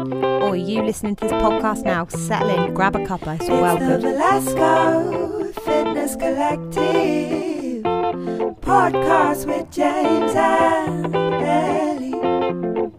Or 0.00 0.50
are 0.52 0.56
you 0.56 0.82
listening 0.82 1.14
to 1.16 1.24
this 1.24 1.32
podcast 1.32 1.84
now? 1.84 2.06
Settle 2.06 2.48
in, 2.48 2.72
grab 2.72 2.96
a 2.96 3.00
cuppa. 3.00 3.38
It's 3.38 3.48
well 3.50 3.76
It's 3.76 4.02
the. 4.02 4.08
Velasco 4.08 5.52
Fitness 5.60 6.16
Collective 6.16 7.82
podcast 8.62 9.46
with 9.46 9.70
James 9.70 10.32
and 10.34 11.14
Ellie. 11.44 12.90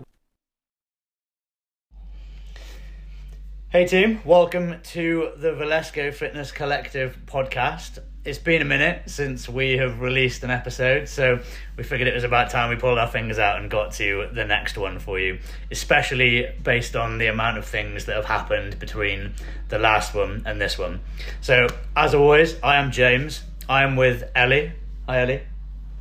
Hey 3.69 3.87
team, 3.87 4.19
welcome 4.23 4.75
to 4.83 5.31
the 5.37 5.53
Valesco 5.53 6.13
Fitness 6.13 6.51
Collective 6.51 7.17
podcast. 7.25 7.97
It's 8.23 8.37
been 8.37 8.61
a 8.61 8.65
minute 8.65 9.09
since 9.09 9.49
we 9.49 9.77
have 9.77 9.99
released 9.99 10.43
an 10.43 10.51
episode, 10.51 11.09
so 11.09 11.39
we 11.75 11.83
figured 11.83 12.07
it 12.07 12.13
was 12.13 12.23
about 12.23 12.51
time 12.51 12.69
we 12.69 12.75
pulled 12.75 12.99
our 12.99 13.07
fingers 13.07 13.39
out 13.39 13.59
and 13.59 13.67
got 13.69 13.93
to 13.93 14.29
the 14.31 14.45
next 14.45 14.77
one 14.77 14.99
for 14.99 15.17
you, 15.19 15.39
especially 15.71 16.47
based 16.63 16.95
on 16.95 17.17
the 17.17 17.25
amount 17.27 17.57
of 17.57 17.65
things 17.65 18.05
that 18.05 18.15
have 18.15 18.25
happened 18.25 18.77
between 18.77 19.33
the 19.69 19.79
last 19.79 20.13
one 20.13 20.43
and 20.45 20.61
this 20.61 20.77
one. 20.77 20.99
So, 21.41 21.65
as 21.97 22.13
always, 22.13 22.61
I 22.61 22.75
am 22.75 22.91
James. 22.91 23.41
I 23.67 23.81
am 23.81 23.95
with 23.95 24.29
Ellie. 24.35 24.71
Hi 25.09 25.21
Ellie, 25.21 25.41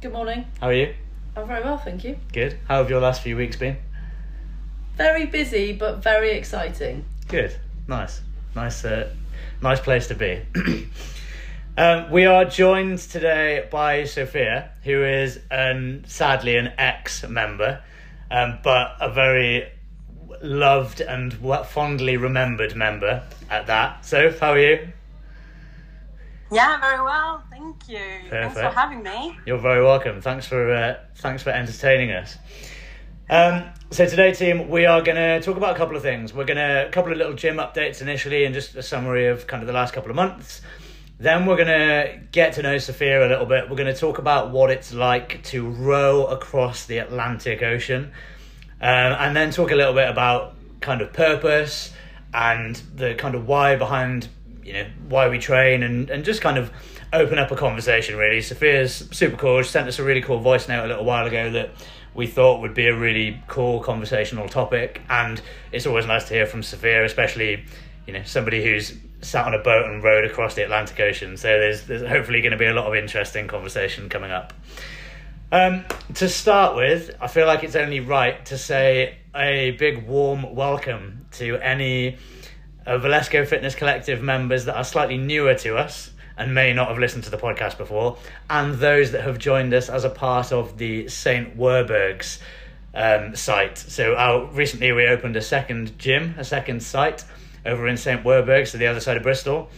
Good 0.03 0.13
morning. 0.13 0.45
how 0.61 0.67
are 0.67 0.75
you? 0.75 0.95
I'm 1.35 1.47
very 1.49 1.65
well, 1.65 1.79
thank 1.79 2.05
you. 2.05 2.19
Good. 2.35 2.59
How 2.69 2.83
have 2.83 2.91
your 2.91 3.01
last 3.01 3.23
few 3.23 3.35
weeks 3.35 3.57
been? 3.57 3.79
Very 4.97 5.25
busy, 5.25 5.73
but 5.73 6.03
very 6.03 6.33
exciting. 6.33 7.07
Good. 7.29 7.57
Nice. 7.89 8.21
Nice. 8.55 8.85
Uh, 8.85 9.09
nice 9.63 9.81
place 9.81 10.07
to 10.09 10.15
be. 10.15 10.43
um, 11.81 12.11
we 12.11 12.27
are 12.27 12.45
joined 12.45 12.99
today 12.99 13.67
by 13.71 14.05
Sophia, 14.05 14.71
who 14.85 15.03
is 15.03 15.41
um, 15.51 16.05
sadly 16.05 16.59
an 16.59 16.75
ex-member, 16.77 17.83
um, 18.31 18.59
but 18.63 18.97
a 19.01 19.11
very 19.11 19.67
loved 20.43 21.01
and 21.01 21.33
fondly 21.67 22.19
remembered 22.19 22.77
member 22.77 23.23
at 23.49 23.67
that. 23.69 24.05
So, 24.05 24.31
how 24.39 24.51
are 24.51 24.59
you? 24.59 24.89
Yeah, 26.53 26.79
very 26.81 27.03
well. 27.03 27.43
Thank 27.49 27.89
you. 27.89 28.29
Thanks 28.29 28.57
for 28.57 28.69
having 28.69 29.03
me. 29.03 29.39
You're 29.47 29.57
very 29.57 29.83
welcome. 29.83 30.21
Thanks 30.21 30.47
for 30.47 30.71
uh, 30.71 30.99
thanks 31.15 31.43
for 31.43 31.49
entertaining 31.49 32.11
us. 32.11 32.37
Um, 33.31 33.65
so 33.91 34.07
today, 34.07 34.35
team, 34.35 34.69
we 34.69 34.85
are 34.85 35.01
going 35.01 35.17
to 35.17 35.41
talk 35.41 35.57
about 35.57 35.77
a 35.77 35.79
couple 35.79 35.97
of 35.97 36.03
things. 36.03 36.35
We're 36.35 36.45
going 36.45 36.59
to 36.59 36.89
a 36.89 36.91
couple 36.91 37.11
of 37.11 37.17
little 37.17 37.33
gym 37.33 37.57
updates 37.57 38.03
initially, 38.03 38.45
and 38.45 38.55
just 38.55 38.75
a 38.75 38.83
summary 38.83 39.29
of 39.29 39.47
kind 39.47 39.63
of 39.63 39.67
the 39.67 39.73
last 39.73 39.95
couple 39.95 40.11
of 40.11 40.17
months. 40.17 40.61
Then 41.21 41.45
we're 41.45 41.57
going 41.57 41.69
to 41.69 42.19
get 42.33 42.55
to 42.55 42.63
know 42.63 42.79
Sophia 42.79 43.27
a 43.27 43.29
little 43.29 43.45
bit. 43.45 43.69
We're 43.69 43.77
going 43.77 43.93
to 43.93 44.01
talk 44.01 44.17
about 44.17 44.53
what 44.53 44.71
it's 44.71 44.95
like 44.95 45.43
to 45.45 45.69
row 45.69 46.25
across 46.25 46.87
the 46.87 46.97
Atlantic 46.97 47.63
Ocean, 47.63 48.11
um, 48.81 49.13
and 49.19 49.37
then 49.37 49.51
talk 49.51 49.71
a 49.71 49.77
little 49.77 49.93
bit 49.93 50.09
about 50.09 50.55
kind 50.81 51.03
of 51.03 51.13
purpose 51.13 51.93
and 52.33 52.77
the 52.97 53.15
kind 53.17 53.35
of 53.35 53.47
why 53.47 53.77
behind 53.77 54.29
you 54.65 54.73
know 54.73 54.87
why 55.09 55.29
we 55.29 55.39
train 55.39 55.83
and 55.83 56.09
and 56.09 56.25
just 56.25 56.41
kind 56.41 56.57
of 56.57 56.71
open 57.13 57.39
up 57.39 57.51
a 57.51 57.57
conversation 57.57 58.17
really 58.17 58.41
sophia's 58.41 59.07
super 59.11 59.37
cool 59.37 59.61
she 59.63 59.69
sent 59.69 59.89
us 59.89 59.99
a 59.99 60.05
really 60.05 60.23
cool 60.23 60.39
voice 60.39 60.69
note 60.69 60.85
a 60.85 60.89
little 60.89 61.05
while 61.05 61.27
ago 61.27 61.51
that 61.51 61.71
we 62.15 62.27
thought 62.27 62.61
would 62.61 62.73
be 62.73 62.87
a 62.87 62.97
really 62.97 63.43
cool 63.49 63.81
conversational 63.81 64.49
topic 64.49 65.03
and 65.11 65.43
it's 65.73 65.87
always 65.87 66.07
nice 66.07 66.29
to 66.29 66.35
hear 66.35 66.47
from 66.47 66.63
sophia 66.63 67.05
especially 67.05 67.65
you 68.07 68.13
know 68.13 68.23
somebody 68.25 68.63
who's 68.63 68.95
sat 69.23 69.47
on 69.47 69.55
a 69.55 69.59
boat 69.59 69.87
and 69.87 70.03
rowed 70.03 70.25
across 70.25 70.55
the 70.55 70.63
atlantic 70.63 70.99
ocean 71.01 71.37
so 71.37 71.49
there's 71.49 71.85
there's 71.87 72.09
hopefully 72.09 72.41
going 72.41 72.53
to 72.53 72.59
be 72.59 72.67
a 72.67 72.73
lot 72.73 72.87
of 72.87 72.95
interesting 72.95 73.47
conversation 73.47 74.09
coming 74.09 74.31
up 74.31 74.53
um, 75.53 75.85
to 76.15 76.29
start 76.29 76.77
with, 76.77 77.11
I 77.21 77.27
feel 77.27 77.45
like 77.45 77.65
it's 77.65 77.75
only 77.75 77.99
right 77.99 78.45
to 78.47 78.57
say 78.57 79.19
a 79.35 79.73
big 79.73 80.07
warm 80.07 80.55
welcome 80.55 81.27
to 81.33 81.57
any 81.57 82.19
uh, 82.87 82.99
Valesco 82.99 83.45
Fitness 83.45 83.75
Collective 83.75 84.23
members 84.23 84.67
that 84.67 84.77
are 84.77 84.85
slightly 84.85 85.19
newer 85.19 85.55
to 85.57 85.77
us 85.77 86.13
and 86.37 86.55
may 86.55 86.73
not 86.73 86.87
have 86.87 86.99
listened 86.99 87.25
to 87.25 87.31
the 87.31 87.37
podcast 87.37 87.79
before, 87.79 88.17
and 88.49 88.77
those 88.77 89.11
that 89.11 89.25
have 89.25 89.39
joined 89.39 89.75
us 89.75 89.89
as 89.89 90.05
a 90.05 90.09
part 90.09 90.53
of 90.53 90.79
the 90.79 91.09
St. 91.09 91.57
Werburgh's 91.57 92.39
um, 92.95 93.35
site. 93.35 93.77
So, 93.77 94.15
our, 94.15 94.47
recently 94.53 94.93
we 94.93 95.07
opened 95.07 95.37
a 95.37 95.43
second 95.43 95.99
gym, 95.99 96.37
a 96.39 96.45
second 96.45 96.81
site 96.81 97.25
over 97.65 97.87
in 97.87 97.97
St. 97.97 98.25
Werburgh, 98.25 98.67
so 98.67 98.79
the 98.79 98.87
other 98.87 99.01
side 99.01 99.17
of 99.17 99.23
Bristol. 99.23 99.69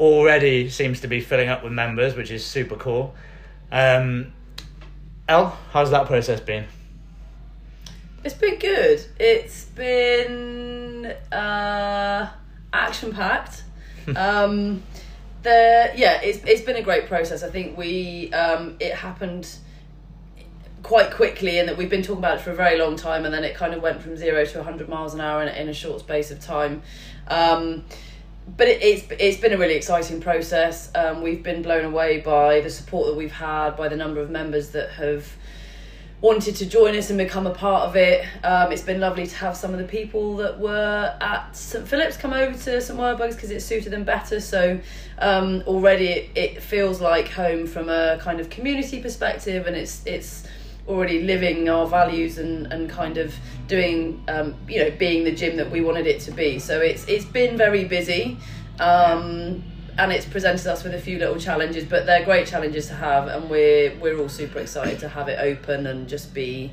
Already 0.00 0.70
seems 0.70 1.00
to 1.00 1.08
be 1.08 1.20
filling 1.20 1.48
up 1.48 1.64
with 1.64 1.72
members, 1.72 2.14
which 2.14 2.30
is 2.30 2.44
super 2.44 2.76
cool. 2.76 3.14
Um, 3.72 4.32
El, 5.28 5.58
how's 5.72 5.90
that 5.90 6.06
process 6.06 6.40
been? 6.40 6.66
It's 8.24 8.34
been 8.34 8.58
good. 8.58 9.04
It's 9.18 9.64
been 9.64 11.06
uh, 11.32 12.30
action 12.72 13.12
packed. 13.12 13.64
um, 14.16 14.82
the 15.42 15.92
yeah, 15.94 16.20
it's 16.22 16.38
it's 16.44 16.62
been 16.62 16.76
a 16.76 16.82
great 16.82 17.06
process. 17.06 17.42
I 17.42 17.50
think 17.50 17.76
we 17.76 18.32
um, 18.32 18.76
it 18.80 18.94
happened 18.94 19.48
quite 20.82 21.10
quickly, 21.10 21.58
and 21.58 21.68
that 21.68 21.76
we've 21.76 21.90
been 21.90 22.02
talking 22.02 22.18
about 22.18 22.38
it 22.38 22.40
for 22.40 22.50
a 22.50 22.56
very 22.56 22.78
long 22.78 22.96
time, 22.96 23.24
and 23.24 23.32
then 23.32 23.44
it 23.44 23.54
kind 23.54 23.74
of 23.74 23.82
went 23.82 24.02
from 24.02 24.16
zero 24.16 24.44
to 24.44 24.62
hundred 24.62 24.88
miles 24.88 25.14
an 25.14 25.20
hour 25.20 25.42
in, 25.42 25.48
in 25.48 25.68
a 25.68 25.74
short 25.74 26.00
space 26.00 26.30
of 26.30 26.40
time. 26.40 26.82
Um, 27.30 27.84
but 28.56 28.68
it, 28.68 28.82
it's 28.82 29.06
it's 29.18 29.40
been 29.40 29.52
a 29.52 29.58
really 29.58 29.74
exciting 29.74 30.20
process. 30.20 30.90
Um, 30.94 31.22
we've 31.22 31.42
been 31.42 31.62
blown 31.62 31.84
away 31.84 32.18
by 32.20 32.60
the 32.60 32.70
support 32.70 33.06
that 33.06 33.14
we've 33.14 33.32
had, 33.32 33.76
by 33.76 33.88
the 33.88 33.96
number 33.96 34.20
of 34.20 34.30
members 34.30 34.70
that 34.70 34.90
have 34.90 35.30
wanted 36.20 36.56
to 36.56 36.66
join 36.66 36.96
us 36.96 37.10
and 37.10 37.18
become 37.18 37.46
a 37.46 37.54
part 37.54 37.88
of 37.88 37.94
it. 37.94 38.26
Um, 38.42 38.72
it's 38.72 38.82
been 38.82 38.98
lovely 38.98 39.26
to 39.26 39.36
have 39.36 39.56
some 39.56 39.72
of 39.72 39.78
the 39.78 39.84
people 39.84 40.36
that 40.38 40.58
were 40.58 41.16
at 41.20 41.56
St 41.56 41.86
Philip's 41.86 42.16
come 42.16 42.32
over 42.32 42.52
to 42.52 42.80
St 42.80 42.98
Werburgh's 42.98 43.36
because 43.36 43.50
it 43.50 43.60
suited 43.60 43.92
them 43.92 44.04
better. 44.04 44.40
So 44.40 44.80
um, 45.18 45.62
already 45.66 46.08
it, 46.08 46.30
it 46.34 46.62
feels 46.62 47.00
like 47.00 47.28
home 47.28 47.66
from 47.66 47.88
a 47.88 48.18
kind 48.20 48.40
of 48.40 48.50
community 48.50 49.00
perspective, 49.00 49.66
and 49.66 49.76
it's 49.76 50.04
it's 50.06 50.44
already 50.88 51.22
living 51.22 51.68
our 51.68 51.86
values 51.86 52.38
and, 52.38 52.72
and 52.72 52.88
kind 52.88 53.18
of 53.18 53.34
doing 53.66 54.24
um, 54.28 54.54
you 54.66 54.82
know 54.82 54.90
being 54.98 55.24
the 55.24 55.32
gym 55.32 55.56
that 55.56 55.70
we 55.70 55.80
wanted 55.80 56.06
it 56.06 56.20
to 56.22 56.30
be. 56.30 56.58
So 56.58 56.80
it's 56.80 57.06
it's 57.06 57.24
been 57.24 57.56
very 57.56 57.84
busy. 57.84 58.38
Um, 58.80 59.64
and 59.98 60.12
it's 60.12 60.24
presented 60.24 60.66
us 60.68 60.84
with 60.84 60.94
a 60.94 61.00
few 61.00 61.18
little 61.18 61.38
challenges, 61.38 61.84
but 61.84 62.06
they're 62.06 62.24
great 62.24 62.46
challenges 62.46 62.86
to 62.86 62.94
have, 62.94 63.26
and 63.26 63.50
we're 63.50 63.94
we're 63.96 64.16
all 64.18 64.28
super 64.28 64.60
excited 64.60 65.00
to 65.00 65.08
have 65.08 65.28
it 65.28 65.38
open 65.40 65.88
and 65.88 66.08
just 66.08 66.32
be, 66.32 66.70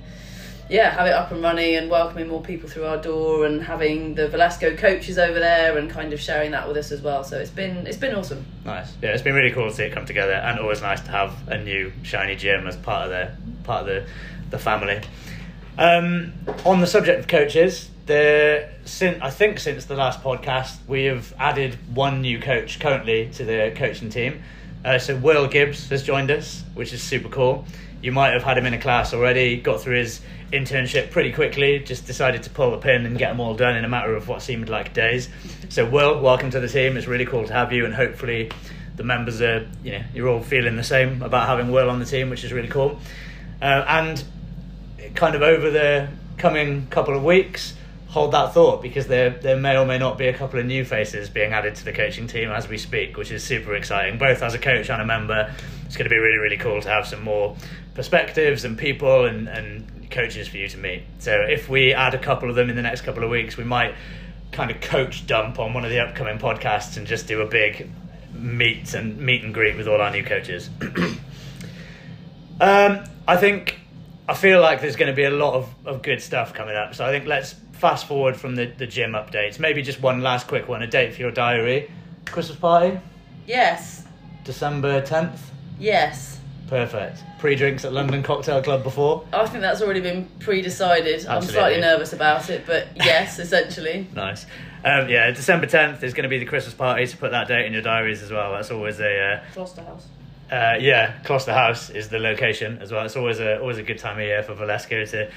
yeah, 0.70 0.92
have 0.92 1.08
it 1.08 1.14
up 1.14 1.32
and 1.32 1.42
running 1.42 1.76
and 1.76 1.90
welcoming 1.90 2.28
more 2.28 2.42
people 2.42 2.70
through 2.70 2.86
our 2.86 2.98
door 2.98 3.48
and 3.48 3.64
having 3.64 4.14
the 4.14 4.28
Velasco 4.28 4.76
coaches 4.76 5.18
over 5.18 5.40
there 5.40 5.76
and 5.76 5.90
kind 5.90 6.14
of 6.14 6.20
sharing 6.20 6.52
that 6.52 6.68
with 6.68 6.78
us 6.78 6.92
as 6.92 7.02
well. 7.02 7.24
So 7.24 7.40
it's 7.40 7.50
been 7.50 7.88
it's 7.88 7.98
been 7.98 8.14
awesome. 8.14 8.46
Nice. 8.64 8.94
Yeah, 9.02 9.10
it's 9.10 9.24
been 9.24 9.34
really 9.34 9.52
cool 9.52 9.70
to 9.70 9.76
see 9.76 9.86
it 9.86 9.92
come 9.92 10.06
together, 10.06 10.34
and 10.34 10.60
always 10.60 10.84
nice 10.84 11.02
to 11.02 11.10
have 11.10 11.36
a 11.48 11.58
new 11.58 11.92
shiny 12.04 12.36
gym 12.36 12.68
as 12.68 12.78
part 12.78 13.06
of 13.06 13.10
the 13.10 13.45
part 13.66 13.82
of 13.82 13.88
the 13.88 14.06
the 14.52 14.60
family. 14.60 15.02
Um, 15.78 16.34
on 16.66 16.80
the 16.80 16.88
subject 16.88 17.20
of 17.20 17.28
coaches, 17.28 17.90
the 18.06 18.70
since 18.86 19.22
I 19.22 19.30
think 19.30 19.60
since 19.60 19.86
the 19.86 19.96
last 19.96 20.22
podcast, 20.22 20.78
we 20.88 21.06
have 21.06 21.34
added 21.40 21.78
one 21.94 22.22
new 22.22 22.40
coach 22.40 22.80
currently 22.80 23.30
to 23.34 23.44
the 23.44 23.74
coaching 23.76 24.10
team. 24.10 24.42
Uh, 24.84 25.00
so 25.00 25.16
Will 25.18 25.48
Gibbs 25.48 25.90
has 25.90 26.04
joined 26.04 26.30
us, 26.30 26.64
which 26.76 26.94
is 26.94 27.02
super 27.02 27.30
cool. 27.30 27.66
You 28.02 28.12
might 28.12 28.34
have 28.34 28.44
had 28.44 28.58
him 28.58 28.68
in 28.68 28.74
a 28.76 28.80
class 28.80 29.14
already. 29.14 29.58
Got 29.58 29.82
through 29.82 29.98
his 29.98 30.22
internship 30.54 31.10
pretty 31.10 31.34
quickly. 31.34 31.80
Just 31.80 32.06
decided 32.06 32.44
to 32.44 32.52
pull 32.52 32.72
the 32.72 32.78
pin 32.78 33.06
and 33.06 33.18
get 33.18 33.30
them 33.30 33.40
all 33.40 33.56
done 33.56 33.76
in 33.76 33.84
a 33.84 33.90
matter 33.90 34.16
of 34.16 34.28
what 34.28 34.44
seemed 34.44 34.70
like 34.70 34.94
days. 34.94 35.28
So 35.70 35.90
Will, 35.90 36.22
welcome 36.22 36.52
to 36.52 36.60
the 36.60 36.68
team. 36.70 36.98
It's 36.98 37.08
really 37.08 37.26
cool 37.26 37.46
to 37.48 37.54
have 37.54 37.74
you, 37.74 37.86
and 37.86 37.94
hopefully 37.94 38.52
the 38.96 39.04
members 39.04 39.42
are 39.42 39.68
you 39.84 39.94
know 39.94 40.04
you're 40.14 40.30
all 40.30 40.42
feeling 40.42 40.76
the 40.76 40.84
same 40.84 41.22
about 41.24 41.48
having 41.48 41.72
Will 41.72 41.90
on 41.90 42.00
the 42.00 42.06
team, 42.06 42.30
which 42.30 42.44
is 42.44 42.54
really 42.54 42.70
cool. 42.70 43.00
Uh, 43.62 43.86
and 43.88 44.24
kind 45.16 45.36
of 45.36 45.42
over 45.42 45.70
the 45.70 46.10
coming 46.38 46.88
couple 46.88 47.16
of 47.16 47.24
weeks, 47.24 47.76
hold 48.08 48.32
that 48.32 48.54
thought 48.54 48.82
because 48.82 49.08
there 49.08 49.32
there 49.32 49.58
may 49.58 49.78
or 49.78 49.86
may 49.86 49.98
not 49.98 50.18
be 50.18 50.28
a 50.28 50.34
couple 50.34 50.58
of 50.60 50.66
new 50.66 50.86
faces 50.86 51.30
being 51.30 51.52
added 51.52 51.76
to 51.76 51.84
the 51.84 51.92
coaching 51.92 52.28
team 52.28 52.50
as 52.50 52.68
we 52.68 52.78
speak, 52.78 53.18
which 53.18 53.32
is 53.32 53.44
super 53.44 53.76
exciting. 53.76 54.18
Both 54.18 54.42
as 54.42 54.54
a 54.54 54.60
coach 54.60 54.90
and 54.90 55.02
a 55.02 55.06
member, 55.06 55.54
it's 55.86 55.98
going 55.98 56.06
to 56.06 56.10
be 56.10 56.18
really 56.18 56.38
really 56.38 56.58
cool 56.58 56.82
to 56.82 56.90
have 56.90 57.06
some 57.08 57.24
more 57.24 57.56
perspectives 57.94 58.66
and 58.66 58.78
people 58.78 59.26
and 59.26 59.48
and 59.48 60.10
coaches 60.12 60.48
for 60.48 60.58
you 60.58 60.70
to 60.70 60.78
meet. 60.78 61.04
So 61.20 61.42
if 61.42 61.68
we 61.68 61.94
add 61.94 62.14
a 62.14 62.18
couple 62.18 62.50
of 62.50 62.56
them 62.56 62.70
in 62.70 62.76
the 62.76 62.82
next 62.82 63.02
couple 63.02 63.24
of 63.24 63.30
weeks, 63.30 63.58
we 63.58 63.64
might 63.64 63.96
kind 64.52 64.72
of 64.72 64.80
coach 64.80 65.28
dump 65.28 65.60
on 65.60 65.74
one 65.74 65.84
of 65.84 65.92
the 65.92 66.00
upcoming 66.00 66.38
podcasts 66.40 66.96
and 66.96 67.06
just 67.06 67.28
do 67.28 67.42
a 67.42 67.46
big 67.46 67.90
meet 68.34 68.94
and 68.94 69.18
meet 69.18 69.44
and 69.44 69.54
greet 69.54 69.76
with 69.76 69.88
all 69.88 70.02
our 70.02 70.12
new 70.12 70.24
coaches. 70.24 70.70
um, 72.62 73.04
I 73.28 73.38
think 73.38 73.80
I 74.28 74.34
feel 74.34 74.62
like 74.62 74.82
there's 74.82 74.96
going 74.96 75.12
to 75.12 75.16
be 75.16 75.24
a 75.26 75.30
lot 75.32 75.54
of, 75.54 75.70
of 75.86 76.02
good 76.02 76.22
stuff 76.22 76.54
coming 76.54 76.76
up. 76.76 76.96
So 76.96 77.06
I 77.06 77.12
think 77.12 77.26
let's 77.26 77.54
fast 77.74 78.08
forward 78.08 78.36
from 78.38 78.56
the, 78.56 78.66
the 78.66 78.88
gym 78.88 79.12
updates. 79.12 79.60
Maybe 79.60 79.82
just 79.82 80.02
one 80.02 80.22
last 80.22 80.48
quick 80.48 80.68
one, 80.68 80.82
a 80.82 80.88
date 80.88 81.14
for 81.14 81.22
your 81.22 81.32
diary. 81.32 81.92
Christmas 82.26 82.58
party, 82.58 83.00
Yes, 83.46 84.04
December 84.44 85.02
10th. 85.02 85.38
yes. 85.80 86.32
Perfect. 86.68 87.24
Pre-drinks 87.38 87.86
at 87.86 87.94
London 87.94 88.24
Cocktail 88.24 88.60
Club 88.64 88.82
before. 88.82 89.24
I 89.32 89.46
think 89.46 89.62
that's 89.62 89.84
already 89.84 90.02
been 90.02 90.28
pre-decided. 90.40 91.28
I'm 91.28 91.44
slightly 91.44 91.80
nervous 91.80 92.12
about 92.12 92.50
it, 92.50 92.66
but 92.66 92.88
yes, 92.96 93.38
essentially. 93.38 94.08
Nice. 94.16 94.48
Um, 94.84 95.08
yeah, 95.08 95.30
December 95.30 95.68
10th 95.68 96.02
is 96.02 96.16
going 96.16 96.24
to 96.24 96.30
be 96.30 96.40
the 96.40 96.46
Christmas 96.46 96.74
party, 96.74 97.06
so 97.06 97.18
put 97.18 97.30
that 97.32 97.48
date 97.48 97.68
in 97.68 97.74
your 97.74 97.84
diaries 97.84 98.24
as 98.24 98.32
well. 98.32 98.54
That's 98.54 98.72
always 98.72 99.00
a, 99.00 99.44
Gloucester 99.54 99.84
House. 99.84 100.08
Uh, 100.52 100.78
yeah, 100.80 101.20
Gloucester 101.24 101.54
House 101.54 101.90
is 101.90 102.10
the 102.10 102.20
location 102.20 102.80
as 102.80 102.92
well. 102.92 103.06
It's 103.06 103.16
always 103.16 103.40
a, 103.40 103.60
always 103.60 103.78
a 103.78 103.84
good 103.84 103.98
time 103.98 104.18
of 104.18 104.24
year 104.24 104.44
for 104.44 104.54
Valesco 104.54 105.10
to 105.12 105.32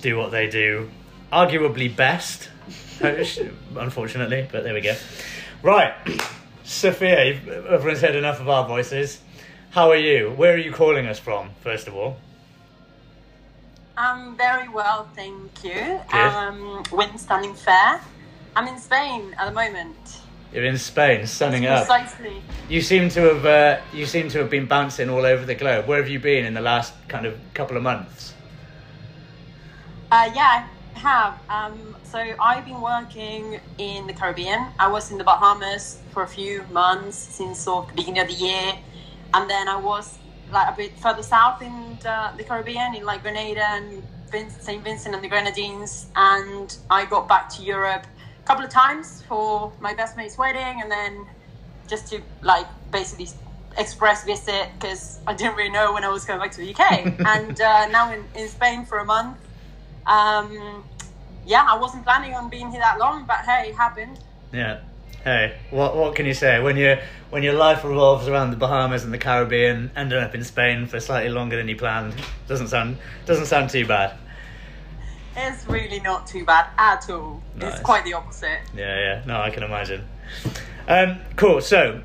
do 0.00 0.16
what 0.16 0.30
they 0.30 0.48
do, 0.48 0.90
arguably 1.32 1.94
best, 1.94 2.48
unfortunately, 3.76 4.48
but 4.50 4.64
there 4.64 4.74
we 4.74 4.80
go. 4.80 4.94
Right, 5.62 5.94
Sophia, 6.64 7.40
everyone's 7.68 8.00
heard 8.00 8.16
enough 8.16 8.40
of 8.40 8.48
our 8.48 8.66
voices. 8.66 9.20
How 9.70 9.90
are 9.90 9.96
you? 9.96 10.30
Where 10.30 10.54
are 10.54 10.58
you 10.58 10.72
calling 10.72 11.06
us 11.06 11.18
from, 11.18 11.50
first 11.60 11.88
of 11.88 11.94
all? 11.94 12.16
I'm 13.96 14.36
very 14.36 14.68
well, 14.68 15.08
thank 15.14 15.64
you. 15.64 16.00
Good. 16.10 16.16
Um, 16.16 16.84
wind 16.92 17.20
standing 17.20 17.54
fair. 17.54 18.00
I'm 18.56 18.68
in 18.68 18.78
Spain 18.78 19.34
at 19.38 19.46
the 19.46 19.54
moment. 19.54 20.20
You're 20.52 20.64
in 20.64 20.78
Spain, 20.78 21.26
sunning 21.26 21.66
up. 21.66 21.86
Precisely. 21.86 22.42
You 22.68 22.80
seem 22.80 23.10
to 23.10 23.34
have 23.34 23.46
uh, 23.46 23.80
you 23.92 24.06
seem 24.06 24.28
to 24.30 24.38
have 24.38 24.50
been 24.50 24.66
bouncing 24.66 25.10
all 25.10 25.26
over 25.26 25.44
the 25.44 25.54
globe. 25.54 25.86
Where 25.86 25.98
have 25.98 26.08
you 26.08 26.20
been 26.20 26.46
in 26.46 26.54
the 26.54 26.60
last 26.60 26.94
kind 27.08 27.26
of 27.26 27.38
couple 27.52 27.76
of 27.76 27.82
months? 27.82 28.34
Uh, 30.10 30.30
yeah, 30.34 30.66
I 30.96 30.98
have. 30.98 31.38
Um, 31.50 31.96
so 32.02 32.18
I've 32.18 32.64
been 32.64 32.80
working 32.80 33.60
in 33.76 34.06
the 34.06 34.14
Caribbean. 34.14 34.68
I 34.78 34.88
was 34.88 35.10
in 35.10 35.18
the 35.18 35.24
Bahamas 35.24 36.00
for 36.12 36.22
a 36.22 36.28
few 36.28 36.62
months 36.72 37.16
since 37.16 37.58
sort 37.58 37.84
of 37.84 37.90
the 37.90 37.96
beginning 37.96 38.22
of 38.22 38.28
the 38.28 38.34
year, 38.34 38.72
and 39.34 39.50
then 39.50 39.68
I 39.68 39.76
was 39.76 40.18
like 40.50 40.72
a 40.72 40.76
bit 40.76 40.98
further 40.98 41.22
south 41.22 41.60
in 41.60 41.98
uh, 42.06 42.34
the 42.38 42.44
Caribbean, 42.44 42.94
in 42.94 43.04
like 43.04 43.20
Grenada 43.20 43.66
and 43.66 44.02
Saint 44.30 44.82
Vincent 44.82 45.14
and 45.14 45.22
the 45.22 45.28
Grenadines, 45.28 46.06
and 46.16 46.74
I 46.88 47.04
got 47.04 47.28
back 47.28 47.50
to 47.50 47.62
Europe 47.62 48.06
couple 48.48 48.64
of 48.64 48.70
times 48.70 49.22
for 49.28 49.70
my 49.78 49.92
best 49.94 50.16
mate's 50.16 50.38
wedding, 50.38 50.80
and 50.80 50.90
then 50.90 51.26
just 51.86 52.08
to 52.10 52.20
like 52.42 52.66
basically 52.90 53.28
express 53.76 54.24
visit 54.24 54.70
because 54.74 55.20
I 55.26 55.34
didn't 55.34 55.56
really 55.56 55.70
know 55.70 55.92
when 55.92 56.02
I 56.02 56.08
was 56.08 56.24
going 56.24 56.40
back 56.40 56.52
to 56.52 56.60
the 56.60 56.74
UK, 56.74 57.20
and 57.26 57.60
uh, 57.60 57.88
now 57.88 58.10
in, 58.12 58.24
in 58.34 58.48
Spain 58.48 58.84
for 58.86 58.98
a 58.98 59.04
month. 59.04 59.36
Um, 60.06 60.82
yeah, 61.46 61.66
I 61.68 61.78
wasn't 61.78 62.04
planning 62.04 62.34
on 62.34 62.48
being 62.48 62.70
here 62.70 62.80
that 62.80 62.98
long, 62.98 63.24
but 63.26 63.38
hey, 63.38 63.68
it 63.68 63.74
happened. 63.74 64.18
Yeah. 64.52 64.80
Hey, 65.24 65.58
what 65.70 65.94
what 65.94 66.14
can 66.14 66.24
you 66.24 66.34
say 66.34 66.60
when 66.60 66.76
your 66.76 66.98
when 67.28 67.42
your 67.42 67.52
life 67.52 67.84
revolves 67.84 68.28
around 68.28 68.50
the 68.50 68.56
Bahamas 68.56 69.04
and 69.04 69.12
the 69.12 69.18
Caribbean, 69.18 69.90
ending 69.94 70.18
up 70.18 70.34
in 70.34 70.42
Spain 70.42 70.86
for 70.86 71.00
slightly 71.00 71.28
longer 71.30 71.56
than 71.56 71.68
you 71.68 71.76
planned? 71.76 72.14
Doesn't 72.46 72.68
sound 72.68 72.96
doesn't 73.26 73.46
sound 73.46 73.68
too 73.68 73.86
bad. 73.86 74.16
It's 75.40 75.66
really 75.68 76.00
not 76.00 76.26
too 76.26 76.44
bad 76.44 76.66
at 76.76 77.08
all. 77.08 77.40
Nice. 77.56 77.74
It's 77.74 77.82
quite 77.82 78.04
the 78.04 78.14
opposite. 78.14 78.58
Yeah, 78.74 78.98
yeah. 78.98 79.22
No, 79.24 79.40
I 79.40 79.50
can 79.50 79.62
imagine. 79.62 80.04
Um, 80.88 81.20
cool. 81.36 81.60
So 81.60 82.02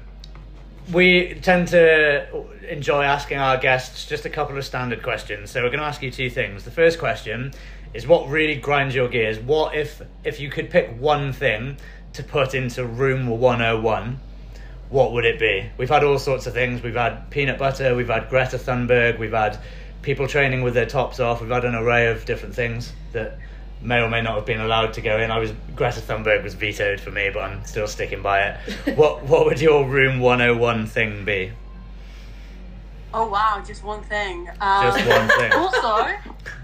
we 0.91 1.35
tend 1.41 1.69
to 1.69 2.27
enjoy 2.69 3.03
asking 3.03 3.37
our 3.37 3.57
guests 3.57 4.05
just 4.05 4.25
a 4.25 4.29
couple 4.29 4.57
of 4.57 4.65
standard 4.65 5.01
questions. 5.01 5.49
So 5.49 5.63
we're 5.63 5.69
going 5.69 5.79
to 5.79 5.85
ask 5.85 6.01
you 6.03 6.11
two 6.11 6.29
things. 6.29 6.63
The 6.63 6.71
first 6.71 6.99
question 6.99 7.53
is 7.93 8.05
what 8.05 8.29
really 8.29 8.55
grinds 8.55 8.93
your 8.93 9.07
gears. 9.07 9.39
What 9.39 9.75
if 9.75 10.01
if 10.23 10.39
you 10.39 10.49
could 10.49 10.69
pick 10.69 10.95
one 10.99 11.33
thing 11.33 11.77
to 12.13 12.23
put 12.23 12.53
into 12.53 12.85
room 12.85 13.27
101? 13.27 14.19
What 14.89 15.13
would 15.13 15.25
it 15.25 15.39
be? 15.39 15.71
We've 15.77 15.89
had 15.89 16.03
all 16.03 16.19
sorts 16.19 16.45
of 16.45 16.53
things. 16.53 16.83
We've 16.83 16.93
had 16.93 17.31
peanut 17.31 17.57
butter. 17.57 17.95
We've 17.95 18.07
had 18.07 18.29
Greta 18.29 18.59
Thunberg. 18.59 19.17
We've 19.17 19.31
had 19.31 19.59
people 20.03 20.27
training 20.27 20.61
with 20.61 20.73
their 20.73 20.85
tops 20.85 21.19
off. 21.19 21.41
We've 21.41 21.49
had 21.49 21.65
an 21.65 21.75
array 21.75 22.07
of 22.07 22.25
different 22.25 22.53
things 22.53 22.93
that 23.13 23.39
may 23.81 23.99
or 24.01 24.09
may 24.09 24.21
not 24.21 24.35
have 24.35 24.45
been 24.45 24.61
allowed 24.61 24.93
to 24.93 25.01
go 25.01 25.19
in. 25.19 25.31
I 25.31 25.39
was 25.39 25.51
Greta 25.75 25.99
Thunberg 25.99 26.43
was 26.43 26.53
vetoed 26.53 26.99
for 26.99 27.11
me, 27.11 27.29
but 27.33 27.41
I'm 27.41 27.65
still 27.65 27.87
sticking 27.87 28.21
by 28.21 28.43
it. 28.43 28.95
what 28.97 29.23
what 29.23 29.45
would 29.45 29.59
your 29.59 29.87
room 29.87 30.19
101 30.19 30.85
thing 30.87 31.25
be? 31.25 31.51
Oh 33.13 33.27
wow, 33.27 33.63
just 33.65 33.83
one 33.83 34.03
thing. 34.03 34.49
Um, 34.59 34.83
Just 34.83 35.07
one 35.07 35.27
thing. 35.39 35.51
Also, 35.53 36.07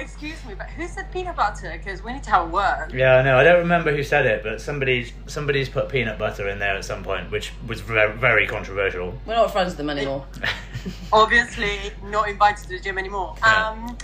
excuse 0.00 0.44
me, 0.44 0.54
but 0.54 0.68
who 0.70 0.86
said 0.86 1.10
peanut 1.12 1.36
butter? 1.36 1.72
Because 1.72 2.02
we 2.02 2.12
need 2.12 2.22
to 2.24 2.30
have 2.30 2.48
a 2.48 2.50
word. 2.50 2.90
Yeah, 2.92 3.16
I 3.16 3.22
know. 3.22 3.38
I 3.38 3.44
don't 3.44 3.58
remember 3.58 3.94
who 3.94 4.02
said 4.02 4.26
it, 4.26 4.42
but 4.42 4.60
somebody 4.60 5.12
somebody's 5.26 5.68
put 5.68 5.88
peanut 5.88 6.18
butter 6.18 6.48
in 6.48 6.58
there 6.58 6.76
at 6.76 6.84
some 6.84 7.02
point, 7.02 7.30
which 7.30 7.52
was 7.66 7.80
very, 7.80 8.16
very 8.16 8.46
controversial. 8.46 9.18
We're 9.26 9.34
not 9.34 9.52
friends 9.52 9.70
with 9.70 9.78
them 9.78 9.90
anymore. 9.90 10.26
Obviously, 11.12 11.78
not 12.04 12.28
invited 12.28 12.62
to 12.64 12.68
the 12.70 12.80
gym 12.80 12.98
anymore. 12.98 13.34
Yeah. 13.40 13.70
Um, 13.70 13.98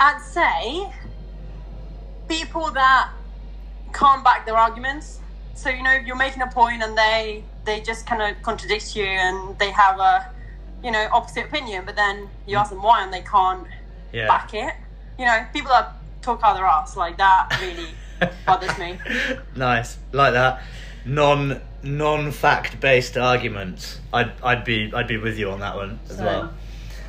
I'd 0.00 0.20
say 0.20 0.90
people 2.28 2.70
that 2.72 3.10
can't 3.92 4.22
back 4.24 4.46
their 4.46 4.56
arguments. 4.56 5.20
So 5.54 5.70
you 5.70 5.82
know, 5.82 5.92
if 5.92 6.06
you're 6.06 6.16
making 6.16 6.42
a 6.42 6.46
point 6.46 6.82
and 6.82 6.96
they 6.96 7.44
they 7.64 7.80
just 7.80 8.06
kind 8.06 8.22
of 8.22 8.42
contradict 8.42 8.94
you 8.96 9.04
and 9.04 9.58
they 9.58 9.70
have 9.70 9.98
a 9.98 10.32
you 10.82 10.90
know 10.90 11.08
opposite 11.12 11.46
opinion, 11.46 11.84
but 11.84 11.96
then 11.96 12.28
you 12.46 12.56
ask 12.56 12.70
them 12.70 12.82
why 12.82 13.02
and 13.02 13.12
they 13.12 13.22
can't 13.22 13.66
yeah. 14.12 14.26
back 14.26 14.54
it. 14.54 14.74
You 15.18 15.24
know, 15.24 15.44
people 15.52 15.70
that 15.70 15.94
talk 16.22 16.40
out 16.42 16.54
their 16.56 16.64
ass 16.66 16.96
like 16.96 17.18
that 17.18 17.58
really 17.60 17.88
bothers 18.46 18.78
me. 18.78 18.98
nice, 19.56 19.98
like 20.12 20.32
that. 20.34 20.62
Non 21.04 21.60
non 21.82 22.30
fact 22.32 22.80
based 22.80 23.16
arguments. 23.16 24.00
I'd 24.12 24.32
I'd 24.42 24.64
be 24.64 24.92
I'd 24.94 25.08
be 25.08 25.16
with 25.16 25.38
you 25.38 25.50
on 25.50 25.60
that 25.60 25.76
one 25.76 25.98
as 26.08 26.16
Same. 26.16 26.24
well. 26.26 26.54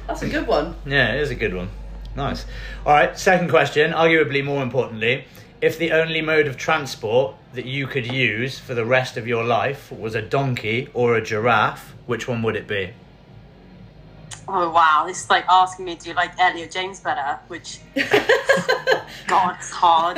That's 0.08 0.22
a 0.24 0.30
good 0.30 0.48
one. 0.48 0.76
Yeah, 0.86 1.14
it 1.14 1.22
is 1.22 1.30
a 1.32 1.36
good 1.36 1.54
one. 1.54 1.70
Nice. 2.16 2.46
All 2.86 2.94
right, 2.94 3.18
second 3.18 3.50
question, 3.50 3.92
arguably 3.92 4.44
more 4.44 4.64
importantly, 4.64 5.26
if 5.62 5.78
the 5.78 5.92
only 5.92 6.22
mode 6.22 6.48
of 6.48 6.58
transport 6.58 7.36
that 7.54 7.66
you 7.66 7.86
could 7.86 8.06
use 8.12 8.58
for 8.58 8.74
the 8.74 8.86
rest 8.86 9.18
of 9.18 9.28
your 9.28 9.44
life 9.44 9.92
was 9.92 10.16
a 10.16 10.22
donkey 10.22 10.90
or 10.94 11.16
a 11.16 11.22
giraffe, 11.22 11.94
which 12.08 12.28
one 12.28 12.42
would 12.42 12.56
it 12.56 12.68
be? 12.68 12.92
Oh 14.52 14.72
wow, 14.72 15.04
this 15.06 15.24
is 15.24 15.30
like 15.30 15.46
asking 15.48 15.86
me 15.86 15.94
do 15.94 16.10
you 16.10 16.16
like 16.16 16.32
Elliot 16.40 16.72
James 16.72 17.00
better, 17.00 17.38
which 17.50 17.80
God, 19.28 19.56
it's 19.60 19.70
hard. 19.70 20.18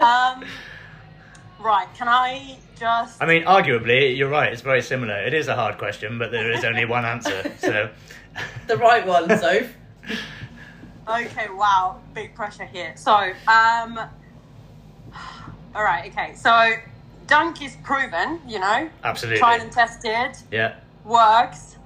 Um, 0.00 0.44
right, 1.60 1.86
can 1.94 2.08
I 2.08 2.56
just? 2.78 3.22
I 3.22 3.26
mean, 3.26 3.44
arguably, 3.44 4.16
you're 4.16 4.30
right. 4.30 4.50
It's 4.50 4.62
very 4.62 4.80
similar. 4.80 5.18
It 5.22 5.34
is 5.34 5.48
a 5.48 5.54
hard 5.54 5.76
question, 5.76 6.18
but 6.18 6.30
there 6.30 6.50
is 6.50 6.64
only 6.64 6.86
one 6.86 7.04
answer. 7.04 7.52
So, 7.58 7.90
The 8.68 8.76
right 8.78 9.06
one, 9.06 9.28
Soph. 9.38 9.66
Okay, 11.06 11.48
wow, 11.50 12.00
big 12.14 12.34
pressure 12.34 12.64
here. 12.64 12.94
So, 12.96 13.12
um, 13.48 13.98
all 15.74 15.82
right, 15.82 16.10
okay. 16.10 16.34
So, 16.36 16.72
dunk 17.26 17.60
is 17.62 17.76
proven, 17.84 18.40
you 18.46 18.60
know, 18.60 18.88
absolutely. 19.04 19.38
tried 19.40 19.60
and 19.60 19.70
tested, 19.72 20.36
Yeah. 20.50 20.76
works. 21.04 21.76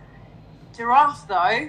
Giraffe, 0.76 1.26
though, 1.28 1.68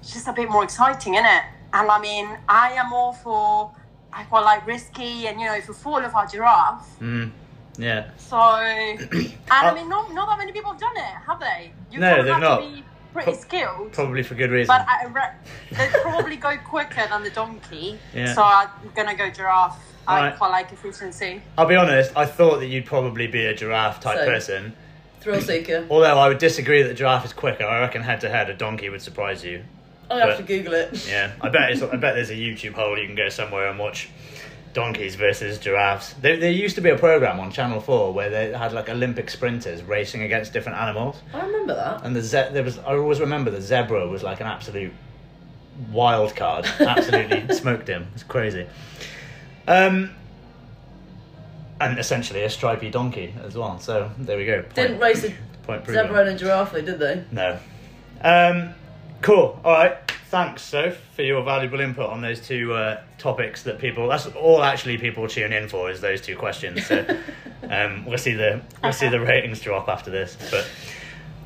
it's 0.00 0.12
just 0.12 0.28
a 0.28 0.32
bit 0.32 0.48
more 0.50 0.64
exciting, 0.64 1.14
isn't 1.14 1.26
it? 1.26 1.42
And 1.72 1.90
I 1.90 2.00
mean, 2.00 2.28
I 2.48 2.72
am 2.72 2.92
all 2.92 3.12
for, 3.12 3.72
I 4.12 4.22
quite 4.24 4.44
like 4.44 4.66
risky, 4.66 5.26
and 5.26 5.40
you 5.40 5.46
know, 5.46 5.54
if 5.54 5.68
you 5.68 5.74
fall 5.74 5.96
off 6.04 6.14
a 6.14 6.30
giraffe. 6.30 6.98
Mm. 7.00 7.30
Yeah. 7.76 8.10
So, 8.16 8.36
and 8.38 9.32
I 9.50 9.74
mean, 9.74 9.88
not, 9.88 10.12
not 10.14 10.28
that 10.28 10.38
many 10.38 10.52
people 10.52 10.70
have 10.72 10.80
done 10.80 10.96
it, 10.96 11.02
have 11.26 11.40
they? 11.40 11.72
You 11.90 11.98
No, 12.00 12.22
they've 12.22 12.32
have 12.32 12.40
not. 12.40 12.60
to 12.60 12.68
be 12.70 12.84
pretty 13.12 13.32
Pro- 13.32 13.40
skilled. 13.40 13.92
Probably 13.92 14.22
for 14.22 14.34
good 14.36 14.50
reason. 14.50 14.68
But 14.74 14.86
I 14.88 15.06
re- 15.06 15.34
they 15.76 15.88
probably 16.02 16.36
go 16.36 16.56
quicker 16.58 17.06
than 17.08 17.24
the 17.24 17.30
donkey. 17.30 17.98
Yeah. 18.14 18.32
So 18.34 18.42
I'm 18.42 18.68
gonna 18.94 19.16
go 19.16 19.28
giraffe. 19.30 19.78
I 20.06 20.18
Alright. 20.18 20.36
quite 20.38 20.50
like 20.50 20.70
efficiency. 20.72 21.40
I'll 21.56 21.66
be 21.66 21.76
honest. 21.76 22.14
I 22.16 22.26
thought 22.26 22.58
that 22.60 22.66
you'd 22.66 22.84
probably 22.86 23.26
be 23.26 23.46
a 23.46 23.54
giraffe 23.54 24.00
type 24.00 24.18
Same. 24.18 24.26
person. 24.28 24.76
Thrill 25.24 25.40
seeker. 25.40 25.86
Although 25.90 26.18
I 26.18 26.28
would 26.28 26.38
disagree 26.38 26.82
that 26.82 26.88
the 26.88 26.94
giraffe 26.94 27.24
is 27.24 27.32
quicker. 27.32 27.64
I 27.64 27.80
reckon 27.80 28.02
head 28.02 28.20
to 28.20 28.28
head, 28.28 28.48
a 28.50 28.54
donkey 28.54 28.88
would 28.90 29.02
surprise 29.02 29.44
you. 29.44 29.64
I'll 30.10 30.18
have 30.18 30.28
But- 30.28 30.36
to 30.36 30.42
Google 30.44 30.74
it. 30.74 31.06
Yeah, 31.08 31.32
I 31.40 31.48
bet 31.48 31.72
it's, 31.72 31.82
I 31.94 31.96
bet 31.96 32.14
there's 32.14 32.30
a 32.30 32.34
YouTube 32.34 32.74
hole 32.74 32.96
you 32.98 33.06
can 33.06 33.16
go 33.16 33.28
somewhere 33.30 33.68
and 33.68 33.78
watch 33.78 34.08
donkeys 34.74 35.14
versus 35.14 35.58
giraffes. 35.58 36.12
There, 36.20 36.36
there 36.36 36.50
used 36.50 36.74
to 36.76 36.80
be 36.82 36.90
a 36.90 36.98
program 36.98 37.38
on 37.40 37.50
Channel 37.52 37.80
Four 37.80 38.12
where 38.12 38.28
they 38.28 38.52
had 38.52 38.72
like 38.72 38.88
Olympic 38.88 39.30
sprinters 39.30 39.82
racing 39.82 40.22
against 40.22 40.52
different 40.52 40.78
animals, 40.78 41.22
I 41.32 41.44
remember 41.46 41.74
that. 41.74 42.04
and 42.04 42.14
the 42.14 42.22
ze- 42.22 42.50
there 42.52 42.64
was 42.64 42.78
I 42.80 42.94
always 42.96 43.20
remember 43.20 43.50
the 43.50 43.62
zebra 43.62 44.06
was 44.08 44.22
like 44.22 44.40
an 44.40 44.46
absolute 44.46 44.92
wild 45.92 46.34
card. 46.36 46.66
Absolutely 46.80 47.54
smoked 47.54 47.88
him. 47.88 48.08
It's 48.14 48.24
crazy. 48.24 48.66
Um, 49.68 50.10
and 51.80 51.98
essentially 51.98 52.42
a 52.42 52.50
stripy 52.50 52.90
donkey 52.90 53.34
as 53.44 53.56
well. 53.56 53.78
So 53.78 54.10
there 54.18 54.36
we 54.36 54.46
go. 54.46 54.62
Point, 54.62 54.74
Didn't 54.74 55.00
race 55.00 55.24
a 55.24 55.34
point 55.64 55.84
proven. 55.84 56.06
zebra 56.06 56.20
and 56.20 56.30
a 56.30 56.38
giraffe, 56.38 56.72
though, 56.72 56.82
did 56.82 56.98
they? 56.98 57.24
No. 57.30 57.58
Um, 58.20 58.70
cool. 59.22 59.60
All 59.64 59.72
right. 59.72 59.96
Thanks, 60.28 60.62
Soph, 60.62 60.96
for 61.14 61.22
your 61.22 61.44
valuable 61.44 61.78
input 61.80 62.10
on 62.10 62.20
those 62.20 62.40
two 62.40 62.72
uh, 62.72 63.00
topics 63.18 63.62
that 63.64 63.78
people. 63.78 64.08
That's 64.08 64.26
all 64.26 64.64
actually 64.64 64.98
people 64.98 65.28
tune 65.28 65.52
in 65.52 65.68
for 65.68 65.90
is 65.90 66.00
those 66.00 66.20
two 66.20 66.36
questions. 66.36 66.84
So 66.86 67.06
um, 67.70 68.04
we'll 68.04 68.18
see 68.18 68.34
the 68.34 68.60
we'll 68.82 68.92
see 68.92 69.08
the 69.08 69.20
ratings 69.20 69.60
drop 69.60 69.88
after 69.88 70.10
this. 70.10 70.36
But 70.50 70.68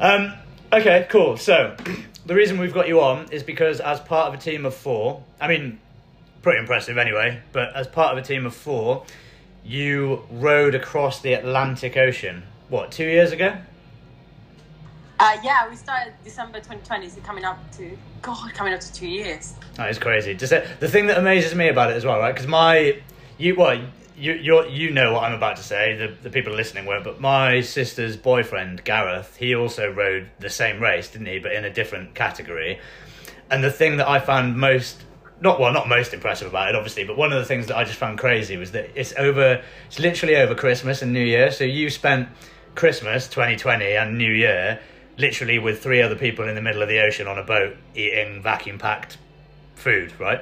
um, 0.01 0.33
okay, 0.73 1.07
cool. 1.11 1.37
So 1.37 1.77
the 2.25 2.35
reason 2.35 2.59
we've 2.59 2.73
got 2.73 2.89
you 2.89 3.03
on 3.03 3.31
is 3.31 3.43
because 3.43 3.81
as 3.81 4.01
part 4.01 4.29
of 4.29 4.41
a 4.41 4.43
team 4.43 4.65
of 4.65 4.75
four, 4.75 5.23
I 5.39 5.49
mean, 5.49 5.81
pretty 6.41 6.61
impressive 6.61 6.97
anyway, 6.97 7.43
but 7.53 7.75
as 7.77 7.87
part 7.87 8.17
of 8.17 8.25
a 8.25 8.27
team 8.27 8.47
of 8.47 8.55
four, 8.55 9.05
you 9.69 10.25
rowed 10.31 10.75
across 10.75 11.21
the 11.21 11.35
Atlantic 11.35 11.97
Ocean, 11.97 12.43
what, 12.71 12.91
two 12.91 13.05
years 13.05 13.33
ago? 13.33 13.57
Uh, 15.21 15.37
yeah, 15.43 15.69
we 15.69 15.77
started 15.77 16.15
December 16.25 16.59
2020, 16.59 17.09
so 17.09 17.21
coming 17.21 17.45
up 17.45 17.59
to 17.73 17.97
God, 18.23 18.55
coming 18.55 18.73
up 18.73 18.81
to 18.81 18.93
two 18.93 19.09
years. 19.09 19.55
That 19.75 19.91
is 19.91 19.99
crazy. 19.99 20.35
Just 20.35 20.53
uh, 20.53 20.63
the 20.81 20.89
thing 20.89 21.07
that 21.09 21.19
amazes 21.19 21.55
me 21.55 21.69
about 21.69 21.91
it 21.91 21.97
as 21.97 22.05
well, 22.05 22.19
right? 22.19 22.33
Because 22.33 22.49
my, 22.49 23.01
you, 23.37 23.57
well, 23.57 23.75
you, 24.17 24.33
you, 24.33 24.65
you 24.67 24.91
know 24.91 25.13
what 25.13 25.25
I'm 25.25 25.35
about 25.35 25.57
to 25.57 25.63
say. 25.63 25.97
The, 25.97 26.15
the 26.23 26.31
people 26.31 26.55
listening 26.55 26.87
won't. 26.87 27.05
But 27.05 27.21
my 27.21 27.61
sister's 27.61 28.17
boyfriend 28.17 28.85
Gareth, 28.85 29.37
he 29.37 29.55
also 29.55 29.91
rowed 29.93 30.31
the 30.39 30.51
same 30.51 30.81
race, 30.81 31.11
didn't 31.11 31.27
he? 31.27 31.41
But 31.41 31.53
in 31.53 31.65
a 31.65 31.71
different 31.71 32.15
category. 32.15 32.81
And 33.51 33.63
the 33.63 33.73
thing 33.73 33.97
that 33.99 34.09
I 34.09 34.21
found 34.21 34.57
most, 34.57 35.03
not 35.41 35.61
well, 35.61 35.73
not 35.73 35.89
most 35.89 36.13
impressive 36.13 36.49
about 36.49 36.69
it, 36.71 36.75
obviously, 36.75 37.05
but 37.05 37.17
one 37.17 37.33
of 37.33 37.39
the 37.39 37.45
things 37.45 37.67
that 37.67 37.77
I 37.77 37.85
just 37.85 37.99
found 37.99 38.19
crazy 38.19 38.57
was 38.57 38.73
that 38.73 38.91
it's 38.95 39.13
over. 39.17 39.63
It's 39.87 39.99
literally 39.99 40.37
over 40.37 40.55
Christmas 40.55 41.03
and 41.03 41.13
New 41.13 41.25
Year. 41.25 41.51
So 41.51 41.65
you 41.65 41.91
spent 41.91 42.29
Christmas 42.75 43.29
2020 43.29 43.85
and 43.97 44.19
New 44.19 44.33
Year 44.33 44.81
literally 45.17 45.59
with 45.59 45.83
three 45.83 46.01
other 46.01 46.17
people 46.17 46.49
in 46.49 46.55
the 46.55 46.63
middle 46.63 46.83
of 46.83 46.89
the 46.89 47.01
ocean 47.01 47.27
on 47.27 47.39
a 47.39 47.43
boat 47.43 47.77
eating 47.95 48.43
vacuum 48.43 48.79
packed 48.79 49.19
food, 49.75 50.13
right? 50.19 50.41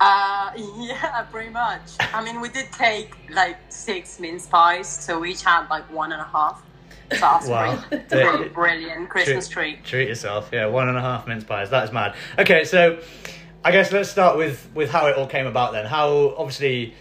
Uh, 0.00 0.50
yeah, 0.78 1.22
pretty 1.30 1.50
much. 1.50 1.92
I 2.00 2.24
mean, 2.24 2.40
we 2.40 2.48
did 2.48 2.70
take 2.72 3.14
like 3.30 3.58
six 3.68 4.18
mince 4.20 4.46
pies, 4.46 4.88
so 4.88 5.20
we 5.20 5.32
each 5.32 5.42
had 5.42 5.68
like 5.68 5.90
one 5.92 6.12
and 6.12 6.20
a 6.20 6.24
half. 6.24 6.62
That's 7.20 7.46
Wow. 7.48 7.82
pretty 8.08 8.48
brilliant 8.54 9.08
Christmas 9.08 9.48
treat. 9.48 9.84
Treat 9.84 10.08
yourself, 10.08 10.50
yeah. 10.52 10.66
One 10.66 10.88
and 10.88 10.96
a 10.96 11.00
half 11.00 11.26
mince 11.26 11.44
pies. 11.44 11.70
That 11.70 11.84
is 11.84 11.92
mad. 11.92 12.14
Okay, 12.38 12.64
so 12.64 13.00
I 13.64 13.70
guess 13.72 13.92
let's 13.92 14.10
start 14.10 14.36
with 14.36 14.68
with 14.74 14.90
how 14.90 15.06
it 15.06 15.16
all 15.16 15.26
came 15.26 15.46
about. 15.46 15.72
Then, 15.72 15.86
how 15.86 16.34
obviously, 16.36 16.94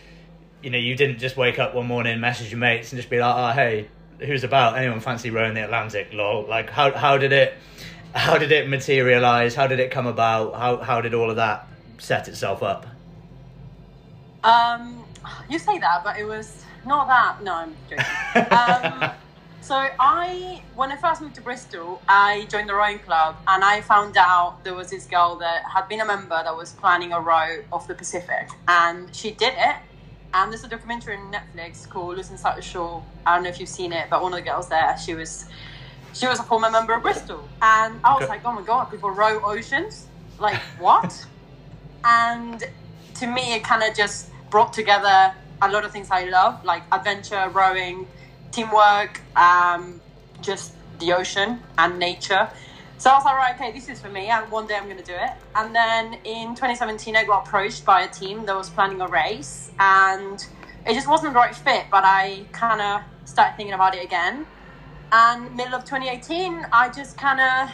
you 0.61 0.69
know, 0.69 0.77
you 0.77 0.95
didn't 0.95 1.19
just 1.19 1.37
wake 1.37 1.59
up 1.59 1.73
one 1.73 1.87
morning, 1.87 2.19
message 2.19 2.51
your 2.51 2.59
mates, 2.59 2.91
and 2.91 2.97
just 2.99 3.09
be 3.09 3.19
like, 3.19 3.35
"Oh, 3.35 3.51
hey, 3.53 3.87
who's 4.19 4.43
about? 4.43 4.77
Anyone 4.77 4.99
fancy 4.99 5.29
rowing 5.31 5.53
the 5.53 5.63
Atlantic?" 5.63 6.09
Lol. 6.13 6.45
Like, 6.47 6.69
how 6.69 6.91
how 6.91 7.17
did 7.17 7.31
it 7.33 7.53
how 8.13 8.37
did 8.37 8.51
it 8.51 8.69
materialize? 8.69 9.55
How 9.55 9.67
did 9.67 9.79
it 9.79 9.91
come 9.91 10.07
about? 10.07 10.53
How 10.55 10.77
how 10.77 11.01
did 11.01 11.13
all 11.13 11.29
of 11.29 11.37
that 11.37 11.67
set 11.97 12.27
itself 12.27 12.61
up? 12.63 12.85
Um, 14.43 15.03
you 15.49 15.59
say 15.59 15.77
that, 15.79 16.03
but 16.03 16.17
it 16.19 16.25
was 16.25 16.63
not 16.85 17.07
that. 17.07 17.43
No, 17.43 17.53
I'm 17.53 17.75
joking. 17.89 18.05
um, 18.51 19.11
so 19.61 19.87
I, 19.99 20.61
when 20.75 20.91
I 20.91 20.97
first 20.97 21.21
moved 21.21 21.35
to 21.35 21.41
Bristol, 21.41 22.03
I 22.09 22.47
joined 22.51 22.69
the 22.69 22.75
rowing 22.75 22.99
club, 22.99 23.37
and 23.47 23.63
I 23.63 23.81
found 23.81 24.17
out 24.17 24.63
there 24.65 24.75
was 24.75 24.91
this 24.91 25.07
girl 25.07 25.37
that 25.39 25.63
had 25.75 25.87
been 25.89 26.01
a 26.01 26.05
member 26.05 26.41
that 26.43 26.55
was 26.55 26.73
planning 26.73 27.13
a 27.13 27.21
row 27.21 27.59
off 27.71 27.87
the 27.87 27.95
Pacific, 27.95 28.49
and 28.67 29.15
she 29.15 29.31
did 29.33 29.55
it. 29.57 29.77
And 30.33 30.51
there's 30.51 30.63
a 30.65 30.69
documentary 30.69 31.17
on 31.17 31.33
Netflix 31.33 31.89
called 31.89 32.17
Losing 32.17 32.37
Sight 32.37 32.57
of 32.59 32.65
Shore. 32.65 33.05
I 33.25 33.35
don't 33.35 33.43
know 33.43 33.49
if 33.49 33.59
you've 33.59 33.69
seen 33.69 33.93
it, 33.93 34.09
but 34.11 34.21
one 34.23 34.33
of 34.33 34.39
the 34.39 34.45
girls 34.45 34.69
there, 34.69 34.95
she 34.97 35.15
was, 35.15 35.45
she 36.13 36.27
was 36.27 36.39
a 36.39 36.43
former 36.43 36.71
member 36.71 36.95
of 36.95 37.03
Bristol, 37.03 37.51
and 37.61 38.01
I 38.05 38.13
was 38.15 38.23
Okay. 38.23 38.33
like, 38.33 38.43
oh 38.45 38.53
my 38.53 38.63
god, 38.63 38.85
people 38.85 39.11
row 39.11 39.39
oceans, 39.45 40.09
like 40.39 40.61
what? 40.79 41.11
and 42.05 42.63
to 43.15 43.27
me 43.27 43.55
it 43.55 43.63
kind 43.63 43.83
of 43.83 43.95
just 43.95 44.29
brought 44.51 44.73
together 44.73 45.33
a 45.61 45.69
lot 45.69 45.85
of 45.85 45.91
things 45.91 46.09
i 46.11 46.25
love 46.25 46.59
like 46.65 46.83
adventure 46.93 47.49
rowing 47.53 48.07
teamwork 48.51 49.21
um, 49.35 50.01
just 50.41 50.73
the 50.99 51.13
ocean 51.13 51.59
and 51.77 51.97
nature 51.97 52.49
so 52.97 53.09
i 53.09 53.15
was 53.15 53.25
like 53.25 53.35
right 53.35 53.55
okay 53.55 53.71
this 53.71 53.89
is 53.89 53.99
for 53.99 54.09
me 54.09 54.27
and 54.27 54.49
one 54.51 54.67
day 54.67 54.75
i'm 54.75 54.85
going 54.85 54.97
to 54.97 55.03
do 55.03 55.13
it 55.13 55.31
and 55.55 55.73
then 55.75 56.13
in 56.23 56.49
2017 56.49 57.15
i 57.15 57.23
got 57.23 57.47
approached 57.47 57.83
by 57.83 58.01
a 58.01 58.07
team 58.09 58.45
that 58.45 58.55
was 58.55 58.69
planning 58.69 59.01
a 59.01 59.07
race 59.07 59.71
and 59.79 60.45
it 60.85 60.93
just 60.93 61.07
wasn't 61.07 61.33
the 61.33 61.35
right 61.35 61.55
fit 61.55 61.85
but 61.89 62.03
i 62.05 62.45
kind 62.51 62.81
of 62.81 63.01
started 63.27 63.55
thinking 63.57 63.73
about 63.73 63.95
it 63.95 64.03
again 64.03 64.45
and 65.11 65.55
middle 65.55 65.73
of 65.73 65.83
2018 65.83 66.63
i 66.71 66.87
just 66.89 67.17
kind 67.17 67.39
of 67.39 67.73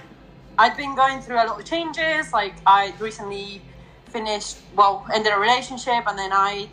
I'd 0.59 0.75
been 0.75 0.95
going 0.95 1.21
through 1.21 1.35
a 1.35 1.45
lot 1.45 1.59
of 1.59 1.65
changes. 1.65 2.33
Like 2.33 2.55
I 2.65 2.93
recently 2.99 3.61
finished, 4.09 4.57
well, 4.75 5.05
ended 5.13 5.33
a 5.33 5.39
relationship, 5.39 6.07
and 6.07 6.17
then 6.17 6.31
I 6.33 6.67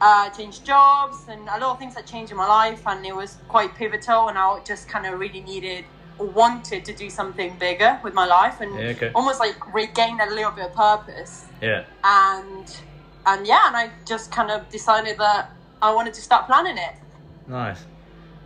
uh, 0.00 0.28
changed 0.30 0.64
jobs, 0.64 1.16
and 1.28 1.42
a 1.48 1.58
lot 1.58 1.70
of 1.72 1.78
things 1.78 1.94
had 1.94 2.06
changed 2.06 2.30
in 2.32 2.36
my 2.38 2.46
life, 2.46 2.82
and 2.86 3.04
it 3.06 3.14
was 3.14 3.38
quite 3.48 3.74
pivotal. 3.74 4.28
And 4.28 4.38
I 4.38 4.60
just 4.64 4.88
kind 4.88 5.06
of 5.06 5.18
really 5.18 5.40
needed, 5.40 5.84
wanted 6.18 6.84
to 6.84 6.94
do 6.94 7.08
something 7.10 7.56
bigger 7.58 7.98
with 8.02 8.14
my 8.14 8.26
life, 8.26 8.60
and 8.60 8.74
Yeah, 8.74 8.88
okay. 8.88 9.10
almost 9.14 9.40
like 9.40 9.56
regain 9.74 10.20
a 10.20 10.26
little 10.26 10.52
bit 10.52 10.66
of 10.66 10.74
purpose. 10.74 11.46
Yeah. 11.60 11.84
And 12.04 12.76
and 13.26 13.46
yeah, 13.46 13.66
and 13.68 13.76
I 13.76 13.90
just 14.06 14.30
kind 14.30 14.50
of 14.50 14.68
decided 14.68 15.18
that 15.18 15.50
I 15.82 15.92
wanted 15.94 16.14
to 16.14 16.20
start 16.20 16.46
planning 16.46 16.78
it. 16.78 16.94
Nice. 17.46 17.84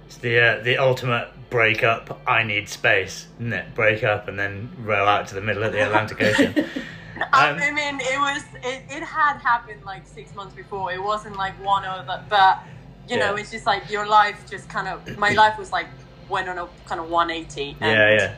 It's 0.06 0.16
the 0.16 0.40
uh, 0.40 0.62
the 0.62 0.78
ultimate 0.78 1.28
break 1.50 1.82
up. 1.84 2.20
I 2.26 2.42
need 2.44 2.68
space, 2.68 3.26
isn't 3.38 3.52
it? 3.52 3.74
Break 3.74 4.02
up 4.04 4.28
and 4.28 4.38
then 4.38 4.70
row 4.78 5.04
out 5.06 5.26
to 5.28 5.34
the 5.34 5.40
middle 5.40 5.62
of 5.64 5.72
the 5.72 5.84
Atlantic 5.84 6.20
Ocean. 6.22 6.64
Um, 7.22 7.28
I 7.32 7.70
mean, 7.70 8.00
it 8.00 8.18
was 8.18 8.42
it, 8.64 8.82
it 8.88 9.02
had 9.02 9.38
happened 9.38 9.84
like 9.84 10.06
six 10.06 10.34
months 10.34 10.54
before. 10.54 10.92
It 10.92 11.02
wasn't 11.02 11.36
like 11.36 11.52
one 11.64 11.84
or 11.84 12.04
the, 12.04 12.22
but 12.28 12.60
you 13.08 13.18
know, 13.18 13.34
it's 13.34 13.50
just 13.50 13.66
like 13.66 13.90
your 13.90 14.06
life 14.06 14.48
just 14.48 14.68
kind 14.68 14.88
of 14.88 15.18
my 15.18 15.30
life 15.42 15.58
was 15.58 15.72
like 15.72 15.86
went 16.28 16.48
on 16.48 16.58
a 16.58 16.68
kind 16.86 17.00
of 17.00 17.10
180. 17.10 17.76
yeah, 17.80 18.16
yeah. 18.16 18.34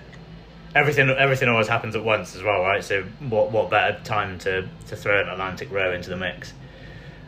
Everything 0.75 1.11
everything 1.11 1.49
always 1.49 1.69
happens 1.69 1.95
at 1.95 2.03
once 2.03 2.35
as 2.35 2.43
well, 2.43 2.63
right? 2.63 2.83
So 2.83 3.03
what 3.29 3.53
what 3.53 3.71
better 3.71 4.03
time 4.05 4.39
to 4.41 4.69
to 4.89 4.97
throw 4.97 5.21
an 5.21 5.29
Atlantic 5.29 5.71
row 5.71 5.93
into 5.93 6.09
the 6.11 6.17
mix? 6.17 6.55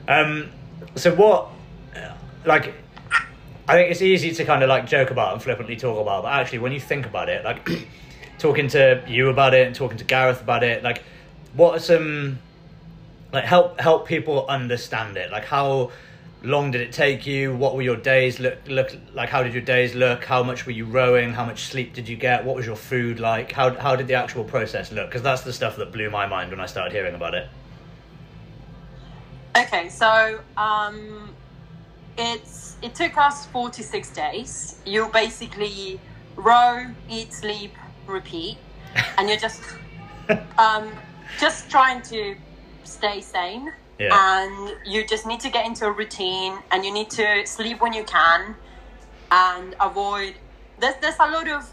Um, 0.08 0.50
so 0.96 1.14
what, 1.14 1.50
uh, 1.96 2.14
like, 2.44 2.74
I 3.68 3.72
think 3.72 3.90
it's 3.90 4.02
easy 4.02 4.32
to 4.32 4.44
kind 4.44 4.62
of 4.62 4.68
like 4.68 4.86
joke 4.86 5.10
about 5.10 5.32
and 5.32 5.42
flippantly 5.42 5.76
talk 5.76 5.98
about, 6.00 6.24
but 6.24 6.32
actually 6.32 6.58
when 6.58 6.72
you 6.72 6.80
think 6.80 7.06
about 7.06 7.28
it, 7.28 7.44
like 7.44 7.68
talking 8.38 8.68
to 8.68 9.02
you 9.06 9.28
about 9.28 9.54
it 9.54 9.66
and 9.66 9.74
talking 9.74 9.98
to 9.98 10.04
Gareth 10.04 10.40
about 10.40 10.62
it, 10.62 10.82
like, 10.82 11.02
what 11.54 11.76
are 11.76 11.80
some 11.80 12.38
like 13.32 13.44
help 13.44 13.80
help 13.80 14.06
people 14.06 14.46
understand 14.48 15.16
it? 15.16 15.30
Like 15.30 15.44
how 15.44 15.90
long 16.42 16.70
did 16.70 16.82
it 16.82 16.92
take 16.92 17.26
you? 17.26 17.54
What 17.56 17.74
were 17.74 17.82
your 17.82 17.96
days 17.96 18.38
look 18.38 18.58
look 18.66 18.96
like? 19.12 19.28
How 19.28 19.42
did 19.42 19.54
your 19.54 19.62
days 19.62 19.94
look? 19.94 20.24
How 20.24 20.42
much 20.42 20.66
were 20.66 20.72
you 20.72 20.84
rowing? 20.84 21.32
How 21.32 21.44
much 21.44 21.64
sleep 21.64 21.94
did 21.94 22.08
you 22.08 22.16
get? 22.16 22.44
What 22.44 22.56
was 22.56 22.66
your 22.66 22.76
food 22.76 23.18
like? 23.18 23.52
How 23.52 23.74
how 23.74 23.96
did 23.96 24.06
the 24.06 24.14
actual 24.14 24.44
process 24.44 24.92
look? 24.92 25.08
Because 25.08 25.22
that's 25.22 25.42
the 25.42 25.52
stuff 25.52 25.76
that 25.76 25.92
blew 25.92 26.10
my 26.10 26.26
mind 26.26 26.50
when 26.50 26.60
I 26.60 26.66
started 26.66 26.92
hearing 26.92 27.14
about 27.14 27.34
it. 27.34 27.48
Okay, 29.56 29.88
so 29.88 30.40
um, 30.56 31.30
it's 32.18 32.76
it 32.82 32.94
took 32.94 33.16
us 33.16 33.46
46 33.46 34.10
days. 34.10 34.80
You 34.84 35.08
basically 35.12 36.00
row, 36.36 36.86
eat, 37.08 37.32
sleep, 37.32 37.72
repeat, 38.06 38.58
and 39.16 39.28
you're 39.28 39.38
just 39.38 39.62
um, 40.58 40.90
just 41.38 41.70
trying 41.70 42.02
to 42.02 42.36
stay 42.84 43.20
sane. 43.20 43.72
Yeah. 43.98 44.10
And 44.12 44.76
you 44.84 45.06
just 45.06 45.24
need 45.24 45.40
to 45.40 45.50
get 45.50 45.66
into 45.66 45.86
a 45.86 45.92
routine, 45.92 46.58
and 46.70 46.84
you 46.84 46.92
need 46.92 47.10
to 47.10 47.46
sleep 47.46 47.80
when 47.80 47.92
you 47.92 48.04
can, 48.04 48.56
and 49.30 49.76
avoid. 49.80 50.34
There's 50.80 50.96
there's 51.00 51.18
a 51.20 51.30
lot 51.30 51.48
of 51.48 51.70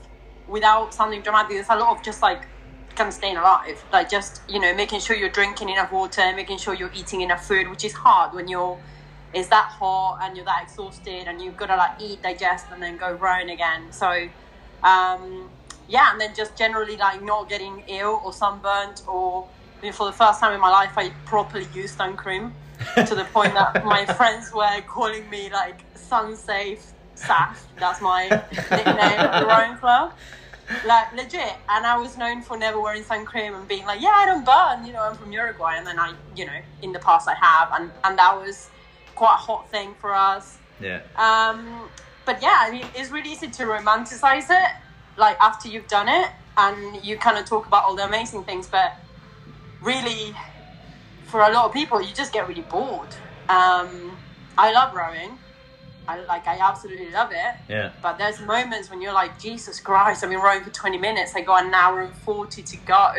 without 0.47 0.93
sounding 0.93 1.21
dramatic. 1.21 1.51
There's 1.51 1.69
a 1.69 1.75
lot 1.75 1.97
of 1.97 2.03
just 2.03 2.21
like 2.21 2.43
kind 2.95 3.07
of 3.07 3.13
staying 3.13 3.37
alive, 3.37 3.83
like 3.91 4.09
just 4.09 4.41
you 4.47 4.59
know 4.59 4.73
making 4.75 4.99
sure 4.99 5.15
you're 5.15 5.29
drinking 5.29 5.69
enough 5.69 5.91
water, 5.91 6.31
making 6.35 6.59
sure 6.59 6.75
you're 6.75 6.91
eating 6.93 7.21
enough 7.21 7.47
food, 7.47 7.67
which 7.69 7.83
is 7.83 7.93
hard 7.93 8.33
when 8.33 8.47
you're 8.47 8.77
it's 9.33 9.47
that 9.47 9.69
hot 9.79 10.19
and 10.21 10.35
you're 10.35 10.45
that 10.45 10.63
exhausted 10.63 11.27
and 11.27 11.41
you've 11.41 11.57
got 11.57 11.67
to 11.67 11.75
like 11.75 12.01
eat, 12.01 12.21
digest, 12.21 12.65
and 12.71 12.81
then 12.81 12.97
go 12.97 13.13
rowing 13.13 13.49
again. 13.49 13.91
So 13.91 14.27
um, 14.83 15.49
yeah, 15.87 16.11
and 16.11 16.19
then 16.21 16.33
just 16.35 16.57
generally 16.57 16.97
like 16.97 17.21
not 17.23 17.49
getting 17.49 17.83
ill 17.87 18.21
or 18.23 18.33
sunburnt 18.33 19.01
or 19.07 19.47
I 19.79 19.85
mean, 19.85 19.93
for 19.93 20.05
the 20.05 20.13
first 20.13 20.39
time 20.39 20.53
in 20.53 20.61
my 20.61 20.69
life, 20.69 20.91
I 20.95 21.09
properly 21.25 21.67
used 21.73 21.97
sun 21.97 22.15
cream 22.15 22.53
to 22.95 23.15
the 23.15 23.25
point 23.33 23.53
that 23.55 23.83
my 23.83 24.05
friends 24.05 24.51
were 24.53 24.81
calling 24.87 25.27
me 25.29 25.49
like 25.51 25.83
sun 25.95 26.35
safe 26.35 26.93
Saf. 27.15 27.57
That's 27.79 28.01
my 28.01 28.27
nickname 28.53 28.97
at 28.97 29.39
the 29.39 29.45
rowing 29.45 29.77
club. 29.77 30.13
Like 30.85 31.13
legit, 31.13 31.53
and 31.67 31.85
I 31.85 31.97
was 31.97 32.17
known 32.17 32.41
for 32.41 32.57
never 32.57 32.79
wearing 32.79 33.03
sun 33.03 33.25
cream 33.25 33.53
and 33.55 33.67
being 33.67 33.85
like, 33.85 34.01
"Yeah, 34.01 34.13
I 34.13 34.25
don't 34.25 34.45
burn," 34.45 34.85
you 34.85 34.93
know. 34.93 35.01
I'm 35.01 35.15
from 35.15 35.31
Uruguay, 35.31 35.75
and 35.77 35.85
then 35.85 35.99
I, 35.99 36.13
you 36.35 36.45
know, 36.45 36.59
in 36.81 36.93
the 36.93 36.99
past 36.99 37.27
I 37.27 37.35
have, 37.35 37.69
and 37.73 37.91
and 38.05 38.17
that 38.17 38.33
was 38.39 38.69
quite 39.15 39.33
a 39.33 39.37
hot 39.37 39.69
thing 39.69 39.95
for 39.99 40.15
us. 40.15 40.59
Yeah. 40.79 41.01
Um, 41.17 41.89
but 42.25 42.41
yeah, 42.41 42.57
I 42.61 42.71
mean, 42.71 42.85
it's 42.95 43.11
really 43.11 43.31
easy 43.31 43.49
to 43.49 43.63
romanticize 43.63 44.49
it, 44.49 44.71
like 45.17 45.37
after 45.39 45.67
you've 45.69 45.87
done 45.87 46.07
it, 46.09 46.29
and 46.57 47.03
you 47.05 47.17
kind 47.17 47.37
of 47.37 47.45
talk 47.45 47.65
about 47.67 47.85
all 47.85 47.95
the 47.95 48.05
amazing 48.05 48.43
things. 48.43 48.67
But 48.67 48.93
really, 49.81 50.35
for 51.25 51.41
a 51.41 51.51
lot 51.51 51.65
of 51.65 51.73
people, 51.73 52.01
you 52.01 52.13
just 52.13 52.33
get 52.33 52.47
really 52.47 52.61
bored. 52.61 53.15
Um, 53.49 54.17
I 54.57 54.71
love 54.73 54.93
rowing, 54.93 55.37
I 56.07 56.19
like 56.25 56.47
I 56.47 56.57
absolutely 56.57 57.09
love 57.11 57.31
it. 57.31 57.55
Yeah. 57.69 57.91
But 58.01 58.17
there's 58.17 58.39
moments 58.41 58.89
when 58.89 59.01
you're 59.01 59.13
like, 59.13 59.39
Jesus 59.39 59.79
Christ, 59.79 60.23
I've 60.23 60.29
been 60.29 60.39
rowing 60.39 60.63
for 60.63 60.69
20 60.69 60.97
minutes. 60.97 61.35
I 61.35 61.41
got 61.41 61.65
an 61.65 61.73
hour 61.73 62.01
and 62.01 62.13
40 62.13 62.63
to 62.63 62.77
go. 62.77 63.11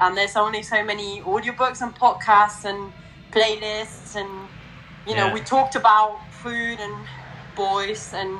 And 0.00 0.16
there's 0.16 0.36
only 0.36 0.62
so 0.62 0.84
many 0.84 1.20
audiobooks 1.22 1.80
and 1.82 1.94
podcasts 1.94 2.64
and 2.64 2.92
playlists. 3.32 4.16
And, 4.16 4.48
you 5.06 5.14
know, 5.14 5.26
Yeah. 5.26 5.34
we 5.34 5.40
talked 5.40 5.76
about 5.76 6.18
food 6.30 6.78
and 6.80 7.06
boys 7.56 8.12
and 8.14 8.38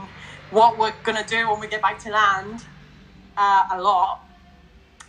what 0.50 0.78
we're 0.78 0.94
going 1.02 1.22
to 1.22 1.28
do 1.28 1.50
when 1.50 1.60
we 1.60 1.68
get 1.68 1.82
back 1.82 1.98
to 2.00 2.10
land 2.10 2.64
uh, 3.36 3.68
a 3.72 3.80
lot. 3.80 4.20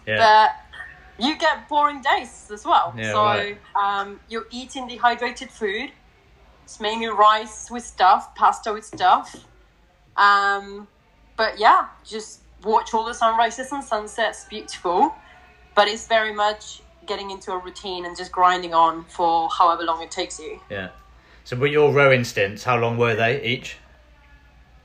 Yeah. 0.08 0.18
But 0.18 1.25
you 1.25 1.38
get 1.38 1.68
boring 1.70 2.01
days 2.01 2.50
as 2.51 2.65
well. 2.65 2.94
Yeah, 2.98 3.12
so 3.12 3.24
right. 3.24 3.58
um, 3.75 4.20
you're 4.30 4.48
eating 4.51 4.88
dehydrated 4.88 5.50
food. 5.50 5.92
It's 6.63 6.80
mainly 6.80 7.08
rice 7.08 7.70
with 7.70 7.84
stuff, 7.84 8.34
pasta 8.36 8.74
with 8.74 8.86
stuff. 8.86 9.46
Um, 10.18 10.88
but 11.38 11.60
yeah, 11.60 11.88
just 12.04 12.42
watch 12.63 12.94
all 12.94 13.06
the 13.06 13.13
sunrises 13.13 13.72
and 13.72 13.84
sunsets. 13.84 14.46
Beautiful, 14.50 15.13
but 15.75 15.88
it's 15.88 16.08
very 16.08 16.34
much 16.34 16.82
getting 17.06 17.30
into 17.30 17.51
a 17.51 17.58
routine 17.58 18.06
and 18.06 18.18
just 18.18 18.32
grinding 18.32 18.74
on 18.74 19.06
for 19.06 19.48
however 19.50 19.84
long 19.84 20.01
it 20.01 20.10
takes 20.12 20.39
you. 20.39 20.60
yeah. 20.70 20.89
So, 21.44 21.56
but 21.56 21.70
your 21.70 21.94
rowing 21.94 22.24
stints, 22.24 22.63
how 22.63 22.80
long 22.80 22.98
were 22.98 23.13
they 23.13 23.44
each? 23.44 23.77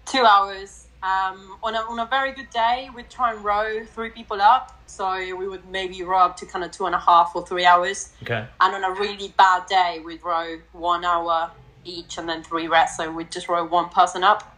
Two 0.06 0.24
hours. 0.24 0.86
Um, 1.02 1.56
on 1.62 1.74
a 1.74 1.78
on 1.78 1.98
a 1.98 2.06
very 2.06 2.32
good 2.32 2.50
day, 2.50 2.90
we'd 2.94 3.08
try 3.08 3.32
and 3.32 3.42
row 3.42 3.84
three 3.84 4.10
people 4.10 4.40
up. 4.42 4.78
So 4.86 5.14
we 5.36 5.48
would 5.48 5.66
maybe 5.70 6.02
row 6.02 6.18
up 6.18 6.36
to 6.38 6.46
kind 6.46 6.64
of 6.64 6.72
two 6.72 6.86
and 6.86 6.94
a 6.94 6.98
half 6.98 7.32
or 7.34 7.46
three 7.46 7.64
hours. 7.64 8.12
Okay. 8.22 8.46
And 8.60 8.74
on 8.74 8.84
a 8.84 9.00
really 9.00 9.32
bad 9.36 9.66
day, 9.66 10.02
we'd 10.04 10.22
row 10.22 10.58
one 10.72 11.04
hour 11.04 11.50
each 11.84 12.18
and 12.18 12.28
then 12.28 12.42
three 12.42 12.68
rests. 12.68 12.98
So 12.98 13.10
we'd 13.10 13.30
just 13.30 13.48
row 13.48 13.64
one 13.64 13.88
person 13.88 14.22
up. 14.24 14.56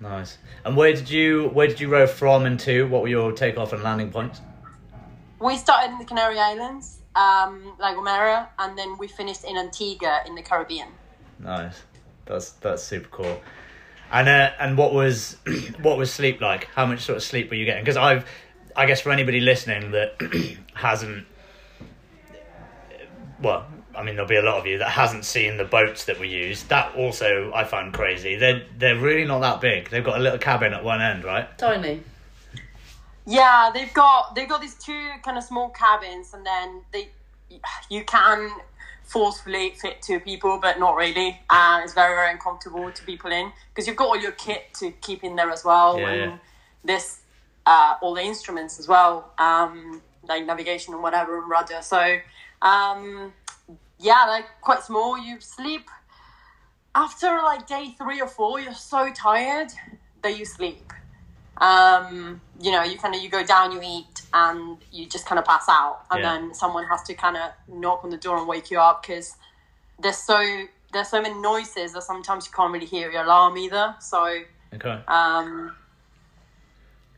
Nice. 0.00 0.38
And 0.64 0.76
where 0.76 0.92
did 0.92 1.08
you 1.08 1.48
where 1.48 1.66
did 1.66 1.80
you 1.80 1.88
row 1.88 2.06
from 2.06 2.46
and 2.46 2.58
to? 2.60 2.86
What 2.88 3.02
were 3.02 3.08
your 3.08 3.32
takeoff 3.32 3.72
and 3.72 3.82
landing 3.82 4.10
points? 4.10 4.40
We 5.40 5.56
started 5.56 5.92
in 5.92 5.98
the 5.98 6.04
Canary 6.04 6.38
Islands, 6.38 6.98
um, 7.14 7.74
La 7.78 7.94
Gomera, 7.94 8.48
and 8.58 8.76
then 8.76 8.96
we 8.98 9.06
finished 9.06 9.44
in 9.44 9.56
Antigua 9.56 10.22
in 10.26 10.34
the 10.34 10.42
Caribbean. 10.42 10.88
Nice. 11.38 11.82
That's 12.24 12.50
that's 12.52 12.82
super 12.82 13.08
cool. 13.08 13.40
And 14.10 14.28
uh, 14.28 14.50
and 14.58 14.78
what 14.78 14.92
was 14.92 15.36
what 15.82 15.98
was 15.98 16.12
sleep 16.12 16.40
like? 16.40 16.66
How 16.74 16.86
much 16.86 17.00
sort 17.00 17.16
of 17.16 17.22
sleep 17.22 17.50
were 17.50 17.56
you 17.56 17.64
getting? 17.64 17.82
Because 17.82 17.96
I've 17.96 18.26
I 18.74 18.86
guess 18.86 19.00
for 19.00 19.10
anybody 19.10 19.40
listening 19.40 19.92
that 19.92 20.56
hasn't 20.74 21.26
well, 23.40 23.66
I 23.94 24.02
mean 24.02 24.14
there'll 24.14 24.28
be 24.28 24.36
a 24.36 24.42
lot 24.42 24.58
of 24.58 24.66
you 24.66 24.78
that 24.78 24.90
hasn't 24.90 25.24
seen 25.24 25.56
the 25.56 25.64
boats 25.64 26.04
that 26.04 26.20
we 26.20 26.28
use. 26.28 26.62
That 26.64 26.94
also 26.94 27.52
I 27.54 27.64
find 27.64 27.92
crazy. 27.92 28.36
They're 28.36 28.64
they're 28.78 28.98
really 28.98 29.24
not 29.24 29.40
that 29.40 29.60
big. 29.60 29.90
They've 29.90 30.04
got 30.04 30.18
a 30.18 30.22
little 30.22 30.38
cabin 30.38 30.72
at 30.72 30.84
one 30.84 31.02
end, 31.02 31.24
right? 31.24 31.56
Tiny. 31.58 32.02
Yeah, 33.26 33.70
they've 33.74 33.92
got 33.92 34.34
they've 34.34 34.48
got 34.48 34.60
these 34.60 34.74
two 34.74 35.10
kind 35.24 35.36
of 35.36 35.42
small 35.42 35.70
cabins, 35.70 36.32
and 36.32 36.46
then 36.46 36.82
they 36.92 37.10
you 37.90 38.04
can 38.04 38.50
forcefully 39.06 39.70
fit 39.80 40.02
two 40.02 40.20
people, 40.20 40.58
but 40.60 40.78
not 40.78 40.96
really. 40.96 41.40
And 41.48 41.84
it's 41.84 41.94
very 41.94 42.14
very 42.14 42.30
uncomfortable 42.30 42.90
to 42.90 43.04
people 43.04 43.30
in 43.32 43.52
because 43.70 43.86
you've 43.86 43.96
got 43.96 44.08
all 44.08 44.20
your 44.20 44.32
kit 44.32 44.74
to 44.80 44.90
keep 45.00 45.24
in 45.24 45.36
there 45.36 45.50
as 45.50 45.64
well, 45.64 45.98
Yeah, 45.98 46.08
and 46.08 46.30
yeah. 46.32 46.38
this 46.84 47.20
uh, 47.64 47.94
all 48.02 48.14
the 48.14 48.22
instruments 48.22 48.78
as 48.78 48.86
well, 48.86 49.32
um, 49.38 50.00
like 50.28 50.44
navigation 50.44 50.94
and 50.94 51.02
whatever 51.02 51.38
and 51.38 51.48
rudder. 51.50 51.80
So 51.82 52.18
um, 52.62 53.32
yeah, 53.98 54.24
they're 54.26 54.46
quite 54.60 54.82
small. 54.82 55.16
You 55.18 55.40
sleep 55.40 55.88
after 56.94 57.26
like 57.42 57.66
day 57.66 57.94
three 57.98 58.20
or 58.20 58.28
four. 58.28 58.60
You're 58.60 58.74
so 58.74 59.10
tired 59.12 59.70
that 60.22 60.38
you 60.38 60.44
sleep 60.44 60.92
um, 61.58 62.40
you 62.60 62.70
know, 62.70 62.82
you 62.82 62.98
kind 62.98 63.14
of 63.14 63.22
you 63.22 63.28
go 63.28 63.44
down, 63.44 63.72
you 63.72 63.80
eat, 63.82 64.22
and 64.32 64.78
you 64.92 65.08
just 65.08 65.26
kind 65.26 65.38
of 65.38 65.44
pass 65.44 65.64
out, 65.68 66.00
and 66.10 66.22
Yeah. 66.22 66.32
then 66.38 66.54
someone 66.54 66.84
has 66.86 67.02
to 67.04 67.14
kind 67.14 67.36
of 67.36 67.50
knock 67.68 68.04
on 68.04 68.10
the 68.10 68.16
door 68.16 68.36
and 68.38 68.46
wake 68.46 68.70
you 68.70 68.78
up 68.80 69.02
because 69.02 69.36
there's 69.98 70.18
so 70.18 70.64
there's 70.92 71.08
so 71.08 71.20
many 71.20 71.34
noises 71.40 71.92
that 71.94 72.02
sometimes 72.02 72.46
you 72.46 72.52
can't 72.52 72.72
really 72.72 72.86
hear 72.86 73.10
your 73.10 73.24
alarm 73.24 73.56
either. 73.58 73.94
So 74.00 74.42
Okay. 74.74 75.00
um, 75.08 75.74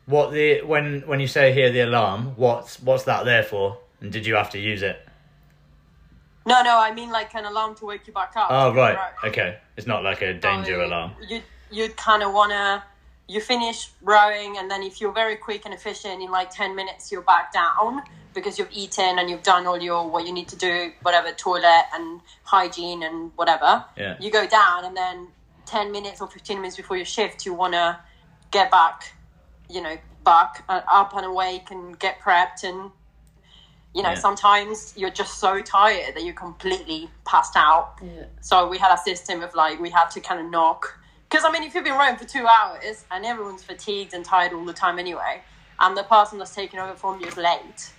What 0.05 0.31
the 0.31 0.61
when 0.61 1.01
when 1.01 1.19
you 1.19 1.27
say 1.27 1.53
hear 1.53 1.71
the 1.71 1.81
alarm, 1.81 2.33
what's 2.35 2.79
what's 2.81 3.03
that 3.03 3.25
there 3.25 3.43
for? 3.43 3.77
And 4.01 4.11
did 4.11 4.25
you 4.25 4.35
have 4.35 4.49
to 4.51 4.59
use 4.59 4.81
it? 4.81 5.05
no, 6.45 6.63
no, 6.63 6.79
I 6.79 6.91
mean 6.93 7.11
like 7.11 7.35
an 7.35 7.45
alarm 7.45 7.75
to 7.75 7.85
wake 7.85 8.07
you 8.07 8.13
back 8.13 8.31
up. 8.35 8.47
Oh 8.49 8.73
right. 8.73 8.95
Right. 8.95 9.13
Okay. 9.25 9.57
It's 9.77 9.85
not 9.85 10.03
like 10.03 10.21
a 10.21 10.33
danger 10.33 10.75
So 10.75 10.85
alarm. 10.85 11.11
You 11.27 11.41
you'd 11.69 11.95
kind 11.97 12.23
of 12.23 12.33
wanna 12.33 12.83
you 13.29 13.39
finish 13.39 13.91
rowing, 14.01 14.57
and 14.57 14.69
then 14.71 14.81
if 14.83 14.99
you're 14.99 15.13
very 15.23 15.37
quick 15.47 15.61
and 15.65 15.73
efficient, 15.73 16.21
in 16.21 16.29
like 16.31 16.49
ten 16.49 16.75
minutes 16.75 17.11
you're 17.11 17.21
back 17.33 17.53
down 17.53 18.01
because 18.33 18.57
you've 18.57 18.71
eaten 18.71 19.19
and 19.19 19.29
you've 19.29 19.43
done 19.43 19.65
all 19.67 19.79
your 19.89 20.01
what 20.09 20.25
you 20.27 20.33
need 20.33 20.47
to 20.49 20.55
do, 20.55 20.91
whatever 21.03 21.31
toilet 21.31 21.85
and 21.93 22.21
hygiene 22.43 23.03
and 23.03 23.31
whatever. 23.35 23.85
Yeah. 23.95 24.17
You 24.19 24.29
go 24.31 24.45
down, 24.47 24.83
and 24.85 24.97
then 24.97 25.27
ten 25.65 25.91
minutes 25.91 26.21
or 26.21 26.27
fifteen 26.27 26.57
minutes 26.57 26.77
before 26.77 26.97
your 26.97 27.05
shift, 27.05 27.45
you 27.45 27.53
wanna 27.53 27.99
get 28.51 28.71
back, 28.71 29.13
you 29.69 29.81
know, 29.81 29.95
back 30.25 30.63
uh, 30.67 30.81
up 30.91 31.15
and 31.15 31.25
awake 31.25 31.71
and 31.71 31.97
get 31.99 32.19
prepped 32.19 32.63
and. 32.63 32.91
You 33.91 34.03
know, 34.03 34.09
Yeah. 34.11 34.19
sometimes 34.27 34.93
you're 34.95 35.09
just 35.09 35.39
so 35.39 35.61
tired 35.61 36.13
that 36.15 36.23
you're 36.23 36.41
completely 36.47 37.09
passed 37.25 37.55
out. 37.55 37.95
Yeah. 38.03 38.25
So 38.39 38.67
we 38.67 38.77
had 38.77 38.93
a 38.93 38.97
system 38.99 39.41
of 39.41 39.55
like 39.55 39.79
we 39.79 39.89
had 39.89 40.09
to 40.11 40.19
kind 40.21 40.39
of 40.39 40.45
knock 40.51 40.95
because 41.29 41.45
I 41.45 41.51
mean 41.51 41.63
if 41.63 41.75
you've 41.75 41.83
been 41.83 41.97
rowing 41.97 42.15
for 42.15 42.25
two 42.25 42.47
hours 42.47 43.05
and 43.11 43.25
everyone's 43.25 43.63
fatigued 43.63 44.13
and 44.13 44.25
tired 44.25 44.53
all 44.53 44.65
the 44.65 44.73
time 44.73 44.97
anyway, 44.99 45.41
and 45.79 45.95
the 45.95 46.03
person 46.03 46.39
that's 46.39 46.55
taking 46.55 46.79
over 46.79 46.95
from 46.95 47.19
you 47.19 47.27
is 47.27 47.37
late, 47.37 47.93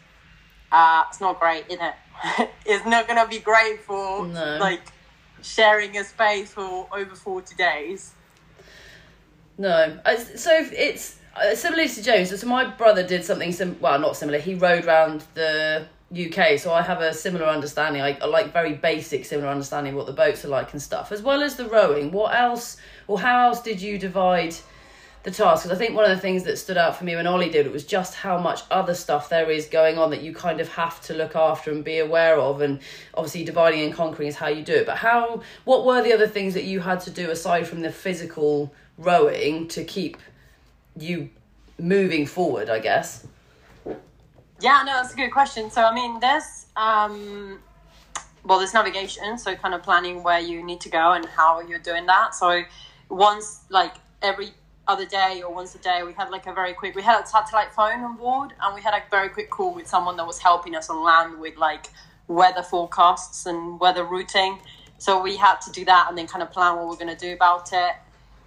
uh, 0.72 1.04
it's 1.08 1.20
not 1.20 1.38
great, 1.38 1.64
is 1.70 1.78
it? 1.80 2.50
it's 2.66 2.84
not 2.86 3.06
gonna 3.08 3.26
be 3.28 3.38
great 3.38 3.80
for 3.82 4.26
No. 4.26 4.58
like 4.60 4.82
sharing 5.42 5.96
a 5.96 6.04
space 6.04 6.52
for 6.52 6.88
over 6.92 7.14
forty 7.14 7.54
days. 7.54 8.12
No. 9.58 9.98
So 10.36 10.50
it's 10.72 11.18
uh, 11.36 11.54
similar 11.54 11.86
to 11.86 12.02
James. 12.02 12.38
So 12.40 12.46
my 12.46 12.64
brother 12.64 13.06
did 13.06 13.24
something 13.24 13.52
sim. 13.52 13.76
Well, 13.80 13.98
not 13.98 14.16
similar. 14.16 14.38
He 14.38 14.54
rowed 14.54 14.84
around 14.86 15.22
the 15.34 15.86
UK, 16.12 16.58
so 16.58 16.72
I 16.72 16.82
have 16.82 17.00
a 17.00 17.14
similar 17.14 17.46
understanding. 17.46 18.02
I, 18.02 18.18
I 18.20 18.26
like 18.26 18.52
very 18.52 18.72
basic, 18.74 19.24
similar 19.24 19.48
understanding 19.48 19.92
of 19.92 19.96
what 19.98 20.06
the 20.06 20.12
boats 20.12 20.44
are 20.44 20.48
like 20.48 20.72
and 20.72 20.82
stuff, 20.82 21.12
as 21.12 21.22
well 21.22 21.42
as 21.42 21.56
the 21.56 21.66
rowing. 21.66 22.10
What 22.10 22.34
else, 22.34 22.78
or 23.10 23.18
how 23.18 23.48
else 23.48 23.60
did 23.60 23.80
you 23.82 23.98
divide? 23.98 24.54
the 25.22 25.30
task 25.30 25.64
because 25.64 25.76
I 25.76 25.78
think 25.78 25.94
one 25.94 26.10
of 26.10 26.16
the 26.16 26.20
things 26.20 26.44
that 26.44 26.56
stood 26.56 26.78
out 26.78 26.96
for 26.96 27.04
me 27.04 27.14
when 27.14 27.26
Ollie 27.26 27.50
did 27.50 27.66
it 27.66 27.72
was 27.72 27.84
just 27.84 28.14
how 28.14 28.38
much 28.38 28.62
other 28.70 28.94
stuff 28.94 29.28
there 29.28 29.50
is 29.50 29.66
going 29.66 29.98
on 29.98 30.08
that 30.10 30.22
you 30.22 30.32
kind 30.32 30.62
of 30.62 30.68
have 30.70 30.98
to 31.02 31.14
look 31.14 31.36
after 31.36 31.70
and 31.70 31.84
be 31.84 31.98
aware 31.98 32.38
of 32.38 32.62
and 32.62 32.80
obviously 33.12 33.44
dividing 33.44 33.82
and 33.82 33.92
conquering 33.92 34.28
is 34.28 34.36
how 34.36 34.48
you 34.48 34.62
do 34.62 34.72
it 34.72 34.86
but 34.86 34.96
how 34.96 35.42
what 35.64 35.84
were 35.84 36.02
the 36.02 36.14
other 36.14 36.26
things 36.26 36.54
that 36.54 36.64
you 36.64 36.80
had 36.80 37.00
to 37.00 37.10
do 37.10 37.30
aside 37.30 37.66
from 37.66 37.82
the 37.82 37.92
physical 37.92 38.72
rowing 38.96 39.68
to 39.68 39.84
keep 39.84 40.16
you 40.96 41.28
moving 41.78 42.24
forward 42.24 42.70
I 42.70 42.78
guess 42.78 43.26
Yeah, 44.60 44.82
no, 44.86 44.92
that's 44.92 45.12
a 45.12 45.16
good 45.16 45.32
question. 45.32 45.70
So 45.70 45.82
I 45.82 45.94
mean, 45.94 46.20
there's 46.20 46.66
um, 46.76 47.58
well, 48.44 48.58
there's 48.58 48.74
navigation, 48.74 49.38
so 49.38 49.54
kind 49.54 49.74
of 49.74 49.82
planning 49.82 50.22
where 50.22 50.40
you 50.40 50.64
need 50.64 50.80
to 50.82 50.88
go 50.88 51.12
and 51.12 51.26
how 51.26 51.60
you're 51.60 51.78
doing 51.78 52.06
that. 52.06 52.34
So 52.34 52.62
once, 53.10 53.62
like 53.68 53.94
every 54.22 54.50
other 54.88 55.04
day 55.04 55.42
or 55.44 55.52
once 55.54 55.74
a 55.74 55.78
day, 55.78 56.02
we 56.04 56.12
had 56.14 56.30
like 56.30 56.46
a 56.46 56.52
very 56.52 56.72
quick. 56.72 56.94
We 56.94 57.02
had 57.02 57.22
a 57.22 57.26
satellite 57.26 57.72
phone 57.72 58.00
on 58.00 58.16
board, 58.16 58.52
and 58.62 58.74
we 58.74 58.80
had 58.80 58.94
a 58.94 59.02
very 59.10 59.28
quick 59.28 59.50
call 59.50 59.74
with 59.74 59.86
someone 59.86 60.16
that 60.16 60.26
was 60.26 60.38
helping 60.38 60.74
us 60.74 60.88
on 60.88 61.02
land 61.04 61.40
with 61.40 61.56
like 61.56 61.86
weather 62.28 62.62
forecasts 62.62 63.46
and 63.46 63.78
weather 63.78 64.04
routing. 64.04 64.60
So 64.98 65.22
we 65.22 65.36
had 65.36 65.60
to 65.62 65.72
do 65.72 65.84
that 65.86 66.06
and 66.08 66.16
then 66.16 66.26
kind 66.26 66.42
of 66.42 66.52
plan 66.52 66.76
what 66.76 66.88
we're 66.88 66.96
going 66.96 67.14
to 67.14 67.26
do 67.26 67.32
about 67.32 67.72
it. 67.72 67.92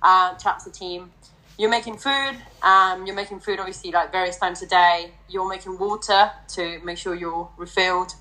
Uh, 0.02 0.36
chat 0.36 0.60
to 0.60 0.70
the 0.70 0.76
team 0.76 1.12
you're 1.58 1.70
making 1.70 1.98
food 1.98 2.36
um, 2.62 3.06
you're 3.06 3.16
making 3.16 3.40
food 3.40 3.60
obviously 3.60 3.92
like 3.92 4.12
various 4.12 4.38
times 4.38 4.62
a 4.62 4.68
day 4.68 5.12
you're 5.30 5.48
making 5.48 5.78
water 5.78 6.32
to 6.48 6.80
make 6.84 6.98
sure 6.98 7.16
you're 7.16 7.50
refilled 7.58 8.14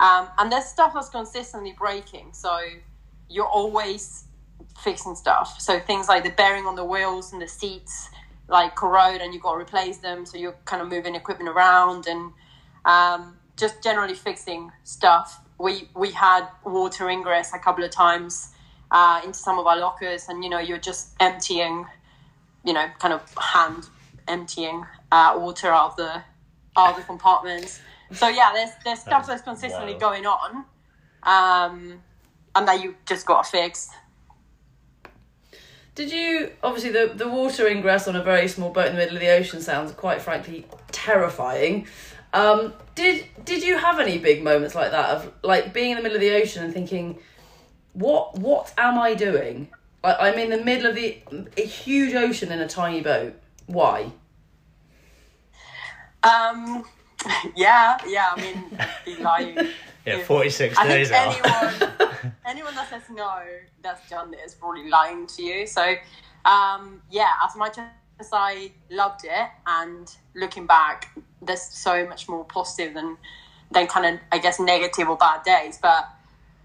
um, 0.00 0.28
and 0.38 0.50
there's 0.50 0.64
stuff 0.64 0.92
that's 0.94 1.08
consistently 1.08 1.74
breaking 1.78 2.32
so 2.32 2.58
you're 3.28 3.46
always 3.46 4.24
fixing 4.82 5.14
stuff 5.14 5.60
so 5.60 5.78
things 5.80 6.08
like 6.08 6.24
the 6.24 6.30
bearing 6.30 6.66
on 6.66 6.76
the 6.76 6.84
wheels 6.84 7.32
and 7.32 7.42
the 7.42 7.48
seats 7.48 8.08
like 8.48 8.74
corrode 8.76 9.20
and 9.20 9.34
you've 9.34 9.42
got 9.42 9.54
to 9.54 9.60
replace 9.60 9.98
them 9.98 10.24
so 10.24 10.38
you're 10.38 10.56
kind 10.64 10.80
of 10.80 10.88
moving 10.88 11.14
equipment 11.14 11.48
around 11.48 12.06
and 12.06 12.32
um, 12.84 13.36
just 13.56 13.82
generally 13.82 14.14
fixing 14.14 14.70
stuff 14.84 15.40
we 15.58 15.88
we 15.96 16.12
had 16.12 16.46
water 16.64 17.08
ingress 17.10 17.52
a 17.54 17.58
couple 17.58 17.84
of 17.84 17.90
times 17.90 18.52
uh, 18.90 19.20
into 19.24 19.38
some 19.38 19.58
of 19.58 19.66
our 19.66 19.78
lockers 19.78 20.28
and 20.28 20.44
you 20.44 20.50
know 20.50 20.58
you're 20.58 20.78
just 20.78 21.14
emptying 21.20 21.84
you 22.64 22.72
know, 22.72 22.86
kind 22.98 23.14
of 23.14 23.22
hand 23.36 23.88
emptying 24.26 24.84
uh, 25.10 25.34
water 25.38 25.68
out 25.68 25.90
of 25.92 25.96
the 25.96 26.22
out 26.76 26.90
of 26.90 26.96
the 26.96 27.02
compartments. 27.02 27.80
So 28.12 28.28
yeah, 28.28 28.50
there's 28.54 28.70
there's 28.84 29.00
stuff 29.00 29.26
that's 29.26 29.42
consistently 29.42 29.94
Wow. 29.94 29.98
going 29.98 30.26
on, 30.26 30.64
um, 31.22 32.02
and 32.54 32.68
that 32.68 32.82
you 32.82 32.96
just 33.06 33.26
got 33.26 33.44
to 33.44 33.50
fix. 33.50 33.90
Did 35.98 36.12
you 36.12 36.52
obviously 36.62 36.92
the 36.92 37.12
the 37.12 37.26
water 37.26 37.66
ingress 37.66 38.06
on 38.06 38.14
a 38.14 38.22
very 38.22 38.46
small 38.46 38.70
boat 38.70 38.86
in 38.86 38.92
the 38.92 38.98
middle 38.98 39.16
of 39.16 39.20
the 39.20 39.30
ocean 39.30 39.60
sounds 39.60 39.90
quite 39.90 40.22
frankly 40.22 40.64
terrifying. 40.92 41.88
Um, 42.32 42.72
did 42.94 43.24
did 43.44 43.64
you 43.64 43.76
have 43.76 43.98
any 43.98 44.16
big 44.16 44.44
moments 44.44 44.76
like 44.76 44.92
that 44.92 45.10
of 45.10 45.32
like 45.42 45.74
being 45.74 45.90
in 45.90 45.96
the 45.96 46.02
middle 46.04 46.14
of 46.14 46.20
the 46.20 46.30
ocean 46.30 46.62
and 46.62 46.72
thinking, 46.72 47.18
what 47.94 48.38
what 48.38 48.72
am 48.78 48.96
I 48.96 49.14
doing? 49.14 49.70
Like 50.04 50.18
I'm 50.20 50.38
in 50.38 50.50
the 50.50 50.64
middle 50.64 50.86
of 50.86 50.94
the 50.94 51.18
a 51.56 51.66
huge 51.66 52.14
ocean 52.14 52.52
in 52.52 52.60
a 52.60 52.68
tiny 52.68 53.00
boat. 53.00 53.34
Why? 53.66 54.12
Um, 56.22 56.84
yeah, 57.56 57.98
yeah. 58.06 58.34
I 58.36 58.40
mean, 58.40 58.78
be 59.04 59.16
lying. 59.16 59.68
Yeah, 60.08 60.16
if- 60.18 60.26
46 60.26 60.76
I 60.78 60.88
days 60.88 61.08
think 61.10 61.46
anyone, 61.46 62.34
anyone 62.46 62.74
that 62.74 62.90
says 62.90 63.02
no, 63.10 63.40
that's 63.82 64.08
done 64.08 64.34
it 64.34 64.40
is 64.44 64.54
probably 64.54 64.88
lying 64.88 65.26
to 65.26 65.42
you. 65.42 65.66
So, 65.66 65.94
um, 66.44 67.02
yeah, 67.10 67.30
as 67.46 67.56
much 67.56 67.78
as 67.78 68.28
I 68.32 68.72
loved 68.90 69.24
it, 69.24 69.48
and 69.66 70.14
looking 70.34 70.66
back, 70.66 71.10
there's 71.42 71.62
so 71.62 72.06
much 72.06 72.28
more 72.28 72.44
positive 72.44 72.94
than 72.94 73.16
than 73.70 73.86
kind 73.86 74.14
of 74.14 74.20
I 74.32 74.38
guess 74.38 74.58
negative 74.58 75.08
or 75.08 75.16
bad 75.16 75.42
days. 75.42 75.78
But 75.80 76.08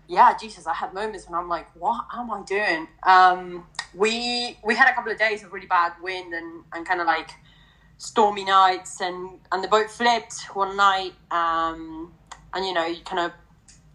yeah, 0.07 0.35
Jesus, 0.37 0.67
I 0.67 0.73
had 0.73 0.93
moments 0.93 1.29
when 1.29 1.37
I'm 1.39 1.49
like, 1.49 1.67
what 1.75 2.05
am 2.13 2.31
I 2.31 2.41
doing? 2.43 2.87
Um, 3.03 3.65
we 3.93 4.57
we 4.63 4.75
had 4.75 4.89
a 4.89 4.93
couple 4.93 5.11
of 5.11 5.17
days 5.17 5.43
of 5.43 5.53
really 5.53 5.67
bad 5.67 5.93
wind 6.01 6.33
and 6.33 6.63
and 6.73 6.85
kind 6.85 7.01
of 7.01 7.07
like 7.07 7.31
stormy 7.97 8.43
nights 8.43 9.01
and 9.01 9.39
and 9.51 9.63
the 9.63 9.67
boat 9.67 9.89
flipped 9.89 10.43
one 10.53 10.75
night 10.75 11.13
um 11.31 12.11
and 12.53 12.65
you 12.65 12.73
know 12.73 12.85
you 12.85 13.01
kind 13.03 13.19
of 13.19 13.31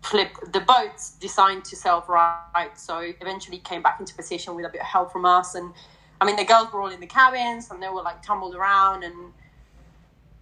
flip 0.02 0.30
the 0.52 0.60
boat's 0.60 1.12
designed 1.12 1.64
to 1.64 1.76
self 1.76 2.08
right. 2.08 2.70
So 2.76 3.12
eventually 3.20 3.58
came 3.58 3.82
back 3.82 4.00
into 4.00 4.14
position 4.14 4.54
with 4.54 4.64
a 4.64 4.68
bit 4.68 4.80
of 4.80 4.86
help 4.86 5.12
from 5.12 5.24
us 5.24 5.54
and 5.54 5.72
i 6.20 6.24
mean 6.24 6.36
the 6.36 6.44
girls 6.44 6.72
were 6.72 6.80
all 6.80 6.88
in 6.88 7.00
the 7.00 7.06
cabins 7.06 7.70
and 7.70 7.82
they 7.82 7.88
were 7.88 8.02
like 8.02 8.22
tumbled 8.22 8.54
around 8.54 9.04
and 9.04 9.32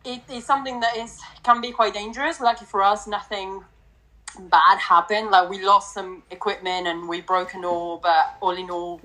it 0.06 0.22
is 0.32 0.44
something 0.44 0.80
that 0.80 0.96
is 0.96 1.20
can 1.42 1.60
be 1.60 1.72
quite 1.72 1.92
dangerous. 1.92 2.40
Lucky 2.40 2.64
for 2.64 2.82
us 2.82 3.06
nothing 3.06 3.64
bad 4.38 4.78
happened. 4.78 5.30
Like 5.30 5.50
we 5.50 5.64
lost 5.64 5.92
some 5.92 6.22
equipment 6.30 6.86
and 6.86 7.08
we 7.08 7.20
broke 7.20 7.54
an 7.54 7.64
oar 7.64 7.98
but 8.00 8.36
all 8.40 8.56
in 8.56 8.70
all 8.70 9.00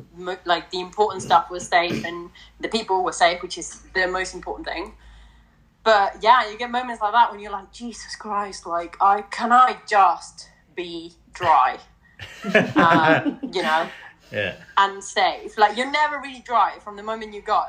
like 0.46 0.70
the 0.70 0.80
important 0.80 1.24
stuff 1.24 1.50
was 1.50 1.68
safe 1.68 2.06
and 2.06 2.30
the 2.60 2.70
people 2.70 3.04
were 3.04 3.12
safe 3.12 3.42
which 3.42 3.58
is 3.58 3.82
the 3.96 4.08
most 4.08 4.36
important 4.36 4.68
thing 4.68 4.94
but 5.84 6.16
yeah 6.22 6.50
you 6.50 6.58
get 6.58 6.70
moments 6.72 7.02
like 7.02 7.12
that 7.14 7.32
when 7.32 7.40
you're 7.40 7.52
like 7.52 7.72
jesus 7.72 8.16
christ 8.16 8.66
like 8.66 8.96
i 9.02 9.22
can 9.24 9.52
i 9.52 9.78
just 9.90 10.50
be 10.76 11.14
dry 11.34 11.78
um, 12.76 13.40
you 13.54 13.62
know 13.64 13.88
Yeah. 14.32 14.56
and 14.78 15.04
safe. 15.04 15.58
Like 15.58 15.76
you're 15.78 15.92
never 15.92 16.20
really 16.20 16.42
dry 16.42 16.78
from 16.80 16.96
the 16.96 17.04
moment 17.04 17.34
you 17.34 17.42
go. 17.42 17.66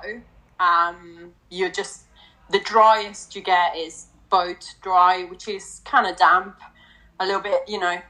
Um, 0.61 1.33
you're 1.51 1.71
just 1.71 2.05
the 2.51 2.61
driest 2.61 3.35
you 3.35 3.43
get 3.43 3.77
is 3.77 4.07
boat 4.31 4.75
dry, 4.83 5.25
which 5.25 5.49
is 5.49 5.81
kind 5.85 6.07
of 6.07 6.17
damp, 6.17 6.57
a 7.19 7.27
little 7.27 7.41
bit. 7.41 7.63
You 7.67 7.81
know, 7.81 8.01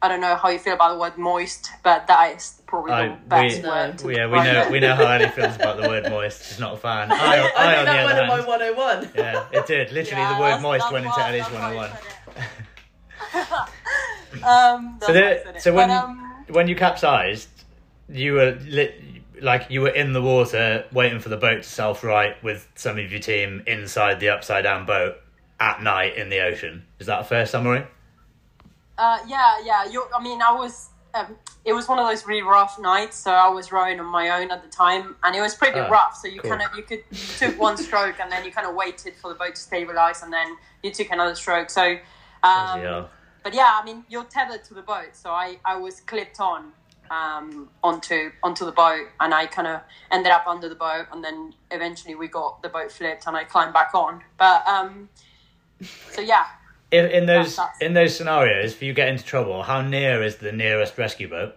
I 0.00 0.08
don't 0.08 0.20
know 0.20 0.36
how 0.36 0.48
you 0.50 0.58
feel 0.58 0.74
about 0.74 0.92
the 0.94 0.98
word 1.00 1.18
moist, 1.18 1.70
but 1.82 2.06
that 2.06 2.36
is 2.36 2.61
probably 2.72 2.92
I- 2.92 3.08
the 3.08 3.14
best 3.28 3.62
we- 3.62 3.68
word. 3.68 3.98
to 3.98 4.12
Yeah, 4.12 4.26
we 4.26 4.36
know 4.42 4.62
it. 4.62 4.70
we 4.72 4.80
know 4.80 4.94
how 4.94 5.04
Ellie 5.04 5.28
feels 5.36 5.54
about 5.56 5.80
the 5.80 5.88
word 5.88 6.08
moist. 6.08 6.46
She's 6.48 6.58
not 6.58 6.72
a 6.74 6.76
fan. 6.78 7.12
I, 7.12 7.16
I, 7.16 7.18
I, 7.18 7.24
I 7.26 7.36
on 7.36 7.44
think 7.44 7.86
the 7.86 7.92
that 7.92 8.04
went 8.06 8.12
other 8.12 8.22
in 8.22 8.28
my 8.28 8.36
hand, 8.36 8.76
101. 8.76 9.10
yeah, 9.14 9.58
it 9.60 9.66
did. 9.66 9.92
Literally, 9.98 10.22
Yeah, 10.22 10.34
the 10.34 10.40
word 10.40 10.60
moist 10.62 10.90
went 10.92 11.04
into 11.06 11.18
why- 11.18 11.28
Ellie's 11.28 11.42
that's 11.48 11.54
why 11.54 11.60
I 11.60 11.74
101. 13.34 13.68
um, 14.42 14.98
So, 15.00 15.06
why 15.08 15.12
there, 15.12 15.60
so 15.60 15.72
when 15.74 15.88
But, 15.88 15.96
um, 16.04 16.44
when 16.48 16.68
you 16.68 16.74
capsized, 16.76 17.48
you 18.08 18.32
were 18.34 18.58
lit, 18.66 19.00
like 19.42 19.66
you 19.70 19.80
were 19.82 19.90
in 19.90 20.12
the 20.12 20.22
water 20.22 20.84
waiting 20.92 21.18
for 21.20 21.28
the 21.28 21.36
boat 21.36 21.62
to 21.62 21.68
self 21.68 22.02
right 22.02 22.42
with 22.42 22.68
some 22.74 22.98
of 22.98 23.10
your 23.10 23.20
team 23.20 23.62
inside 23.66 24.18
the 24.20 24.28
upside 24.30 24.64
down 24.64 24.86
boat 24.86 25.16
at 25.60 25.82
night 25.82 26.16
in 26.16 26.28
the 26.30 26.40
ocean. 26.40 26.84
Is 26.98 27.06
that 27.06 27.20
a 27.20 27.24
fair 27.24 27.44
summary? 27.46 27.84
Uh, 28.98 29.18
yeah, 29.26 29.56
yeah. 29.64 29.84
You, 29.90 30.04
I 30.16 30.22
mean, 30.22 30.40
I 30.42 30.52
was. 30.52 30.88
Um, 31.14 31.36
it 31.64 31.72
was 31.74 31.88
one 31.88 31.98
of 31.98 32.06
those 32.06 32.26
really 32.26 32.42
rough 32.42 32.78
nights, 32.78 33.16
so 33.16 33.30
I 33.32 33.48
was 33.48 33.70
rowing 33.70 34.00
on 34.00 34.06
my 34.06 34.30
own 34.42 34.50
at 34.50 34.62
the 34.62 34.68
time, 34.68 35.16
and 35.22 35.36
it 35.36 35.40
was 35.40 35.54
pretty 35.54 35.78
Ah, 35.78 35.88
rough. 35.88 36.16
So 36.16 36.26
you 36.26 36.40
cool. 36.40 36.50
kind 36.50 36.62
of 36.62 36.76
you 36.76 36.82
could 36.82 37.04
you 37.10 37.18
took 37.38 37.60
one 37.60 37.76
stroke, 37.76 38.18
and 38.20 38.32
then 38.32 38.44
you 38.44 38.50
kind 38.50 38.66
of 38.66 38.74
waited 38.74 39.14
for 39.16 39.28
the 39.28 39.34
boat 39.34 39.54
to 39.54 39.60
stabilize, 39.60 40.22
and 40.22 40.32
then 40.32 40.56
you 40.82 40.90
took 40.90 41.10
another 41.10 41.34
stroke. 41.34 41.68
So, 41.70 41.98
um, 42.42 42.80
hell. 42.80 43.10
but 43.44 43.54
yeah, 43.54 43.78
I 43.80 43.84
mean, 43.84 44.04
you're 44.08 44.24
tethered 44.24 44.64
to 44.64 44.74
the 44.74 44.82
boat, 44.82 45.10
so 45.12 45.30
I 45.30 45.58
I 45.64 45.76
was 45.76 46.00
clipped 46.00 46.40
on 46.40 46.72
um, 47.10 47.68
onto 47.84 48.30
onto 48.42 48.64
the 48.64 48.72
boat, 48.72 49.06
and 49.20 49.34
I 49.34 49.46
kind 49.46 49.68
of 49.68 49.82
ended 50.10 50.32
up 50.32 50.46
under 50.46 50.68
the 50.68 50.74
boat, 50.74 51.06
and 51.12 51.22
then 51.22 51.52
eventually 51.70 52.14
we 52.14 52.26
got 52.26 52.62
the 52.62 52.70
boat 52.70 52.90
flipped, 52.90 53.26
and 53.26 53.36
I 53.36 53.44
climbed 53.44 53.74
back 53.74 53.94
on. 53.94 54.22
But 54.38 54.66
um, 54.66 55.10
so 56.10 56.22
yeah, 56.22 56.46
In, 56.92 57.06
in 57.06 57.26
those 57.26 57.56
that's- 57.56 57.78
in 57.80 57.94
those 57.94 58.14
scenarios, 58.16 58.72
if 58.72 58.82
you 58.82 58.92
get 58.92 59.08
into 59.08 59.24
trouble, 59.24 59.62
how 59.62 59.80
near 59.80 60.22
is 60.22 60.36
the 60.36 60.52
nearest 60.52 60.98
rescue 60.98 61.28
boat? 61.28 61.54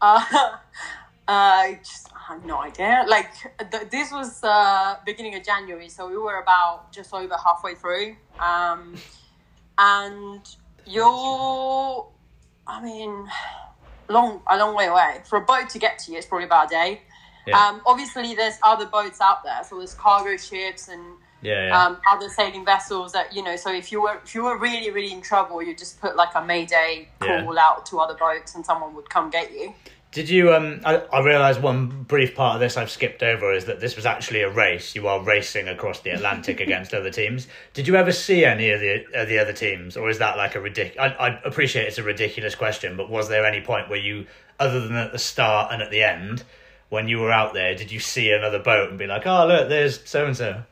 Uh, 0.00 0.22
uh, 1.28 1.68
just, 1.78 2.08
I 2.14 2.34
have 2.34 2.44
no 2.44 2.60
idea. 2.62 3.04
Like 3.08 3.28
th- 3.70 3.90
this 3.90 4.12
was 4.12 4.42
uh, 4.44 4.96
beginning 5.04 5.34
of 5.34 5.42
January, 5.42 5.88
so 5.88 6.08
we 6.08 6.16
were 6.16 6.40
about 6.40 6.92
just 6.92 7.12
over 7.12 7.34
halfway 7.44 7.74
through, 7.74 8.14
um, 8.38 8.94
and 9.76 10.42
you're, 10.86 12.08
I 12.66 12.80
mean, 12.82 13.28
long 14.08 14.42
a 14.48 14.56
long 14.56 14.76
way 14.76 14.86
away 14.86 15.22
for 15.28 15.38
a 15.38 15.44
boat 15.44 15.68
to 15.70 15.78
get 15.80 15.98
to 16.00 16.12
you. 16.12 16.18
It's 16.18 16.26
probably 16.26 16.46
about 16.46 16.66
a 16.66 16.70
day. 16.70 17.02
Yeah. 17.48 17.58
Um, 17.58 17.82
obviously, 17.84 18.34
there's 18.36 18.58
other 18.62 18.86
boats 18.86 19.20
out 19.20 19.42
there, 19.42 19.64
so 19.64 19.78
there's 19.78 19.94
cargo 19.94 20.36
ships 20.36 20.86
and 20.86 21.16
Yeah, 21.40 21.68
yeah. 21.68 21.86
um, 21.86 21.98
other 22.10 22.28
sailing 22.28 22.64
vessels 22.64 23.12
that 23.12 23.34
you 23.34 23.42
know. 23.42 23.56
So 23.56 23.72
if 23.72 23.92
you 23.92 24.02
were 24.02 24.18
if 24.24 24.34
you 24.34 24.44
were 24.44 24.58
really 24.58 24.90
really 24.90 25.12
in 25.12 25.20
trouble, 25.22 25.62
you 25.62 25.74
just 25.76 26.00
put 26.00 26.16
like 26.16 26.34
a 26.34 26.44
mayday 26.44 27.08
Yeah. 27.22 27.42
call 27.42 27.58
out 27.58 27.86
to 27.86 28.00
other 28.00 28.14
boats, 28.14 28.54
and 28.54 28.64
someone 28.66 28.94
would 28.94 29.08
come 29.08 29.30
get 29.30 29.52
you. 29.52 29.74
Did 30.10 30.30
you? 30.30 30.54
Um, 30.54 30.80
I, 30.86 30.96
I 31.12 31.20
realise 31.22 31.58
one 31.58 32.04
brief 32.04 32.34
part 32.34 32.54
of 32.54 32.60
this 32.60 32.78
I've 32.78 32.90
skipped 32.90 33.22
over 33.22 33.52
is 33.52 33.66
that 33.66 33.78
this 33.78 33.94
was 33.94 34.06
actually 34.06 34.40
a 34.40 34.48
race. 34.48 34.94
You 34.94 35.06
are 35.06 35.20
racing 35.22 35.68
across 35.68 36.00
the 36.00 36.10
Atlantic 36.10 36.60
against 36.66 36.94
other 36.94 37.10
teams. 37.10 37.46
Did 37.74 37.86
you 37.86 37.94
ever 37.94 38.10
see 38.10 38.44
any 38.44 38.70
of 38.70 38.80
the 38.80 39.04
of 39.14 39.28
the 39.28 39.38
other 39.38 39.52
teams, 39.52 39.96
or 39.98 40.08
is 40.08 40.18
that 40.18 40.38
like 40.38 40.54
a 40.54 40.60
ridiculous? 40.60 41.12
I, 41.20 41.28
I 41.28 41.40
appreciate 41.44 41.86
it's 41.86 41.98
a 41.98 42.02
ridiculous 42.02 42.54
question, 42.54 42.96
but 42.96 43.10
was 43.10 43.28
there 43.28 43.44
any 43.44 43.60
point 43.60 43.90
where 43.90 43.98
you, 44.00 44.26
other 44.58 44.80
than 44.80 44.96
at 44.96 45.12
the 45.12 45.18
start 45.18 45.72
and 45.72 45.82
at 45.82 45.90
the 45.90 46.02
end, 46.02 46.42
when 46.88 47.06
you 47.06 47.18
were 47.20 47.30
out 47.30 47.52
there, 47.52 47.74
did 47.74 47.92
you 47.92 48.00
see 48.00 48.32
another 48.32 48.58
boat 48.58 48.88
and 48.88 48.98
be 48.98 49.06
like, 49.06 49.26
"Oh, 49.26 49.46
look, 49.46 49.68
there's 49.68 50.00
so 50.08 50.24
and 50.24 50.36
so"? 50.36 50.62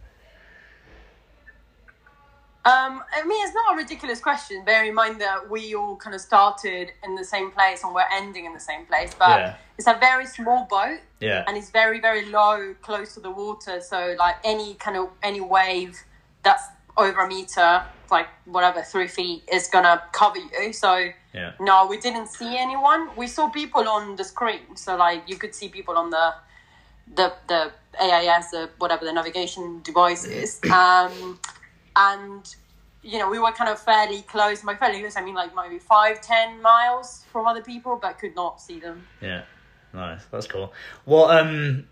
Um, 2.66 3.00
I 3.14 3.24
mean, 3.24 3.46
it's 3.46 3.54
not 3.54 3.74
a 3.74 3.76
ridiculous 3.76 4.18
question. 4.18 4.64
Bear 4.64 4.84
in 4.84 4.94
mind 4.94 5.20
that 5.20 5.48
we 5.48 5.76
all 5.76 5.94
kind 5.96 6.16
of 6.16 6.20
started 6.20 6.90
in 7.04 7.14
the 7.14 7.22
same 7.24 7.52
place 7.52 7.84
and 7.84 7.94
we're 7.94 8.10
ending 8.12 8.44
in 8.44 8.52
the 8.54 8.60
same 8.60 8.86
place. 8.86 9.14
But 9.16 9.38
Yeah. 9.38 9.54
it's 9.78 9.86
a 9.86 9.94
very 9.94 10.26
small 10.26 10.64
boat 10.68 10.98
Yeah, 11.20 11.44
and 11.46 11.56
it's 11.56 11.70
very, 11.70 12.00
very 12.00 12.24
low, 12.26 12.74
close 12.82 13.14
to 13.14 13.20
the 13.20 13.30
water. 13.30 13.80
So, 13.80 14.16
like 14.18 14.36
any 14.42 14.74
kind 14.74 14.96
of 14.96 15.10
any 15.22 15.40
wave 15.40 15.96
that's 16.42 16.64
over 16.96 17.20
a 17.20 17.28
meter, 17.28 17.84
like 18.10 18.28
whatever, 18.46 18.82
three 18.82 19.06
feet, 19.08 19.44
is 19.50 19.68
gonna 19.68 20.02
cover 20.12 20.38
you. 20.38 20.72
So, 20.72 20.92
yeah, 21.32 21.52
no, 21.60 21.86
we 21.86 21.98
didn't 21.98 22.26
see 22.28 22.58
anyone. 22.58 23.10
We 23.16 23.28
saw 23.28 23.48
people 23.48 23.88
on 23.88 24.16
the 24.16 24.24
screen. 24.24 24.74
So, 24.76 24.96
like, 24.96 25.22
you 25.30 25.36
could 25.36 25.54
see 25.54 25.68
people 25.68 25.96
on 25.96 26.10
the 26.10 26.34
the 27.14 27.32
the 27.46 27.72
AIS, 28.00 28.50
the 28.50 28.68
whatever 28.78 29.04
the 29.04 29.12
navigation 29.12 29.80
device 29.82 30.24
is. 30.24 30.60
Um, 30.70 31.38
and 31.96 32.54
you 33.02 33.18
know, 33.18 33.30
we 33.30 33.38
were 33.38 33.52
kind 33.52 33.70
of 33.70 33.78
fairly 33.78 34.22
close. 34.22 34.64
My 34.64 34.74
fairly 34.74 35.00
close, 35.00 35.16
I 35.16 35.24
mean 35.24 35.34
like 35.34 35.54
maybe 35.54 35.78
five, 35.78 36.20
ten 36.20 36.60
miles 36.60 37.24
from 37.30 37.46
other 37.46 37.62
people, 37.62 37.98
but 38.00 38.18
could 38.18 38.34
not 38.34 38.60
see 38.60 38.80
them. 38.80 39.06
yeah. 39.20 39.42
Nice, 39.94 40.26
that's 40.30 40.46
cool. 40.46 40.74
What 41.06 41.34
um, 41.34 41.86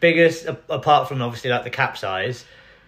biggest 0.00 0.46
apart 0.46 1.08
from 1.08 1.20
obviously 1.20 1.50
like 1.50 1.64
the 1.64 1.70
capsize, 1.70 2.44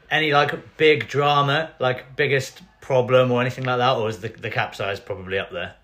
any 0.08 0.32
like 0.32 0.76
big 0.76 1.08
drama, 1.08 1.72
like 1.80 2.14
biggest 2.14 2.62
problem 2.80 3.32
or 3.32 3.40
anything 3.40 3.64
like 3.64 3.78
that, 3.78 3.96
or 3.96 4.08
is 4.08 4.20
the 4.20 4.28
the 4.28 4.50
capsize 4.50 5.00
probably 5.00 5.38
up 5.38 5.50
there? 5.50 5.74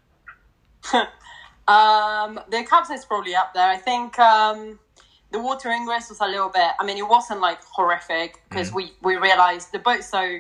Um, 1.69 2.41
the 2.49 2.65
capsize 2.65 2.99
is 2.99 3.05
probably 3.05 3.37
up 3.37 3.55
there. 3.55 3.69
I 3.69 3.77
think 3.77 4.19
um, 4.19 4.81
the 5.33 5.41
water 5.41 5.71
ingress 5.71 6.09
was 6.09 6.21
a 6.21 6.27
little 6.27 6.49
bit. 6.49 6.71
I 6.79 6.85
mean, 6.85 6.97
it 6.99 7.09
wasn't 7.09 7.41
like 7.41 7.63
horrific 7.65 8.43
because 8.49 8.73
we 8.73 8.93
we 9.03 9.17
realized 9.17 9.73
the 9.73 9.79
boat's 9.79 10.09
so 10.09 10.39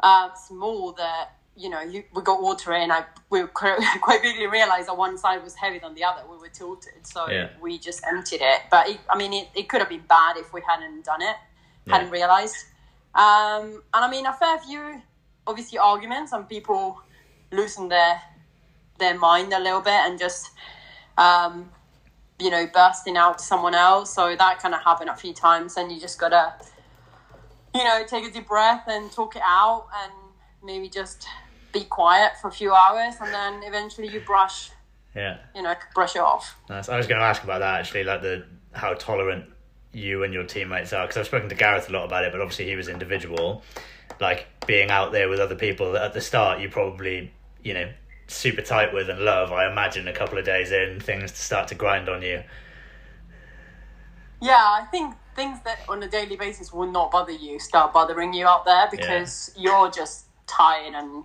uh, 0.00 0.32
small 0.34 0.92
that 0.92 1.32
you 1.56 1.68
know 1.68 1.80
you, 1.82 2.04
we 2.14 2.22
got 2.22 2.40
water 2.42 2.72
in. 2.72 2.90
I 2.90 3.04
we 3.28 3.42
quite 3.46 3.78
quite 4.02 4.20
quickly 4.20 4.46
realized 4.46 4.88
that 4.88 4.96
one 4.96 5.18
side 5.18 5.42
was 5.44 5.54
heavier 5.54 5.80
than 5.80 5.94
the 5.94 6.04
other. 6.04 6.22
We 6.30 6.38
were 6.38 6.48
tilted, 6.48 7.06
so 7.06 7.28
Yeah. 7.28 7.50
we 7.60 7.78
just 7.78 8.02
emptied 8.06 8.40
it. 8.42 8.60
But 8.70 8.88
it, 8.88 9.00
I 9.10 9.16
mean, 9.18 9.32
it, 9.32 9.48
it 9.54 9.68
could 9.68 9.80
have 9.80 9.88
been 9.90 10.04
bad 10.08 10.36
if 10.36 10.52
we 10.52 10.62
hadn't 10.66 11.04
done 11.04 11.22
it, 11.22 11.36
Yeah. 11.86 11.96
hadn't 11.96 12.10
realized. 12.10 12.56
Um, 13.14 13.82
and 13.92 14.04
I 14.04 14.10
mean, 14.10 14.24
a 14.26 14.32
fair 14.32 14.58
few 14.58 15.02
obviously 15.46 15.78
arguments 15.78 16.32
and 16.32 16.48
people 16.48 17.00
loosen 17.50 17.88
their 17.88 18.22
their 18.98 19.18
mind 19.18 19.52
a 19.52 19.58
little 19.58 19.80
bit 19.80 19.92
and 20.06 20.18
just 20.18 20.50
um, 21.18 21.70
you 22.40 22.50
know, 22.50 22.66
bursting 22.72 23.16
out 23.16 23.38
to 23.38 23.44
someone 23.44 23.74
else. 23.74 24.12
So 24.14 24.34
that 24.36 24.58
kind 24.60 24.74
of 24.74 24.82
happened 24.82 25.10
a 25.10 25.16
few 25.16 25.32
times, 25.34 25.76
and 25.76 25.92
you 25.92 26.00
just 26.00 26.18
gotta, 26.18 26.54
you 27.74 27.84
know, 27.84 28.02
take 28.06 28.24
a 28.26 28.30
deep 28.30 28.48
breath 28.48 28.84
and 28.88 29.10
talk 29.12 29.36
it 29.36 29.42
out, 29.44 29.86
and 30.02 30.12
maybe 30.62 30.88
just 30.88 31.26
be 31.72 31.84
quiet 31.84 32.32
for 32.40 32.48
a 32.48 32.52
few 32.52 32.72
hours, 32.74 33.14
and 33.20 33.32
then 33.32 33.62
eventually 33.64 34.08
you 34.08 34.20
brush, 34.20 34.70
Yeah. 35.14 35.38
you 35.54 35.62
know, 35.62 35.74
brush 35.94 36.16
it 36.16 36.22
off. 36.22 36.56
Nice. 36.68 36.88
I 36.88 36.96
was 36.96 37.06
going 37.06 37.20
to 37.20 37.24
ask 37.26 37.44
about 37.44 37.60
that 37.60 37.80
actually, 37.80 38.04
like 38.04 38.22
the 38.22 38.44
how 38.72 38.94
tolerant 38.94 39.46
you 39.92 40.22
and 40.22 40.32
your 40.32 40.44
teammates 40.44 40.92
are, 40.92 41.06
because 41.06 41.16
I've 41.18 41.26
spoken 41.26 41.48
to 41.48 41.54
Gareth 41.54 41.88
a 41.88 41.92
lot 41.92 42.04
about 42.04 42.24
it, 42.24 42.32
but 42.32 42.40
obviously 42.40 42.66
he 42.66 42.76
was 42.76 42.88
individual. 42.88 43.62
Like 44.20 44.46
being 44.66 44.90
out 44.90 45.12
there 45.12 45.28
with 45.28 45.40
other 45.40 45.54
people 45.56 45.96
at 45.96 46.12
the 46.12 46.20
start 46.20 46.60
you 46.60 46.68
probably, 46.68 47.32
you 47.62 47.74
know, 47.74 47.90
super 48.32 48.62
tight 48.62 48.92
with 48.92 49.08
and 49.10 49.20
love. 49.20 49.52
I 49.52 49.70
imagine 49.70 50.08
a 50.08 50.12
couple 50.12 50.38
of 50.38 50.44
days 50.44 50.72
in, 50.72 51.00
things 51.00 51.32
to 51.32 51.38
start 51.38 51.68
to 51.68 51.74
grind 51.74 52.08
on 52.08 52.22
you. 52.22 52.42
Yeah, 54.40 54.52
I 54.56 54.86
think 54.90 55.14
things 55.36 55.58
that 55.64 55.78
on 55.88 56.02
a 56.02 56.08
daily 56.08 56.36
basis 56.36 56.72
will 56.72 56.90
not 56.90 57.10
bother 57.10 57.32
you 57.32 57.58
start 57.58 57.92
bothering 57.92 58.32
you 58.32 58.46
out 58.46 58.64
there 58.64 58.88
because 58.90 59.52
you're 59.56 59.90
just 59.90 60.26
tired 60.46 60.94
and 60.94 61.24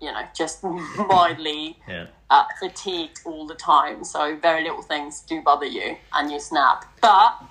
you 0.00 0.10
know 0.10 0.22
just 0.34 0.64
mildly 1.08 1.78
Yeah. 1.86 2.06
uh, 2.30 2.44
fatigued 2.58 3.20
all 3.24 3.46
the 3.46 3.54
time. 3.54 4.04
So 4.04 4.36
very 4.36 4.62
little 4.62 4.82
things 4.82 5.20
do 5.20 5.42
bother 5.42 5.66
you 5.66 5.96
and 6.14 6.30
you 6.30 6.40
snap. 6.40 6.84
But 7.00 7.42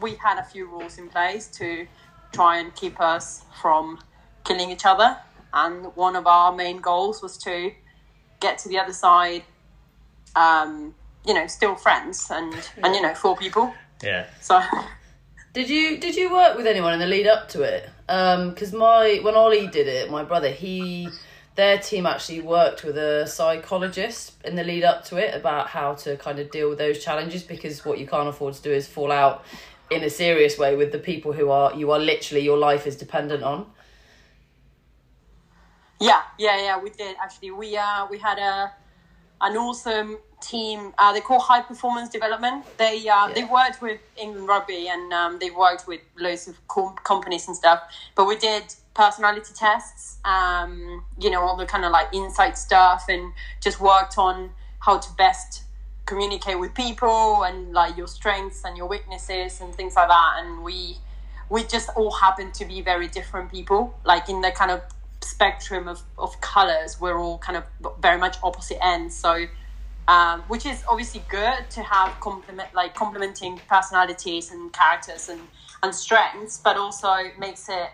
we 0.00 0.14
had 0.16 0.38
a 0.38 0.44
few 0.44 0.66
rules 0.66 0.98
in 0.98 1.08
place 1.08 1.46
to 1.58 1.86
try 2.32 2.58
and 2.58 2.74
keep 2.74 3.00
us 3.00 3.44
from 3.60 3.98
killing 4.44 4.70
each 4.70 4.84
other. 4.84 5.16
And 5.54 5.86
one 5.96 6.16
of 6.16 6.26
our 6.26 6.52
main 6.54 6.78
goals 6.78 7.22
was 7.22 7.38
to 7.38 7.72
get 8.40 8.58
to 8.58 8.68
the 8.68 8.78
other 8.78 8.92
side, 8.92 9.42
um, 10.34 10.94
you 11.26 11.34
know, 11.34 11.46
still 11.46 11.74
friends 11.74 12.28
and, 12.30 12.54
and 12.82 12.94
you 12.94 13.02
know, 13.02 13.14
four 13.14 13.36
people. 13.36 13.72
Yeah. 14.02 14.26
So 14.40 14.60
Did 15.56 15.70
you 15.70 15.96
did 15.96 16.16
you 16.16 16.30
work 16.30 16.58
with 16.58 16.66
anyone 16.66 16.92
in 16.92 16.98
the 16.98 17.06
lead 17.06 17.26
up 17.26 17.48
to 17.48 17.62
it? 17.62 17.88
Because 18.06 18.74
my 18.74 19.20
when 19.22 19.34
Ollie 19.34 19.66
did 19.66 19.88
it, 19.88 20.10
my 20.10 20.22
brother 20.22 20.50
he 20.50 21.08
their 21.54 21.78
team 21.78 22.04
actually 22.04 22.42
worked 22.42 22.84
with 22.84 22.98
a 22.98 23.26
psychologist 23.26 24.34
in 24.44 24.54
the 24.54 24.62
lead 24.62 24.84
up 24.84 25.02
to 25.06 25.16
it 25.16 25.34
about 25.34 25.68
how 25.68 25.94
to 25.94 26.18
kind 26.18 26.38
of 26.38 26.50
deal 26.50 26.68
with 26.68 26.76
those 26.76 27.02
challenges 27.02 27.42
because 27.42 27.86
what 27.86 27.98
you 27.98 28.06
can't 28.06 28.28
afford 28.28 28.52
to 28.52 28.60
do 28.60 28.70
is 28.70 28.86
fall 28.86 29.10
out 29.10 29.46
in 29.90 30.04
a 30.04 30.10
serious 30.10 30.58
way 30.58 30.76
with 30.76 30.92
the 30.92 30.98
people 30.98 31.32
who 31.32 31.48
are 31.48 31.74
you 31.74 31.90
are 31.90 31.98
literally 31.98 32.44
your 32.44 32.58
life 32.58 32.86
is 32.86 32.94
dependent 32.94 33.42
on. 33.42 33.64
Yeah, 36.00 36.22
yeah, 36.38 36.60
yeah. 36.62 36.78
We 36.78 36.90
did 36.90 37.16
actually. 37.22 37.50
We 37.52 37.76
uh 37.76 38.06
we 38.10 38.18
had 38.18 38.38
a 38.38 38.72
an 39.40 39.56
awesome 39.56 40.18
team. 40.40 40.92
Uh, 40.98 41.12
they 41.12 41.20
call 41.20 41.40
High 41.40 41.62
Performance 41.62 42.08
Development. 42.08 42.64
They 42.76 43.08
uh, 43.08 43.28
they 43.32 43.44
worked 43.44 43.80
with 43.82 44.00
England 44.16 44.48
Rugby 44.48 44.88
and 44.88 45.12
um, 45.12 45.38
they 45.38 45.50
worked 45.50 45.86
with 45.86 46.00
loads 46.18 46.48
of 46.48 46.66
com- 46.68 46.96
companies 47.04 47.46
and 47.46 47.56
stuff. 47.56 47.82
But 48.14 48.26
we 48.26 48.36
did 48.36 48.64
personality 48.94 49.52
tests. 49.54 50.18
Um, 50.24 51.04
you 51.20 51.30
know 51.30 51.40
all 51.40 51.56
the 51.56 51.66
kind 51.66 51.84
of 51.84 51.92
like 51.92 52.08
insight 52.12 52.58
stuff 52.58 53.04
and 53.08 53.32
just 53.60 53.80
worked 53.80 54.18
on 54.18 54.50
how 54.80 54.98
to 54.98 55.12
best 55.16 55.62
communicate 56.06 56.58
with 56.58 56.72
people 56.74 57.42
and 57.42 57.72
like 57.72 57.96
your 57.96 58.06
strengths 58.06 58.64
and 58.64 58.76
your 58.76 58.86
weaknesses 58.86 59.60
and 59.60 59.74
things 59.74 59.96
like 59.96 60.08
that. 60.08 60.34
And 60.38 60.62
we 60.62 60.98
we 61.48 61.64
just 61.64 61.90
all 61.96 62.12
happen 62.12 62.52
to 62.52 62.64
be 62.64 62.80
very 62.80 63.08
different 63.08 63.50
people. 63.50 63.94
Like 64.04 64.28
in 64.28 64.40
the 64.40 64.50
kind 64.50 64.70
of 64.70 64.82
spectrum 65.36 65.86
of, 65.86 66.02
of 66.16 66.40
colors, 66.40 66.98
we're 66.98 67.18
all 67.18 67.36
kind 67.38 67.58
of 67.58 67.64
very 68.00 68.18
much 68.18 68.36
opposite 68.42 68.82
ends. 68.82 69.14
So, 69.14 69.44
um, 70.08 70.40
which 70.48 70.64
is 70.64 70.82
obviously 70.88 71.22
good 71.28 71.68
to 71.70 71.82
have 71.82 72.18
complement 72.20 72.72
like 72.74 72.94
complementing 72.94 73.60
personalities 73.68 74.50
and 74.50 74.72
characters 74.72 75.28
and, 75.28 75.40
and 75.82 75.94
strengths, 75.94 76.56
but 76.56 76.78
also 76.78 77.12
makes 77.38 77.68
it 77.68 77.90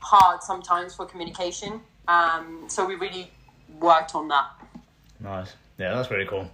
hard 0.00 0.42
sometimes 0.42 0.94
for 0.94 1.06
communication. 1.06 1.80
Um, 2.08 2.64
so 2.66 2.84
we 2.84 2.96
really 2.96 3.30
worked 3.80 4.14
on 4.14 4.28
that. 4.28 4.50
Nice. 5.18 5.54
Yeah, 5.78 5.94
that's 5.94 6.10
really 6.10 6.26
cool. 6.26 6.50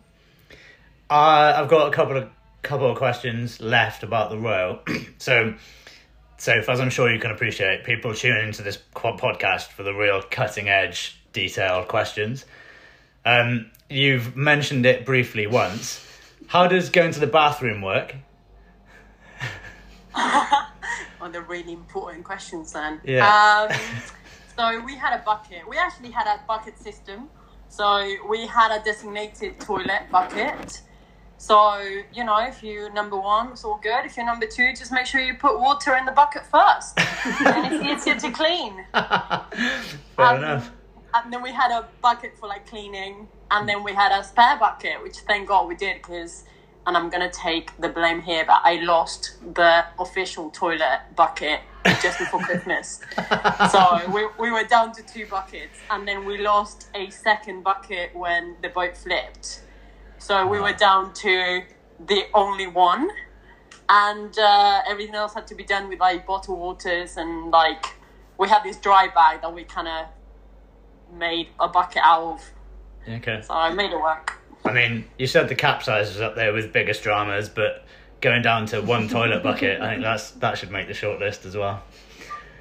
Uh, 1.11 1.53
I've 1.57 1.69
got 1.69 1.89
a 1.89 1.91
couple 1.91 2.17
of 2.17 2.31
couple 2.63 2.91
of 2.91 2.97
questions 2.97 3.61
left 3.61 4.05
about 4.05 4.31
the 4.31 4.39
row. 4.39 4.81
so, 5.19 5.55
so 6.39 6.53
as 6.53 6.81
I'm 6.81 6.91
sure 6.91 7.13
you 7.13 7.19
can 7.19 7.31
appreciate, 7.31 7.85
people 7.85 8.15
tune 8.15 8.39
into 8.39 8.63
this 8.63 8.79
podcast 8.95 9.69
for 9.69 9.83
the 9.83 9.93
real 9.93 10.23
cutting 10.23 10.69
edge, 10.69 11.21
detailed 11.33 11.89
questions. 11.89 12.45
Um, 13.25 13.71
you've 13.91 14.37
mentioned 14.37 14.87
it 14.87 15.05
briefly 15.05 15.47
once. 15.47 16.05
How 16.47 16.69
does 16.69 16.91
going 16.91 17.11
to 17.13 17.21
the 17.21 17.27
bathroom 17.27 17.83
work? 17.83 18.15
on 21.21 21.33
the 21.33 21.43
really 21.43 21.73
important 21.73 22.25
questions 22.25 22.73
then. 22.73 23.01
Yeah. 23.05 23.69
Um, 23.71 23.77
so 24.57 24.85
we 24.85 24.97
had 24.97 25.19
a 25.19 25.23
bucket. 25.25 25.69
We 25.69 25.77
actually 25.77 26.11
had 26.11 26.27
a 26.27 26.41
bucket 26.47 26.79
system. 26.79 27.29
So 27.69 28.15
we 28.29 28.47
had 28.47 28.81
a 28.81 28.83
designated 28.85 29.61
toilet 29.61 30.05
bucket. 30.11 30.83
So, 31.41 31.79
you 32.13 32.25
know, 32.25 32.39
if 32.47 32.63
you're 32.65 32.93
number 32.93 33.17
one, 33.17 33.53
it's 33.53 33.65
all 33.65 33.79
good. 33.81 34.05
If 34.05 34.17
you're 34.17 34.27
number 34.27 34.47
two, 34.47 34.73
just 34.75 34.91
make 34.91 35.07
sure 35.07 35.21
you 35.21 35.35
put 35.35 35.59
water 35.61 35.95
in 35.95 36.05
the 36.05 36.11
bucket 36.13 36.43
first. 36.47 36.99
and 37.47 37.73
it's 37.73 38.05
easier 38.05 38.17
to 38.17 38.31
clean. 38.33 38.85
Fair 38.93 39.47
Um, 40.19 40.37
enough. 40.37 40.71
And 41.15 41.33
then 41.33 41.41
we 41.43 41.53
had 41.53 41.71
a 41.71 41.89
bucket 42.03 42.37
for 42.37 42.49
like 42.49 42.67
cleaning. 42.67 43.29
And 43.51 43.69
then 43.69 43.83
we 43.85 43.93
had 43.95 44.13
a 44.13 44.23
spare 44.25 44.59
bucket, 44.59 45.01
which 45.03 45.19
thank 45.19 45.49
God 45.49 45.69
we 45.69 45.75
did 45.77 46.03
because, 46.03 46.45
and 46.87 46.97
I'm 46.97 47.09
going 47.09 47.23
to 47.29 47.35
take 47.35 47.71
the 47.81 47.89
blame 47.89 48.21
here, 48.21 48.45
but 48.45 48.61
I 48.65 48.81
lost 48.83 49.37
the 49.55 49.85
official 49.99 50.51
toilet 50.51 51.01
bucket 51.17 51.61
just 52.03 52.19
before 52.19 52.41
Christmas. 52.41 53.01
So 53.71 54.01
we, 54.13 54.27
we 54.39 54.51
were 54.51 54.65
down 54.65 54.93
to 54.93 55.03
two 55.03 55.27
buckets. 55.27 55.79
And 55.91 56.07
then 56.07 56.25
we 56.27 56.39
lost 56.39 56.89
a 56.95 57.11
second 57.11 57.63
bucket 57.63 58.15
when 58.15 58.57
the 58.61 58.69
boat 58.71 58.97
flipped. 58.97 59.63
So 60.19 60.47
we 60.47 60.61
were 60.61 60.73
down 60.73 61.13
to 61.15 61.63
the 62.07 62.25
only 62.35 62.67
one. 62.67 63.09
And 63.89 64.39
uh, 64.39 64.83
everything 64.87 65.15
else 65.15 65.33
had 65.33 65.47
to 65.47 65.55
be 65.55 65.65
done 65.65 65.89
with 65.89 65.99
like 65.99 66.27
bottled 66.27 66.59
waters 66.59 67.17
and 67.17 67.51
like 67.51 67.87
we 68.37 68.47
had 68.49 68.63
this 68.63 68.77
dry 68.77 69.09
bag 69.09 69.41
that 69.41 69.55
we 69.55 69.65
kind 69.65 69.89
of 69.89 70.07
made 71.19 71.49
a 71.59 71.69
bucket 71.69 72.03
out 72.05 72.35
of. 72.35 72.53
Okay. 73.09 73.41
So 73.43 73.55
I 73.55 73.73
made 73.73 73.93
it 73.93 74.01
work. 74.01 74.35
I 74.65 74.73
mean, 74.73 75.07
you 75.19 75.27
said 75.27 75.49
the 75.49 75.55
capsize 75.55 76.09
was 76.09 76.21
up 76.21 76.35
there 76.35 76.53
with 76.53 76.73
biggest 76.73 77.03
dramas, 77.03 77.49
but 77.49 77.87
going 78.21 78.43
down 78.43 78.67
to 78.67 78.83
one 78.83 79.09
toilet 79.09 79.43
bucket, 79.43 79.81
I 79.81 79.91
think 79.91 80.03
that's 80.03 80.33
that 80.33 80.59
should 80.59 80.71
make 80.71 80.89
the 80.89 80.95
short 80.95 81.19
list 81.19 81.47
as 81.47 81.57
well. 81.57 81.83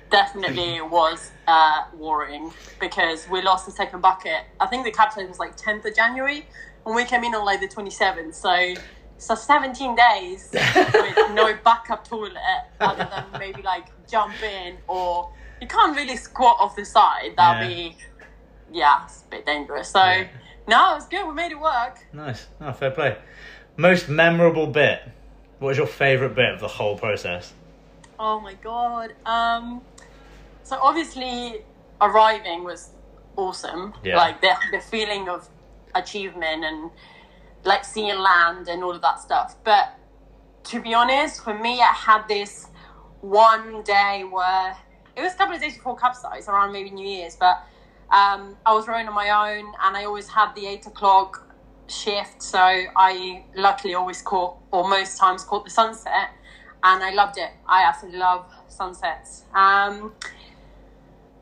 Definitely 0.09 0.79
was 0.79 1.31
uh, 1.47 1.83
worrying 1.93 2.53
because 2.79 3.27
we 3.29 3.41
lost 3.41 3.65
the 3.65 3.73
second 3.73 3.99
bucket. 3.99 4.45
I 4.61 4.67
think 4.67 4.85
the 4.85 4.91
capsize 4.91 5.27
was 5.27 5.39
like 5.39 5.57
10th 5.57 5.83
of 5.83 5.93
January 5.93 6.45
and 6.87 6.95
we 6.95 7.03
came 7.05 7.23
in 7.23 7.35
on 7.35 7.45
like 7.45 7.59
the 7.59 7.67
27th. 7.67 8.33
So 8.33 8.81
so 9.19 9.35
17 9.35 9.95
days 9.95 10.49
with 10.53 11.31
no 11.33 11.55
backup 11.63 12.07
toilet 12.07 12.37
other 12.79 13.07
than 13.11 13.39
maybe 13.39 13.61
like 13.63 13.87
jump 14.09 14.33
in 14.43 14.77
or 14.87 15.31
you 15.59 15.67
can't 15.67 15.95
really 15.97 16.15
squat 16.15 16.55
off 16.59 16.75
the 16.75 16.85
side. 16.85 17.33
That'd 17.37 17.69
Yeah. 17.69 17.75
be 17.75 17.97
yeah, 18.71 19.03
it's 19.05 19.23
a 19.27 19.29
bit 19.29 19.45
dangerous. 19.45 19.89
So 19.89 19.99
Yeah. 20.03 20.27
no, 20.67 20.91
it 20.91 20.95
was 20.95 21.07
good. 21.07 21.27
We 21.27 21.33
made 21.33 21.51
it 21.51 21.59
work. 21.59 21.99
Nice. 22.13 22.47
Oh, 22.61 22.71
fair 22.73 22.91
play. 22.91 23.17
Most 23.75 24.07
memorable 24.09 24.67
bit. 24.67 25.01
What 25.59 25.69
was 25.69 25.77
your 25.77 25.87
favourite 25.87 26.35
bit 26.35 26.53
of 26.53 26.59
the 26.59 26.67
whole 26.67 26.97
process? 26.97 27.53
Oh 28.19 28.39
my 28.39 28.53
god. 28.53 29.13
Um 29.25 29.81
so 30.63 30.77
obviously 30.81 31.63
arriving 31.99 32.63
was 32.63 32.91
awesome. 33.35 33.93
Yeah. 34.03 34.15
Like 34.17 34.41
the 34.41 34.53
the 34.71 34.79
feeling 34.79 35.27
of 35.27 35.49
achievement 35.97 36.63
and 36.63 36.91
like 37.63 37.83
seeing 37.83 38.17
land 38.17 38.67
and 38.67 38.83
all 38.83 38.95
of 38.95 39.01
that 39.01 39.19
stuff. 39.19 39.55
But 39.63 39.97
to 40.65 40.81
be 40.81 40.93
honest, 40.93 41.43
for 41.43 41.53
me 41.53 41.81
I 41.81 41.93
had 41.93 42.27
this 42.27 42.67
one 43.21 43.83
day 43.83 44.23
where 44.29 44.77
it 45.15 45.21
was 45.21 45.33
a 45.33 45.37
couple 45.37 45.55
of 45.55 45.61
days 45.61 45.75
before 45.75 45.95
capsize, 45.95 46.47
around 46.47 46.71
maybe 46.71 46.91
New 46.91 47.07
Year's, 47.07 47.35
but 47.35 47.63
um, 48.09 48.55
I 48.65 48.73
was 48.73 48.87
rowing 48.87 49.07
on 49.07 49.13
my 49.13 49.29
own 49.29 49.65
and 49.83 49.97
I 49.97 50.05
always 50.05 50.29
had 50.29 50.53
the 50.55 50.67
eight 50.67 50.85
o'clock 50.85 51.47
shift, 51.87 52.41
so 52.41 52.59
I 52.59 53.43
luckily 53.55 53.93
always 53.95 54.21
caught, 54.21 54.57
or 54.71 54.87
most 54.87 55.17
times 55.17 55.43
caught 55.43 55.65
the 55.65 55.71
sunset, 55.71 56.29
and 56.83 57.03
I 57.03 57.11
loved 57.13 57.37
it. 57.37 57.49
I 57.65 57.83
absolutely 57.83 58.19
love 58.19 58.45
sunsets. 58.67 59.43
Um, 59.53 60.13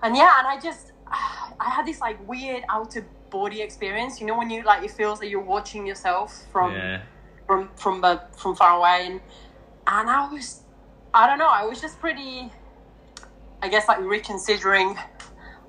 and 0.02 0.16
yeah, 0.16 0.40
and 0.40 0.48
I 0.48 0.60
just, 0.62 0.92
I 1.08 1.70
had 1.70 1.86
this 1.86 2.00
like 2.00 2.26
weird 2.28 2.64
out 2.70 2.96
of 2.96 3.04
body 3.36 3.62
experience. 3.62 4.14
You 4.22 4.28
know, 4.28 4.38
when 4.38 4.50
you 4.50 4.64
like, 4.64 4.84
it 4.88 4.92
feels 4.92 5.20
like 5.20 5.30
you're 5.30 5.50
watching 5.56 5.86
yourself 5.92 6.30
from 6.54 6.72
Yeah. 6.74 7.02
from 7.48 7.60
from 7.84 7.96
uh, 8.04 8.18
from 8.42 8.56
far 8.56 8.72
away, 8.80 8.98
and 9.10 9.18
and 9.96 10.10
I 10.10 10.22
was, 10.34 10.48
I 11.14 11.28
don't 11.28 11.40
know, 11.44 11.54
I 11.62 11.64
was 11.72 11.80
just 11.86 12.00
pretty, 12.00 12.52
I 13.64 13.68
guess 13.74 13.86
like 13.92 14.00
reconsidering 14.16 14.90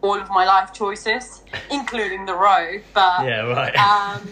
all 0.00 0.18
of 0.24 0.28
my 0.38 0.44
life 0.54 0.70
choices, 0.72 1.24
including 1.78 2.22
the 2.30 2.34
row. 2.46 2.66
But 2.94 3.20
Yeah, 3.30 3.42
right. 3.58 3.76
um, 3.90 4.22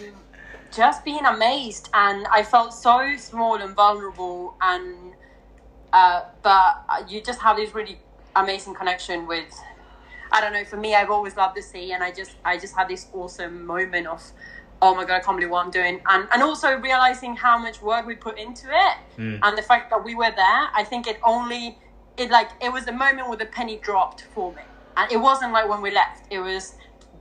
just 0.79 0.99
being 1.09 1.25
amazed, 1.35 1.85
and 1.93 2.19
I 2.39 2.41
felt 2.43 2.71
so 2.73 2.95
small 3.17 3.55
and 3.63 3.75
vulnerable, 3.75 4.55
and 4.61 5.13
uh, 5.93 6.21
but 6.41 6.71
you 7.09 7.21
just 7.29 7.41
have 7.41 7.55
this 7.57 7.71
really 7.75 7.97
amazing 8.35 8.73
connection 8.81 9.27
with. 9.27 9.51
I 10.31 10.41
don't 10.41 10.53
know. 10.53 10.63
For 10.65 10.77
me, 10.77 10.95
I've 10.95 11.09
always 11.09 11.35
loved 11.35 11.55
the 11.57 11.61
sea, 11.61 11.91
and 11.93 12.03
I 12.03 12.11
just 12.11 12.35
I 12.43 12.57
just 12.57 12.75
had 12.75 12.87
this 12.87 13.07
awesome 13.13 13.65
moment 13.65 14.07
of, 14.07 14.23
oh 14.81 14.95
my 14.95 15.05
god, 15.05 15.15
I 15.15 15.19
can't 15.19 15.37
believe 15.37 15.51
what 15.51 15.65
I'm 15.65 15.71
doing, 15.71 16.01
and 16.07 16.27
and 16.31 16.43
also 16.43 16.77
realizing 16.77 17.35
how 17.35 17.57
much 17.57 17.81
work 17.81 18.05
we 18.05 18.15
put 18.15 18.37
into 18.37 18.67
it, 18.67 18.97
mm. 19.17 19.39
and 19.41 19.57
the 19.57 19.61
fact 19.61 19.89
that 19.91 20.03
we 20.03 20.15
were 20.15 20.31
there. 20.35 20.67
I 20.73 20.83
think 20.83 21.07
it 21.07 21.19
only 21.23 21.77
it 22.17 22.29
like 22.31 22.49
it 22.61 22.71
was 22.71 22.85
the 22.85 22.91
moment 22.91 23.27
where 23.27 23.37
the 23.37 23.45
penny 23.45 23.77
dropped 23.77 24.21
for 24.33 24.51
me, 24.53 24.61
and 24.97 25.11
it 25.11 25.17
wasn't 25.17 25.53
like 25.53 25.69
when 25.69 25.81
we 25.81 25.91
left. 25.91 26.25
It 26.29 26.39
was 26.39 26.75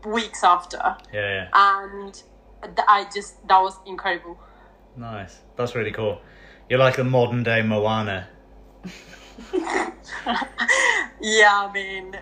weeks 0.04 0.44
after, 0.44 0.96
Yeah, 1.12 1.48
yeah. 1.48 1.48
and 1.54 2.14
th- 2.62 2.86
I 2.88 3.06
just 3.14 3.46
that 3.48 3.60
was 3.60 3.78
incredible. 3.86 4.38
Nice. 4.96 5.38
That's 5.56 5.74
really 5.74 5.92
cool. 5.92 6.20
You're 6.68 6.78
like 6.78 6.98
a 6.98 7.04
modern 7.04 7.42
day 7.42 7.62
Moana. 7.62 8.28
Yeah, 11.20 11.68
I 11.68 11.72
mean, 11.72 12.16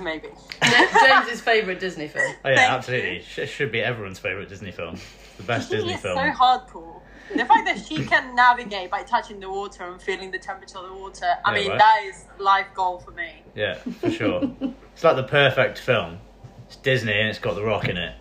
maybe. 0.00 0.28
James's 1.04 1.40
favourite 1.40 1.80
Disney 1.80 2.08
film. 2.08 2.34
Oh 2.44 2.48
yeah, 2.48 2.56
Thank 2.56 2.72
absolutely. 2.72 3.22
Sh- 3.22 3.48
should 3.50 3.72
be 3.72 3.80
everyone's 3.80 4.18
favourite 4.18 4.48
Disney 4.48 4.72
film. 4.72 4.96
The 5.36 5.42
best 5.42 5.68
He 5.70 5.76
Disney 5.76 5.94
is 5.94 6.00
film. 6.00 6.16
so 6.16 6.30
hardcore. 6.30 7.00
The 7.30 7.44
fact 7.46 7.64
that 7.66 7.78
she 7.86 8.04
can 8.04 8.34
navigate 8.34 8.90
by 8.90 9.02
touching 9.02 9.40
the 9.40 9.48
water 9.50 9.84
and 9.84 10.00
feeling 10.00 10.30
the 10.30 10.38
temperature 10.38 10.78
of 10.78 10.88
the 10.88 10.94
water, 10.94 11.26
I 11.44 11.54
Yeah, 11.54 11.60
mean, 11.60 11.70
right. 11.70 11.78
that 11.78 12.02
is 12.04 12.24
life 12.38 12.66
goal 12.74 12.98
for 12.98 13.12
me. 13.12 13.42
Yeah, 13.54 13.74
for 13.74 14.10
sure. 14.10 14.42
it's 14.94 15.02
like 15.02 15.16
the 15.16 15.22
perfect 15.24 15.78
film. 15.78 16.18
It's 16.66 16.76
Disney 16.76 17.12
and 17.18 17.28
it's 17.30 17.38
got 17.38 17.54
The 17.54 17.64
Rock 17.64 17.88
in 17.88 17.96
it. 17.96 18.14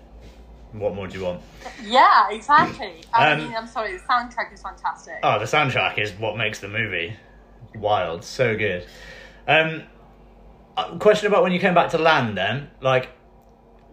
What 0.71 0.95
more 0.95 1.07
do 1.07 1.19
you 1.19 1.25
want? 1.25 1.41
Yeah, 1.83 2.29
exactly. 2.31 3.03
I 3.13 3.31
Um, 3.33 3.39
mean, 3.39 3.53
I'm 3.55 3.67
sorry, 3.67 3.91
the 3.93 3.99
soundtrack 4.03 4.51
is 4.53 4.61
fantastic. 4.61 5.19
Oh, 5.21 5.37
the 5.37 5.45
soundtrack 5.45 5.97
is 5.99 6.11
what 6.13 6.35
makes 6.37 6.59
the 6.59 6.67
movie 6.69 7.15
wild. 7.75 8.23
So 8.23 8.55
good. 8.57 8.85
Um, 9.47 9.83
Uh, 10.75 10.97
question 10.97 11.27
about 11.27 11.43
when 11.43 11.51
you 11.51 11.59
came 11.59 11.73
back 11.73 11.91
to 11.91 11.97
land 11.97 12.37
then. 12.37 12.69
Like, 12.81 13.09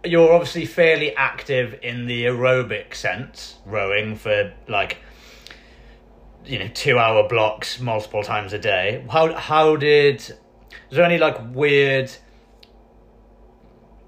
you're 0.03 0.33
obviously 0.33 0.65
fairly 0.65 1.15
active 1.15 1.79
in 1.83 2.07
the 2.07 2.25
aerobic 2.25 2.95
sense, 2.95 3.57
rowing 3.65 4.15
for 4.15 4.53
like, 4.67 4.97
you 6.45 6.57
know, 6.57 6.67
two 6.73 6.97
hour 6.97 7.27
blocks 7.27 7.79
multiple 7.79 8.23
times 8.23 8.53
a 8.53 8.59
day. 8.59 9.05
How, 9.09 9.33
how 9.33 9.75
did, 9.75 10.15
is 10.21 10.35
there 10.89 11.05
any 11.05 11.19
like 11.19 11.37
weird 11.53 12.11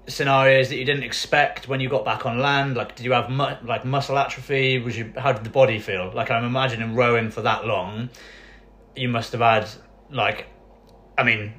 scenarios 0.06 0.68
that 0.68 0.76
you 0.76 0.84
didn't 0.84 1.04
expect 1.04 1.68
when 1.68 1.78
you 1.78 1.88
got 1.88 2.04
back 2.04 2.26
on 2.26 2.40
land? 2.40 2.76
Like, 2.76 2.96
did 2.96 3.04
you 3.04 3.12
have 3.12 3.30
mu- 3.30 3.54
like 3.64 3.84
muscle 3.84 4.18
atrophy? 4.18 4.78
Was 4.78 4.98
you 4.98 5.12
how 5.16 5.32
did 5.32 5.44
the 5.44 5.50
body 5.50 5.78
feel? 5.78 6.10
Like, 6.12 6.30
I'm 6.32 6.44
imagining 6.44 6.96
rowing 6.96 7.30
for 7.30 7.42
that 7.42 7.66
long, 7.66 8.10
you 8.96 9.08
must 9.08 9.30
have 9.30 9.40
had 9.40 9.68
like, 10.10 10.48
I 11.16 11.22
mean, 11.22 11.54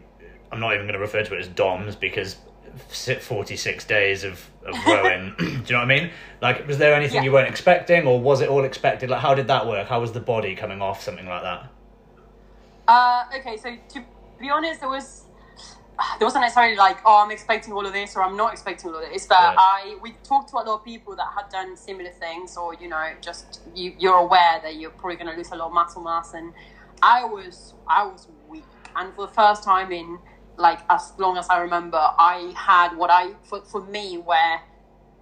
I'm 0.51 0.59
not 0.59 0.73
even 0.73 0.85
going 0.85 0.93
to 0.93 0.99
refer 0.99 1.23
to 1.23 1.33
it 1.35 1.39
as 1.39 1.47
DOMS 1.47 1.95
because 1.95 2.37
si- 2.89 3.15
46 3.15 3.85
days 3.85 4.23
of, 4.23 4.49
of 4.65 4.75
rowing. 4.85 5.33
do 5.37 5.45
you 5.45 5.51
know 5.51 5.63
what 5.63 5.75
I 5.81 5.85
mean? 5.85 6.11
Like, 6.41 6.67
was 6.67 6.77
there 6.77 6.93
anything 6.93 7.17
Yeah. 7.17 7.23
you 7.23 7.31
weren't 7.31 7.49
expecting, 7.49 8.05
or 8.07 8.19
was 8.19 8.41
it 8.41 8.49
all 8.49 8.63
expected? 8.63 9.09
Like, 9.09 9.21
how 9.21 9.33
did 9.35 9.47
that 9.47 9.67
work? 9.67 9.87
How 9.87 9.99
was 10.01 10.11
the 10.11 10.19
body 10.19 10.55
coming 10.55 10.81
off 10.81 11.01
something 11.01 11.27
like 11.27 11.41
that? 11.43 11.67
Uh, 12.87 13.23
okay, 13.39 13.57
so 13.57 13.75
to 13.93 14.03
be 14.39 14.49
honest, 14.49 14.79
there 14.81 14.89
was 14.89 15.23
there 16.19 16.25
wasn't 16.25 16.41
necessarily 16.41 16.75
like, 16.75 16.97
oh, 17.05 17.23
I'm 17.23 17.31
expecting 17.31 17.73
all 17.73 17.85
of 17.85 17.93
this 17.93 18.15
or 18.15 18.23
I'm 18.23 18.35
not 18.35 18.51
expecting 18.51 18.89
all 18.91 18.97
of 19.01 19.09
this. 19.09 19.25
But 19.25 19.35
Right. 19.39 19.55
I 19.57 19.97
we 20.01 20.11
talked 20.23 20.49
to 20.49 20.57
a 20.57 20.57
lot 20.57 20.79
of 20.79 20.83
people 20.85 21.15
that 21.15 21.27
had 21.35 21.49
done 21.49 21.75
similar 21.75 22.11
things, 22.11 22.57
or 22.57 22.73
you 22.75 22.89
know, 22.89 23.05
just 23.21 23.61
you, 23.73 23.93
you're 23.97 24.17
aware 24.17 24.59
that 24.61 24.75
you're 24.75 24.91
probably 24.91 25.15
going 25.15 25.31
to 25.31 25.37
lose 25.37 25.51
a 25.51 25.55
lot 25.55 25.67
of 25.67 25.73
muscle 25.73 26.03
mass, 26.03 26.33
and 26.33 26.53
I 27.01 27.23
was 27.23 27.73
I 27.87 28.03
was 28.05 28.27
weak, 28.49 28.63
and 28.95 29.13
for 29.15 29.25
the 29.27 29.33
first 29.33 29.63
time 29.63 29.91
in 29.91 30.19
like 30.57 30.79
as 30.89 31.13
long 31.17 31.37
as 31.37 31.47
I 31.49 31.59
remember, 31.59 31.97
I 31.97 32.53
had 32.55 32.95
what 32.97 33.09
I 33.09 33.33
for 33.43 33.61
for 33.61 33.81
me 33.85 34.17
were 34.17 34.59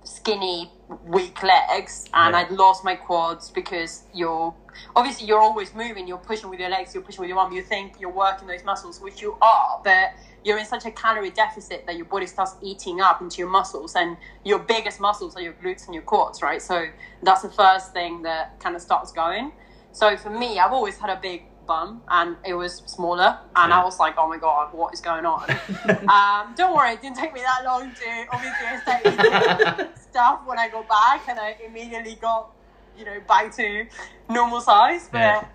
skinny, 0.06 0.70
weak 1.06 1.42
legs, 1.44 2.06
and 2.14 2.34
Yeah. 2.34 2.40
I'd 2.42 2.52
lost 2.52 2.84
my 2.84 2.96
quads 2.96 3.50
because 3.50 4.04
you're 4.14 4.54
obviously 4.96 5.28
you're 5.28 5.40
always 5.40 5.74
moving. 5.74 6.08
You're 6.08 6.18
pushing 6.18 6.50
with 6.50 6.60
your 6.60 6.70
legs. 6.70 6.94
You're 6.94 7.04
pushing 7.04 7.22
with 7.22 7.30
your 7.30 7.40
arm. 7.40 7.54
You 7.54 7.64
think 7.64 8.00
you're 8.00 8.12
working 8.12 8.48
those 8.48 8.64
muscles, 8.64 9.00
which 9.00 9.22
you 9.22 9.38
are, 9.42 9.82
but 9.84 10.10
you're 10.44 10.58
in 10.58 10.66
such 10.66 10.86
a 10.86 10.92
calorie 10.92 11.30
deficit 11.30 11.86
that 11.86 11.96
your 11.96 12.06
body 12.06 12.26
starts 12.28 12.56
eating 12.62 13.00
up 13.00 13.22
into 13.22 13.38
your 13.38 13.50
muscles, 13.50 13.96
and 13.96 14.18
your 14.44 14.60
biggest 14.60 15.00
muscles 15.00 15.36
are 15.38 15.42
your 15.42 15.54
glutes 15.54 15.86
and 15.86 15.94
your 15.94 16.04
quads, 16.04 16.42
right? 16.42 16.62
So 16.62 16.86
that's 17.22 17.44
the 17.44 17.50
first 17.50 17.94
thing 17.94 18.24
that 18.24 18.60
kind 18.60 18.76
of 18.76 18.82
starts 18.82 19.12
going. 19.14 19.54
So 19.94 20.18
for 20.18 20.32
me, 20.32 20.60
I've 20.60 20.74
always 20.74 20.98
had 20.98 21.10
a 21.12 21.20
big 21.22 21.44
bum, 21.66 22.04
and 22.10 22.38
it 22.46 22.54
was 22.54 22.84
smaller, 22.86 23.38
and 23.56 23.70
Yeah. 23.72 23.82
I 23.82 23.84
was 23.84 24.00
like, 24.00 24.16
oh 24.18 24.28
my 24.28 24.38
god, 24.38 24.74
what 24.74 24.94
is 24.94 25.02
going 25.02 25.26
on? 25.26 25.44
um, 26.10 26.54
don't 26.56 26.76
worry, 26.76 26.94
it 26.94 27.02
didn't 27.02 27.18
take 27.18 27.34
me 27.34 27.42
that 27.42 27.64
long 27.64 27.92
to 27.94 28.26
obviously 28.32 29.94
stuff 30.10 30.42
when 30.46 30.60
I 30.60 30.70
got 30.70 30.88
back, 30.88 31.28
and 31.30 31.40
I 31.40 31.56
immediately 31.66 32.16
got, 32.16 32.52
you 32.98 33.06
know, 33.06 33.20
back 33.28 33.56
to 33.58 33.86
normal 34.30 34.62
size. 34.62 35.10
But 35.12 35.20
Yeah. 35.20 35.46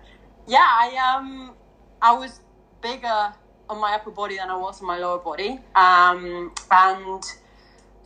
yeah, 0.47 0.67
I 0.67 1.15
um, 1.17 1.55
I 2.01 2.13
was 2.13 2.39
bigger 2.81 3.33
on 3.69 3.79
my 3.79 3.93
upper 3.93 4.11
body 4.11 4.37
than 4.37 4.49
I 4.49 4.55
was 4.57 4.81
on 4.81 4.87
my 4.87 4.97
lower 4.97 5.19
body, 5.19 5.59
um, 5.75 6.51
and 6.71 7.23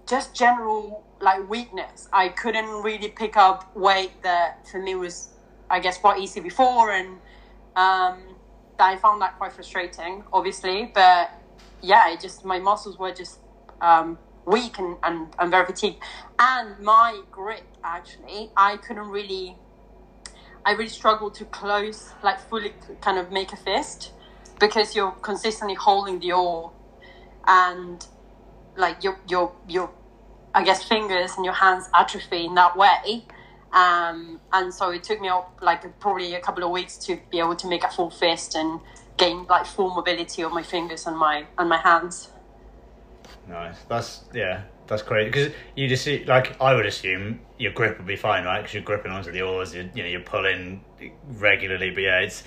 just 0.08 0.36
general 0.36 1.04
like 1.22 1.48
weakness. 1.50 2.10
I 2.12 2.28
couldn't 2.30 2.84
really 2.84 3.08
pick 3.10 3.38
up 3.38 3.74
weight 3.76 4.22
that 4.24 4.68
for 4.68 4.82
me 4.82 4.96
was, 4.96 5.30
I 5.70 5.80
guess, 5.80 5.98
quite 5.98 6.20
easy 6.20 6.42
before, 6.42 6.92
and 6.92 7.20
um, 7.75 8.36
I 8.79 8.97
found 8.97 9.21
that 9.21 9.38
quite 9.38 9.53
frustrating, 9.53 10.23
obviously. 10.31 10.91
But 10.93 11.31
yeah, 11.81 12.12
it 12.12 12.19
just 12.19 12.45
my 12.45 12.59
muscles 12.59 12.97
were 12.97 13.12
just 13.13 13.39
um, 13.81 14.17
weak 14.45 14.79
and, 14.79 14.97
and, 15.03 15.33
and 15.39 15.51
very 15.51 15.65
fatigued, 15.65 16.01
and 16.39 16.79
my 16.79 17.21
grip 17.31 17.63
actually, 17.83 18.51
I 18.55 18.77
couldn't 18.77 19.09
really. 19.09 19.57
I 20.65 20.71
really 20.71 20.88
struggled 20.88 21.33
to 21.36 21.45
close, 21.45 22.12
like 22.23 22.39
fully, 22.39 22.73
kind 23.01 23.19
of 23.19 23.33
make 23.33 23.51
a 23.51 23.57
fist, 23.57 24.13
because 24.62 24.95
you're 24.95 25.12
consistently 25.12 25.75
holding 25.75 26.19
the 26.19 26.31
oar, 26.31 26.71
and 27.45 28.05
like 28.77 29.03
your 29.03 29.19
your 29.27 29.51
your 29.67 29.91
I 30.55 30.63
guess 30.63 30.83
fingers 30.83 31.31
and 31.36 31.43
your 31.43 31.55
hands 31.55 31.89
atrophy 31.93 32.45
in 32.45 32.55
that 32.55 32.77
way. 32.77 33.25
Um, 33.73 34.39
and 34.51 34.71
so 34.71 34.91
it 34.91 35.03
took 35.03 35.19
me 35.19 35.29
up 35.29 35.57
like 35.62 35.99
probably 35.99 36.36
a 36.36 36.39
couple 36.39 36.63
of 36.63 36.69
weeks 36.69 36.97
to 36.99 37.19
be 37.31 37.39
able 37.39 37.55
to 37.55 37.67
make 37.67 37.83
a 37.83 37.89
full 37.89 38.12
fist 38.12 38.55
and 38.55 38.79
gain 39.17 39.45
like 39.47 39.65
full 39.65 39.89
mobility 39.89 40.43
of 40.43 40.51
my 40.51 40.63
fingers 40.63 41.07
and 41.07 41.17
my 41.17 41.45
and 41.57 41.69
my 41.69 41.77
hands. 41.77 42.29
Nice. 43.47 43.77
That's 43.89 44.25
yeah. 44.33 44.63
That's 44.86 45.01
great 45.01 45.31
because 45.31 45.53
you 45.75 45.88
just 45.88 46.03
see, 46.03 46.25
like 46.25 46.59
I 46.62 46.73
would 46.75 46.86
assume 46.86 47.39
your 47.57 47.71
grip 47.71 47.97
would 47.97 48.07
be 48.07 48.17
fine, 48.17 48.43
right? 48.43 48.59
Because 48.59 48.73
you're 48.73 48.83
gripping 48.83 49.12
onto 49.12 49.31
the 49.31 49.41
oars, 49.41 49.73
you 49.73 49.89
you 49.95 50.03
know, 50.03 50.09
you're 50.09 50.21
pulling 50.21 50.83
regularly. 51.25 51.89
But 51.89 52.01
yeah, 52.01 52.19
it's 52.19 52.43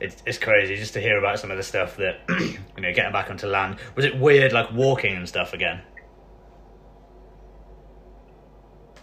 it's 0.00 0.38
crazy 0.38 0.76
just 0.76 0.94
to 0.94 1.00
hear 1.00 1.18
about 1.18 1.38
some 1.38 1.50
of 1.50 1.56
the 1.56 1.62
stuff 1.62 1.96
that 1.98 2.20
you 2.28 2.58
know 2.82 2.92
getting 2.92 3.12
back 3.12 3.30
onto 3.30 3.46
land. 3.46 3.76
Was 3.94 4.04
it 4.04 4.18
weird, 4.18 4.52
like 4.52 4.72
walking 4.72 5.16
and 5.16 5.28
stuff 5.28 5.52
again? 5.52 5.82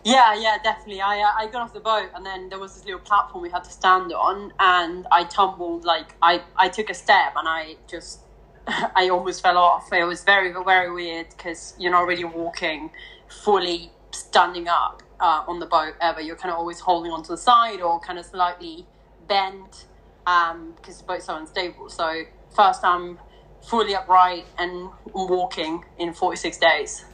Yeah, 0.03 0.33
yeah, 0.35 0.57
definitely. 0.63 1.01
I 1.01 1.19
uh, 1.19 1.45
I 1.45 1.47
got 1.51 1.61
off 1.61 1.73
the 1.73 1.79
boat 1.79 2.09
and 2.15 2.25
then 2.25 2.49
there 2.49 2.59
was 2.59 2.73
this 2.75 2.85
little 2.85 3.01
platform 3.01 3.43
we 3.43 3.51
had 3.51 3.63
to 3.65 3.71
stand 3.71 4.11
on, 4.13 4.51
and 4.59 5.05
I 5.11 5.25
tumbled 5.25 5.85
like 5.85 6.15
I 6.23 6.41
I 6.57 6.69
took 6.69 6.89
a 6.89 6.95
step 6.95 7.33
and 7.35 7.47
I 7.47 7.75
just 7.87 8.21
I 8.67 9.09
almost 9.09 9.43
fell 9.43 9.57
off. 9.59 9.93
It 9.93 10.03
was 10.05 10.23
very 10.23 10.51
very 10.65 10.91
weird 10.91 11.27
because 11.29 11.75
you're 11.77 11.91
not 11.91 12.07
really 12.07 12.23
walking 12.23 12.91
fully 13.29 13.91
standing 14.11 14.67
up 14.67 15.03
uh, 15.19 15.43
on 15.47 15.59
the 15.59 15.67
boat 15.67 15.93
ever. 16.01 16.19
You're 16.19 16.35
kind 16.35 16.51
of 16.51 16.57
always 16.57 16.79
holding 16.79 17.11
onto 17.11 17.29
the 17.29 17.37
side 17.37 17.81
or 17.81 17.99
kind 17.99 18.17
of 18.17 18.25
slightly 18.25 18.87
bent 19.27 19.85
um, 20.25 20.73
because 20.77 20.97
the 20.97 21.03
boat's 21.03 21.25
so 21.25 21.35
unstable. 21.35 21.89
So 21.89 22.23
first 22.55 22.83
I'm 22.83 23.19
fully 23.61 23.95
upright 23.95 24.47
and 24.57 24.89
walking 25.13 25.85
in 25.99 26.13
46 26.13 26.57
days. 26.57 27.05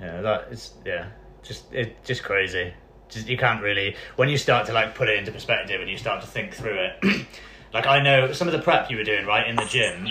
Yeah, 0.00 0.20
that 0.20 0.48
is 0.50 0.72
yeah, 0.84 1.08
just 1.42 1.72
it 1.72 2.02
just 2.04 2.22
crazy. 2.22 2.72
Just 3.08 3.28
you 3.28 3.36
can't 3.36 3.62
really 3.62 3.96
when 4.16 4.28
you 4.28 4.38
start 4.38 4.66
to 4.66 4.72
like 4.72 4.94
put 4.94 5.08
it 5.08 5.18
into 5.18 5.32
perspective 5.32 5.80
and 5.80 5.90
you 5.90 5.96
start 5.96 6.20
to 6.22 6.26
think 6.26 6.54
through 6.54 6.78
it. 6.78 7.26
like 7.72 7.86
I 7.86 8.02
know 8.02 8.32
some 8.32 8.48
of 8.48 8.52
the 8.52 8.60
prep 8.60 8.90
you 8.90 8.96
were 8.96 9.04
doing 9.04 9.26
right 9.26 9.46
in 9.46 9.56
the 9.56 9.64
gym, 9.64 10.08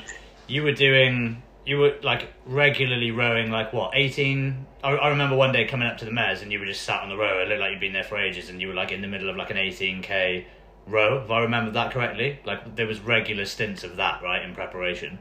you 0.47 0.63
were 0.63 0.71
doing 0.71 1.41
you 1.65 1.77
were 1.77 1.95
like 2.03 2.33
regularly 2.45 3.11
rowing 3.11 3.51
like 3.51 3.73
what 3.73 3.91
eighteen. 3.95 4.65
I, 4.83 4.91
I 4.91 5.09
remember 5.09 5.35
one 5.35 5.51
day 5.51 5.65
coming 5.65 5.87
up 5.87 5.97
to 5.99 6.05
the 6.05 6.11
Mez 6.11 6.41
and 6.41 6.51
you 6.51 6.59
were 6.59 6.65
just 6.65 6.83
sat 6.83 7.01
on 7.01 7.09
the 7.09 7.17
row. 7.17 7.41
It 7.41 7.47
looked 7.47 7.61
like 7.61 7.71
you'd 7.71 7.79
been 7.79 7.93
there 7.93 8.03
for 8.03 8.17
ages, 8.17 8.49
and 8.49 8.61
you 8.61 8.67
were 8.67 8.73
like 8.73 8.91
in 8.91 9.01
the 9.01 9.07
middle 9.07 9.29
of 9.29 9.35
like 9.35 9.49
an 9.49 9.57
eighteen 9.57 10.01
k 10.01 10.47
row. 10.87 11.21
If 11.23 11.31
I 11.31 11.39
remember 11.39 11.71
that 11.71 11.91
correctly, 11.91 12.39
like 12.45 12.75
there 12.75 12.87
was 12.87 12.99
regular 12.99 13.45
stints 13.45 13.83
of 13.83 13.95
that 13.97 14.21
right 14.21 14.41
in 14.43 14.53
preparation. 14.53 15.19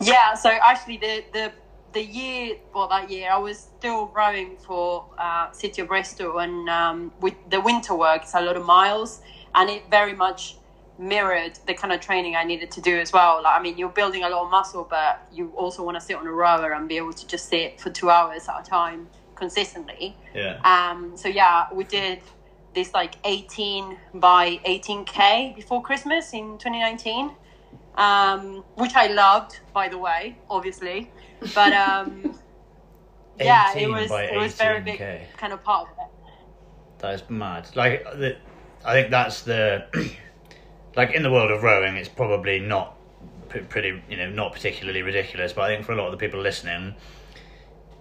Yeah, 0.00 0.34
so 0.34 0.50
actually 0.50 0.98
the 0.98 1.24
the 1.32 1.52
the 1.92 2.02
year, 2.02 2.56
well, 2.74 2.88
that 2.88 3.10
year, 3.10 3.30
I 3.30 3.38
was 3.38 3.58
still 3.58 4.06
rowing 4.08 4.56
for 4.58 5.06
uh, 5.18 5.50
City 5.52 5.82
of 5.82 5.88
Bristol, 5.88 6.38
and 6.38 6.68
um, 6.68 7.12
with 7.20 7.34
the 7.48 7.60
winter 7.60 7.94
work, 7.94 8.22
it's 8.22 8.34
a 8.34 8.40
lot 8.40 8.56
of 8.56 8.64
miles, 8.64 9.20
and 9.54 9.68
it 9.68 9.82
very 9.90 10.14
much 10.14 10.56
mirrored 10.98 11.58
the 11.66 11.74
kind 11.74 11.92
of 11.92 12.00
training 12.00 12.36
I 12.36 12.44
needed 12.44 12.70
to 12.72 12.80
do 12.80 12.98
as 12.98 13.12
well. 13.12 13.42
Like, 13.42 13.58
I 13.58 13.62
mean, 13.62 13.78
you're 13.78 13.88
building 13.88 14.22
a 14.22 14.28
lot 14.28 14.44
of 14.44 14.50
muscle, 14.50 14.86
but 14.88 15.26
you 15.32 15.50
also 15.56 15.82
want 15.82 15.96
to 15.96 16.00
sit 16.00 16.16
on 16.16 16.26
a 16.26 16.32
rower 16.32 16.72
and 16.72 16.88
be 16.88 16.98
able 16.98 17.14
to 17.14 17.26
just 17.26 17.48
sit 17.48 17.80
for 17.80 17.90
two 17.90 18.10
hours 18.10 18.48
at 18.48 18.60
a 18.60 18.62
time 18.62 19.08
consistently. 19.34 20.14
Yeah. 20.34 20.60
Um, 20.62 21.16
so 21.16 21.28
yeah, 21.28 21.66
we 21.72 21.84
did 21.84 22.20
this 22.74 22.92
like 22.94 23.14
18 23.24 23.96
by 24.14 24.60
18k 24.66 25.56
before 25.56 25.82
Christmas 25.82 26.32
in 26.34 26.58
2019, 26.58 27.32
um, 27.96 28.62
which 28.76 28.94
I 28.94 29.06
loved, 29.08 29.58
by 29.72 29.88
the 29.88 29.98
way, 29.98 30.36
obviously. 30.48 31.10
But 31.54 31.72
um, 31.72 32.38
yeah, 33.40 33.76
it 33.76 33.88
was 33.88 34.10
it 34.10 34.36
was 34.36 34.54
very 34.54 34.80
big 34.80 34.98
18K. 35.00 35.36
kind 35.36 35.52
of 35.52 35.62
part 35.62 35.88
of 35.90 35.98
it. 35.98 36.10
That 36.98 37.14
is 37.14 37.22
mad. 37.30 37.68
Like, 37.74 38.04
the, 38.04 38.36
I 38.84 38.92
think 38.92 39.10
that's 39.10 39.42
the 39.42 39.86
like 40.96 41.12
in 41.12 41.22
the 41.22 41.30
world 41.30 41.50
of 41.50 41.62
rowing, 41.62 41.96
it's 41.96 42.08
probably 42.08 42.60
not 42.60 42.96
p- 43.48 43.60
pretty, 43.60 44.02
you 44.08 44.16
know, 44.16 44.28
not 44.30 44.52
particularly 44.52 45.02
ridiculous. 45.02 45.52
But 45.52 45.62
I 45.62 45.74
think 45.74 45.86
for 45.86 45.92
a 45.92 45.96
lot 45.96 46.06
of 46.06 46.12
the 46.12 46.18
people 46.18 46.40
listening, 46.40 46.94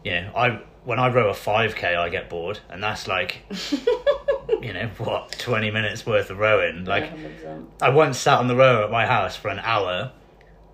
you 0.03 0.11
know, 0.11 0.31
I 0.35 0.61
when 0.83 0.99
I 0.99 1.09
row 1.09 1.29
a 1.29 1.33
five 1.33 1.75
k, 1.75 1.95
I 1.95 2.09
get 2.09 2.29
bored, 2.29 2.59
and 2.69 2.83
that's 2.83 3.07
like, 3.07 3.41
you 4.61 4.73
know, 4.73 4.89
what 4.97 5.31
twenty 5.39 5.71
minutes 5.71 6.05
worth 6.05 6.29
of 6.29 6.39
rowing. 6.39 6.85
Like, 6.85 7.15
100%. 7.15 7.65
I 7.81 7.89
once 7.89 8.17
sat 8.17 8.39
on 8.39 8.47
the 8.47 8.55
rower 8.55 8.83
at 8.83 8.91
my 8.91 9.05
house 9.05 9.35
for 9.35 9.49
an 9.49 9.59
hour 9.59 10.11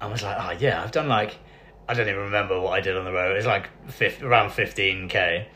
and 0.02 0.12
was 0.12 0.24
like, 0.24 0.38
oh 0.40 0.52
yeah, 0.60 0.82
I've 0.84 0.92
done 0.92 1.08
like, 1.08 1.38
I 1.88 1.94
don't 1.94 2.08
even 2.08 2.22
remember 2.22 2.60
what 2.60 2.72
I 2.72 2.82
did 2.82 2.98
on 2.98 3.06
the 3.06 3.12
rower. 3.12 3.34
It 3.34 3.38
was 3.38 3.46
like 3.46 3.70
50, 3.90 4.26
around 4.26 4.50
15k. 4.50 5.16
And 5.16 5.48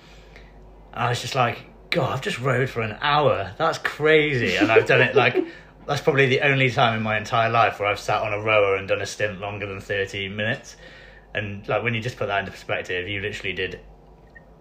I 0.93 1.09
was 1.09 1.21
just 1.21 1.35
like, 1.35 1.65
God, 1.89 2.11
I've 2.13 2.21
just 2.21 2.39
rowed 2.39 2.69
for 2.69 2.81
an 2.81 2.97
hour. 3.01 3.53
That's 3.57 3.79
crazy. 3.79 4.55
And 4.55 4.71
I've 4.71 4.85
done 4.85 5.01
it 5.01 5.15
like, 5.15 5.35
that's 5.87 6.01
probably 6.01 6.27
the 6.27 6.41
only 6.41 6.69
time 6.69 6.97
in 6.97 7.03
my 7.03 7.17
entire 7.17 7.49
life 7.49 7.79
where 7.79 7.89
I've 7.89 7.99
sat 7.99 8.21
on 8.21 8.33
a 8.33 8.39
rower 8.39 8.75
and 8.75 8.87
done 8.87 9.01
a 9.01 9.07
stint 9.07 9.39
longer 9.39 9.65
than 9.65 9.81
30 9.81 10.29
minutes. 10.29 10.75
And 11.33 11.67
like, 11.67 11.81
when 11.81 11.95
you 11.95 12.01
just 12.01 12.17
put 12.17 12.27
that 12.27 12.39
into 12.39 12.51
perspective, 12.51 13.07
you 13.07 13.21
literally 13.21 13.53
did 13.53 13.79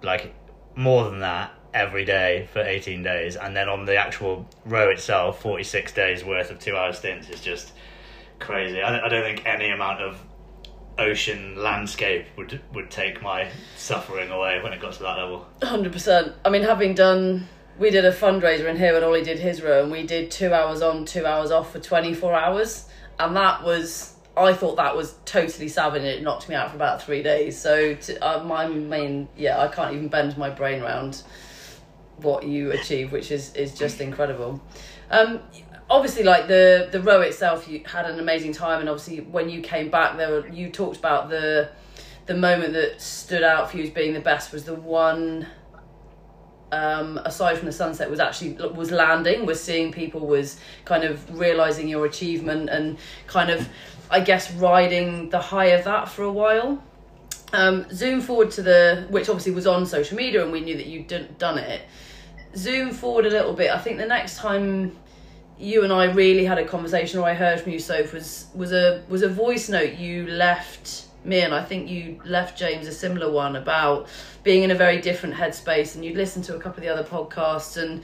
like 0.03 0.35
more 0.75 1.05
than 1.11 1.21
that 1.21 1.53
every 1.75 2.05
day 2.07 2.49
for 2.53 2.61
18 2.61 3.03
days. 3.03 3.37
And 3.37 3.55
then 3.55 3.69
on 3.69 3.85
the 3.85 3.97
actual 3.97 4.49
row 4.65 4.89
itself, 4.89 5.43
46 5.43 5.93
days 5.93 6.25
worth 6.25 6.51
of 6.51 6.59
two 6.59 6.77
hour 6.77 6.95
stints 6.95 7.29
is 7.29 7.43
just 7.43 7.73
crazy. 8.39 8.81
I 8.81 9.05
I 9.05 9.09
don't 9.09 9.23
think 9.23 9.45
any 9.47 9.71
amount 9.71 10.01
of 10.01 10.23
ocean 10.99 11.57
landscape 11.57 12.27
would 12.37 12.61
would 12.75 12.91
take 12.91 13.23
my 13.23 13.49
suffering 13.77 14.31
away 14.31 14.61
when 14.63 14.73
it 14.73 14.81
got 14.81 14.95
to 14.95 15.03
that 15.03 15.17
level. 15.17 15.47
Hundred 15.63 15.93
percent. 15.93 16.35
I 16.45 16.51
mean, 16.51 16.63
having 16.63 16.95
done, 16.95 17.49
we 17.79 17.91
did 17.91 18.05
a 18.05 18.13
fundraiser 18.13 18.67
in 18.69 18.77
here 18.77 18.93
when 18.95 19.05
Ollie 19.05 19.23
did 19.23 19.39
his 19.39 19.63
row, 19.63 19.83
and 19.83 19.93
we 19.93 20.07
did 20.07 20.31
two 20.31 20.53
hours 20.53 20.83
on, 20.83 21.05
two 21.05 21.25
hours 21.27 21.51
off 21.51 21.73
for 21.73 21.79
twenty 21.81 22.15
four 22.15 22.35
hours, 22.35 22.87
and 23.19 23.37
that 23.37 23.63
was. 23.63 24.15
I 24.37 24.53
thought 24.53 24.77
that 24.77 24.97
was 24.97 25.17
totally 25.25 25.67
savage. 25.69 26.03
and 26.03 26.07
It 26.07 26.23
knocked 26.23 26.49
me 26.49 26.55
out 26.55 26.71
for 26.71 26.77
about 26.77 27.03
three 27.03 27.25
days. 27.25 27.59
So 27.59 27.95
to, 27.95 28.25
uh, 28.25 28.45
my 28.45 28.69
main, 28.69 29.29
yeah, 29.37 29.61
I 29.61 29.67
can't 29.67 29.93
even 29.95 30.07
bend 30.07 30.39
my 30.39 30.49
brain 30.49 30.81
around 30.81 31.25
what 32.19 32.45
you 32.45 32.71
achieve, 32.71 33.11
which 33.11 33.33
is 33.33 33.53
is 33.55 33.75
just 33.75 34.01
incredible. 34.01 34.61
Um, 35.11 35.41
obviously, 35.91 36.23
like 36.23 36.49
the 36.49 36.89
the 36.91 37.01
row 37.01 37.21
itself, 37.21 37.69
you 37.69 37.83
had 37.85 38.07
an 38.07 38.19
amazing 38.19 38.53
time, 38.53 38.81
and 38.81 38.89
obviously 38.89 39.21
when 39.21 39.49
you 39.49 39.61
came 39.61 39.91
back, 39.91 40.17
there 40.17 40.31
were 40.31 40.49
you 40.49 40.71
talked 40.71 40.97
about 40.97 41.29
the 41.29 41.71
the 42.27 42.35
moment 42.35 42.75
that 42.75 43.01
stood 43.01 43.43
out 43.43 43.71
for 43.71 43.79
you 43.79 43.85
as 43.85 43.91
being 43.91 44.13
the 44.13 44.21
best 44.21 44.53
was 44.53 44.65
the 44.65 44.75
one 44.75 45.47
um, 46.73 47.19
aside 47.25 47.57
from 47.57 47.67
the 47.67 47.73
sunset 47.73 48.11
was 48.11 48.21
actually 48.21 48.53
was 48.69 48.91
landing 48.91 49.47
was 49.47 49.63
seeing 49.63 49.91
people 49.91 50.27
was 50.27 50.61
kind 50.85 51.05
of 51.05 51.39
realizing 51.39 51.89
your 51.89 52.05
achievement 52.05 52.69
and 52.69 52.99
kind 53.27 53.51
of 53.51 53.67
i 54.11 54.21
guess 54.21 54.53
riding 54.53 55.31
the 55.31 55.39
high 55.39 55.67
of 55.67 55.85
that 55.85 56.09
for 56.09 56.23
a 56.23 56.33
while. 56.33 56.83
Um, 57.55 57.87
zoom 57.91 58.21
forward 58.21 58.51
to 58.53 58.63
the 58.63 59.07
which 59.09 59.31
obviously 59.31 59.53
was 59.53 59.67
on 59.67 59.87
social 59.87 60.19
media 60.19 60.43
and 60.43 60.53
we 60.53 60.61
knew 60.61 60.77
that 60.77 60.87
you'd 60.87 61.07
done, 61.07 61.35
done 61.39 61.57
it. 61.57 61.81
Zoom 62.55 62.91
forward 62.91 63.25
a 63.25 63.31
little 63.31 63.55
bit. 63.55 63.71
I 63.71 63.79
think 63.79 63.97
the 63.97 64.05
next 64.05 64.37
time 64.37 64.99
you 65.59 65.85
and 65.85 65.93
i 65.93 66.05
really 66.05 66.45
had 66.45 66.59
a 66.59 66.65
conversation 66.65 67.19
or 67.19 67.29
i 67.29 67.35
heard 67.35 67.61
from 67.61 67.73
you 67.73 67.79
soph 67.79 68.13
was 68.13 68.47
was 68.55 68.73
a 68.73 69.03
was 69.09 69.23
a 69.23 69.29
voice 69.29 69.69
note 69.69 69.95
you 69.95 70.27
left 70.29 71.07
me 71.25 71.41
and 71.41 71.55
i 71.55 71.63
think 71.63 71.89
you 71.89 72.21
left 72.25 72.57
james 72.59 72.87
a 72.87 72.93
similar 72.93 73.31
one 73.31 73.57
about 73.57 74.07
being 74.45 74.63
in 74.63 74.71
a 74.71 74.75
very 74.75 75.01
different 75.01 75.35
headspace 75.35 75.95
and 75.95 76.05
you'd 76.05 76.17
listened 76.17 76.45
to 76.45 76.55
a 76.55 76.61
couple 76.61 76.79
of 76.79 76.83
the 76.83 76.89
other 76.89 77.03
podcasts 77.03 77.77
and 77.77 78.03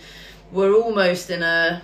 we're 0.51 0.75
almost 0.75 1.31
in 1.31 1.43
a 1.43 1.83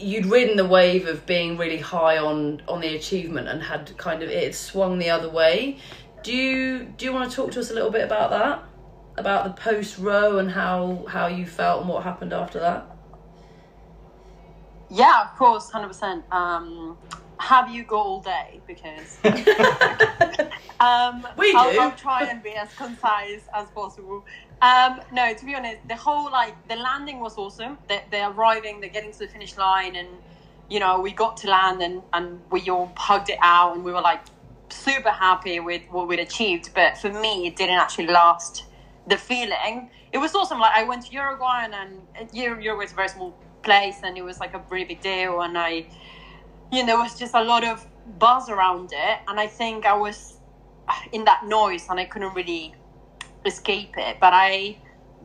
you'd 0.00 0.26
ridden 0.26 0.56
the 0.56 0.64
wave 0.64 1.06
of 1.06 1.24
being 1.26 1.56
really 1.56 1.78
high 1.78 2.18
on 2.18 2.62
on 2.68 2.80
the 2.80 2.94
achievement 2.94 3.48
and 3.48 3.62
had 3.62 3.96
kind 3.96 4.22
of 4.22 4.30
it 4.30 4.54
swung 4.54 4.98
the 4.98 5.10
other 5.10 5.28
way. 5.28 5.78
Do 6.22 6.32
you 6.32 6.84
do 6.96 7.04
you 7.04 7.12
want 7.12 7.30
to 7.30 7.36
talk 7.36 7.52
to 7.52 7.60
us 7.60 7.70
a 7.70 7.74
little 7.74 7.90
bit 7.90 8.04
about 8.04 8.30
that? 8.30 8.64
About 9.16 9.44
the 9.44 9.60
post 9.60 9.98
row 9.98 10.38
and 10.38 10.50
how 10.50 11.04
how 11.08 11.26
you 11.26 11.46
felt 11.46 11.80
and 11.80 11.88
what 11.88 12.04
happened 12.04 12.32
after 12.32 12.60
that 12.60 12.86
Yeah, 14.90 15.22
of 15.22 15.36
course, 15.36 15.70
hundred 15.70 15.88
percent. 15.88 16.24
Um, 16.32 16.96
have 17.38 17.70
you 17.70 17.84
got 17.84 18.04
all 18.04 18.20
day? 18.20 18.60
Because 18.66 19.18
um, 20.80 21.26
We 21.36 21.54
I'll, 21.54 21.72
do. 21.72 21.80
I'll 21.80 21.92
try 21.92 22.24
and 22.24 22.42
be 22.42 22.54
as 22.54 22.72
concise 22.74 23.48
as 23.54 23.68
possible. 23.70 24.24
Um, 24.60 25.00
no, 25.12 25.32
to 25.32 25.44
be 25.44 25.54
honest, 25.54 25.86
the 25.86 25.94
whole 25.96 26.30
like 26.30 26.54
the 26.68 26.76
landing 26.76 27.20
was 27.20 27.36
awesome. 27.38 27.78
They, 27.88 28.02
they're 28.10 28.30
arriving, 28.30 28.80
they're 28.80 28.90
getting 28.90 29.12
to 29.12 29.18
the 29.18 29.28
finish 29.28 29.56
line, 29.56 29.94
and 29.94 30.08
you 30.68 30.80
know 30.80 31.00
we 31.00 31.12
got 31.12 31.36
to 31.38 31.50
land 31.50 31.82
and 31.82 32.02
and 32.12 32.40
we 32.50 32.68
all 32.68 32.92
hugged 32.96 33.30
it 33.30 33.38
out, 33.40 33.76
and 33.76 33.84
we 33.84 33.92
were 33.92 34.00
like 34.00 34.20
super 34.70 35.10
happy 35.10 35.60
with 35.60 35.82
what 35.90 36.08
we'd 36.08 36.18
achieved. 36.18 36.70
But 36.74 36.98
for 36.98 37.10
me, 37.10 37.46
it 37.46 37.56
didn't 37.56 37.76
actually 37.78 38.06
last. 38.06 38.64
The 39.06 39.16
feeling 39.16 39.90
it 40.12 40.18
was 40.18 40.34
awesome. 40.34 40.58
Like 40.58 40.74
I 40.74 40.84
went 40.84 41.06
to 41.06 41.12
Uruguay, 41.12 41.64
and, 41.64 41.74
and 41.74 42.28
Uruguay 42.32 42.84
is 42.84 42.92
a 42.92 42.94
very 42.94 43.08
small 43.08 43.34
place, 43.62 44.00
and 44.02 44.16
it 44.16 44.22
was 44.22 44.40
like 44.40 44.54
a 44.54 44.62
really 44.70 44.84
big 44.84 45.00
deal, 45.00 45.40
and 45.42 45.56
I 45.58 45.86
you 46.70 46.80
know, 46.80 46.86
there 46.86 46.98
was 46.98 47.18
just 47.18 47.34
a 47.34 47.42
lot 47.42 47.64
of 47.64 47.86
buzz 48.18 48.48
around 48.48 48.90
it, 48.92 49.18
and 49.26 49.40
I 49.40 49.46
think 49.46 49.86
I 49.86 49.96
was 49.96 50.38
in 51.12 51.24
that 51.24 51.44
noise 51.46 51.86
and 51.90 51.98
I 52.00 52.04
couldn't 52.04 52.34
really 52.34 52.74
escape 53.44 53.94
it. 53.96 54.18
But 54.20 54.32
I 54.34 54.76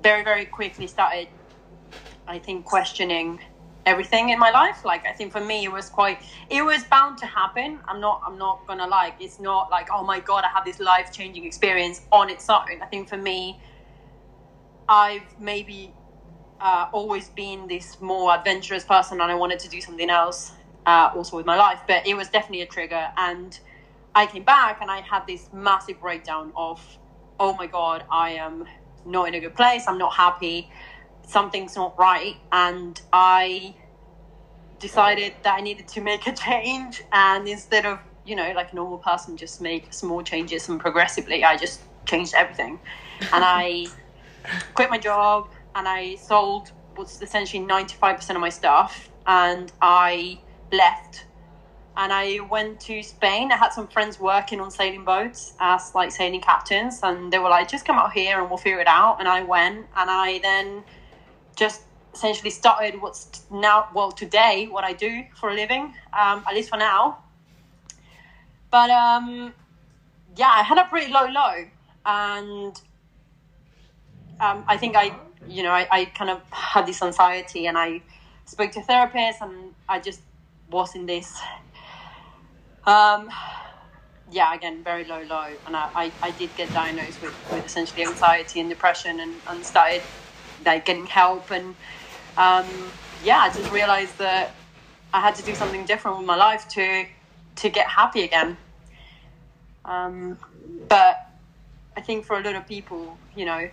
very, 0.02 0.24
very 0.24 0.46
quickly 0.46 0.88
started, 0.88 1.28
I 2.28 2.40
think, 2.40 2.66
questioning 2.66 3.40
everything 3.86 4.30
in 4.30 4.40
my 4.40 4.52
life. 4.52 4.86
Like 4.86 5.06
I 5.06 5.12
think 5.12 5.32
for 5.32 5.42
me, 5.42 5.66
it 5.66 5.72
was 5.72 5.90
quite, 5.90 6.20
it 6.50 6.64
was 6.64 6.84
bound 6.86 7.18
to 7.20 7.26
happen. 7.26 7.80
I'm 7.88 8.00
not, 8.00 8.22
I'm 8.26 8.38
not 8.38 8.66
gonna 8.68 8.88
like 8.88 9.16
It's 9.20 9.40
not 9.40 9.70
like, 9.70 9.90
oh 9.92 10.04
my 10.04 10.20
god, 10.20 10.44
I 10.46 10.50
had 10.50 10.64
this 10.66 10.80
life 10.80 11.12
changing 11.12 11.46
experience 11.46 12.02
on 12.12 12.30
its 12.30 12.50
own. 12.50 12.82
I 12.82 12.86
think 12.86 13.10
for 13.10 13.18
me, 13.18 13.60
I've 14.88 15.24
maybe 15.40 15.94
uh, 16.64 16.88
always 16.94 17.30
been 17.30 17.68
this 17.68 18.00
more 18.00 18.34
adventurous 18.34 18.86
person, 18.86 19.20
and 19.20 19.30
I 19.30 19.36
wanted 19.36 19.60
to 19.60 19.70
do 19.70 19.82
something 19.82 20.10
else 20.10 20.54
uh, 20.86 21.10
also 21.14 21.36
with 21.36 21.46
my 21.46 21.58
life. 21.58 21.82
But 21.88 22.08
it 22.08 22.16
was 22.16 22.30
definitely 22.30 22.62
a 22.62 22.66
trigger, 22.66 23.10
and 23.18 23.60
I 24.16 24.26
came 24.26 24.44
back 24.44 24.80
and 24.82 24.90
I 24.90 25.02
had 25.02 25.28
this 25.28 25.50
massive 25.52 26.00
breakdown 26.00 26.54
of, 26.56 26.80
oh 27.40 27.54
my 27.56 27.68
god, 27.68 28.06
I 28.10 28.32
am 28.32 28.66
not 29.06 29.28
in 29.28 29.34
a 29.34 29.42
good 29.42 29.56
place. 29.56 29.84
I'm 29.88 29.98
not 29.98 30.14
happy. 30.14 30.70
Something's 31.28 31.76
not 31.76 32.00
right, 32.00 32.38
and 32.52 33.00
I 33.12 33.76
decided 34.80 35.34
that 35.44 35.56
I 35.56 35.62
needed 35.62 35.88
to 35.90 36.02
make 36.02 36.26
a 36.28 36.34
change. 36.34 37.02
And 37.12 37.46
instead 37.48 37.86
of 37.86 38.00
you 38.24 38.38
know 38.38 38.54
like 38.56 38.72
a 38.72 38.76
normal 38.76 39.00
person 39.00 39.36
just 39.36 39.60
make 39.60 39.94
small 39.94 40.24
changes 40.24 40.70
and 40.70 40.80
progressively, 40.80 41.44
I 41.44 41.58
just 41.58 41.82
changed 42.06 42.34
everything, 42.36 42.80
and 43.34 43.44
I 43.44 43.88
quit 44.74 44.90
my 44.90 44.98
job 44.98 45.50
and 45.76 45.88
I 45.88 46.16
sold 46.16 46.72
what's 46.96 47.22
essentially 47.22 47.64
95% 47.64 48.30
of 48.32 48.42
my 48.42 48.50
stuff 48.50 49.10
and 49.26 49.72
I 49.82 50.40
left 50.72 51.26
and 51.96 52.12
I 52.12 52.40
went 52.50 52.80
to 52.82 53.04
Spain. 53.04 53.52
I 53.52 53.58
had 53.58 53.72
some 53.72 53.88
friends 53.88 54.20
working 54.20 54.60
on 54.60 54.72
sailing 54.72 55.06
boats 55.06 55.54
as 55.60 55.94
like 55.94 56.12
sailing 56.12 56.42
captains 56.42 57.00
and 57.04 57.32
they 57.32 57.40
were 57.40 57.50
like, 57.50 57.70
just 57.70 57.86
come 57.86 57.98
out 57.98 58.14
here 58.14 58.40
and 58.40 58.50
we'll 58.50 58.58
figure 58.58 58.80
it 58.80 58.88
out. 58.88 59.18
And 59.20 59.28
I 59.28 59.44
went 59.44 59.86
and 59.96 60.10
I 60.10 60.40
then 60.40 60.84
just 61.56 61.84
essentially 62.14 62.50
started 62.50 63.00
what's 63.02 63.46
now, 63.52 63.88
well, 63.94 64.12
today, 64.12 64.68
what 64.70 64.84
I 64.84 64.94
do 64.94 65.24
for 65.36 65.50
a 65.50 65.54
living, 65.54 65.94
um, 66.20 66.44
at 66.48 66.54
least 66.54 66.70
for 66.70 66.78
now. 66.78 67.20
But 68.72 68.90
um, 68.90 69.54
yeah, 70.36 70.52
I 70.52 70.64
had 70.64 70.80
a 70.80 70.86
pretty 70.86 71.12
low 71.12 71.28
low 71.28 71.66
and 72.06 72.82
um, 74.40 74.64
I 74.68 74.78
think 74.78 74.96
I, 74.96 75.16
you 75.48 75.64
know, 75.64 75.72
I, 75.72 75.88
I 75.92 76.06
kind 76.06 76.30
of 76.30 76.42
had 76.52 76.86
this 76.86 77.02
anxiety 77.02 77.68
and 77.68 77.78
I 77.78 78.02
spoke 78.46 78.72
to 78.72 78.80
a 78.80 78.84
therapist 78.84 79.42
and 79.42 79.74
I 79.88 80.00
just 80.00 80.22
was 80.70 80.96
in 80.96 81.06
this, 81.06 81.40
um, 82.86 83.30
yeah, 84.32 84.54
again, 84.54 84.84
very 84.84 85.06
low, 85.06 85.22
low. 85.24 85.56
And 85.66 85.76
I, 85.76 85.90
I, 85.96 86.14
I 86.22 86.32
did 86.32 86.56
get 86.56 86.74
diagnosed 86.74 87.22
with, 87.22 87.36
with 87.52 87.66
essentially 87.66 88.04
anxiety 88.06 88.60
and 88.60 88.70
depression 88.70 89.20
and, 89.20 89.42
and 89.48 89.66
started 89.66 90.04
like 90.66 90.86
getting 90.86 91.06
help. 91.06 91.52
And 91.52 91.76
um, 92.38 92.94
yeah, 93.22 93.40
I 93.40 93.50
just 93.54 93.72
realized 93.72 94.18
that 94.20 94.56
I 95.14 95.22
had 95.22 95.36
to 95.36 95.44
do 95.44 95.54
something 95.56 95.86
different 95.86 96.18
with 96.18 96.26
my 96.26 96.36
life 96.36 96.68
to 96.70 97.06
to 97.56 97.70
get 97.70 97.88
happy 97.88 98.24
again. 98.24 98.58
Um, 99.86 100.40
but 100.90 101.18
I 101.96 102.02
think 102.02 102.26
for 102.26 102.40
a 102.40 102.44
lot 102.44 102.56
of 102.56 102.68
people, 102.68 103.20
you 103.36 103.46
know, 103.46 103.70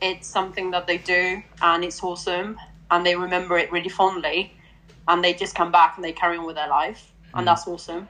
it's 0.00 0.26
something 0.28 0.70
that 0.70 0.86
they 0.86 0.98
do 0.98 1.42
and 1.62 1.84
it's 1.84 2.02
awesome 2.02 2.58
and 2.90 3.04
they 3.06 3.16
remember 3.16 3.58
it 3.58 3.70
really 3.72 3.88
fondly 3.88 4.52
and 5.08 5.22
they 5.24 5.32
just 5.34 5.54
come 5.54 5.70
back 5.70 5.96
and 5.96 6.04
they 6.04 6.12
carry 6.12 6.36
on 6.36 6.46
with 6.46 6.56
their 6.56 6.68
life 6.68 7.12
and 7.34 7.46
that's 7.46 7.66
awesome 7.66 8.08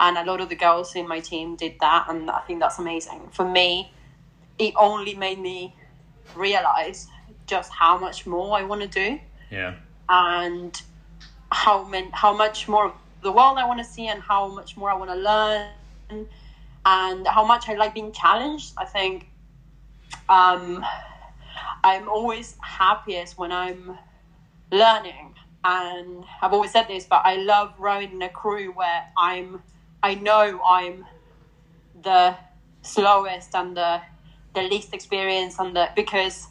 and 0.00 0.16
a 0.18 0.24
lot 0.24 0.40
of 0.40 0.48
the 0.48 0.54
girls 0.56 0.94
in 0.94 1.06
my 1.08 1.20
team 1.20 1.56
did 1.56 1.74
that 1.80 2.06
and 2.08 2.30
i 2.30 2.40
think 2.40 2.60
that's 2.60 2.78
amazing 2.78 3.28
for 3.32 3.48
me 3.48 3.92
it 4.58 4.72
only 4.78 5.14
made 5.14 5.38
me 5.38 5.74
realize 6.36 7.08
just 7.46 7.72
how 7.72 7.98
much 7.98 8.26
more 8.26 8.56
i 8.56 8.62
want 8.62 8.80
to 8.80 8.88
do 8.88 9.18
Yeah. 9.50 9.74
and 10.08 10.80
how 11.50 11.84
many, 11.84 12.08
how 12.12 12.34
much 12.36 12.68
more 12.68 12.86
of 12.86 12.92
the 13.22 13.32
world 13.32 13.58
I 13.58 13.66
want 13.66 13.78
to 13.78 13.84
see 13.84 14.06
and 14.08 14.20
how 14.22 14.48
much 14.48 14.76
more 14.76 14.90
I 14.90 14.94
want 14.94 15.10
to 15.10 15.16
learn 15.16 16.26
and 16.84 17.26
how 17.26 17.44
much 17.44 17.68
I 17.68 17.74
like 17.74 17.94
being 17.94 18.12
challenged. 18.12 18.74
I 18.76 18.84
think 18.84 19.26
um, 20.28 20.84
I'm 21.84 22.08
always 22.08 22.56
happiest 22.62 23.36
when 23.36 23.52
I'm 23.52 23.98
learning, 24.72 25.34
and 25.62 26.24
I've 26.40 26.52
always 26.54 26.72
said 26.72 26.88
this, 26.88 27.04
but 27.04 27.20
I 27.24 27.36
love 27.36 27.74
rowing 27.78 28.12
in 28.12 28.22
a 28.22 28.30
crew 28.30 28.72
where 28.72 29.04
I'm 29.18 29.62
I 30.02 30.14
know 30.14 30.60
I'm 30.66 31.04
the 32.02 32.36
slowest 32.82 33.54
and 33.54 33.76
the 33.76 34.00
the 34.54 34.62
least 34.62 34.94
experienced 34.94 35.58
and 35.60 35.76
the 35.76 35.90
because 35.94 36.48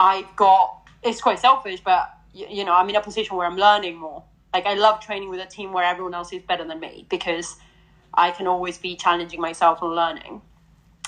I've 0.00 0.34
got 0.36 0.88
it's 1.04 1.20
quite 1.20 1.38
selfish, 1.38 1.80
but 1.80 2.10
you, 2.32 2.46
you 2.50 2.64
know 2.64 2.74
I'm 2.74 2.88
in 2.88 2.96
a 2.96 3.00
position 3.00 3.36
where 3.36 3.46
I'm 3.46 3.56
learning 3.56 3.96
more. 3.96 4.24
Like 4.52 4.66
I 4.66 4.74
love 4.74 5.00
training 5.00 5.30
with 5.30 5.40
a 5.40 5.46
team 5.46 5.72
where 5.72 5.84
everyone 5.84 6.14
else 6.14 6.32
is 6.32 6.42
better 6.42 6.64
than 6.66 6.80
me 6.80 7.06
because 7.08 7.56
I 8.12 8.32
can 8.32 8.48
always 8.48 8.76
be 8.78 8.96
challenging 8.96 9.40
myself 9.40 9.82
and 9.82 9.94
learning. 9.94 10.42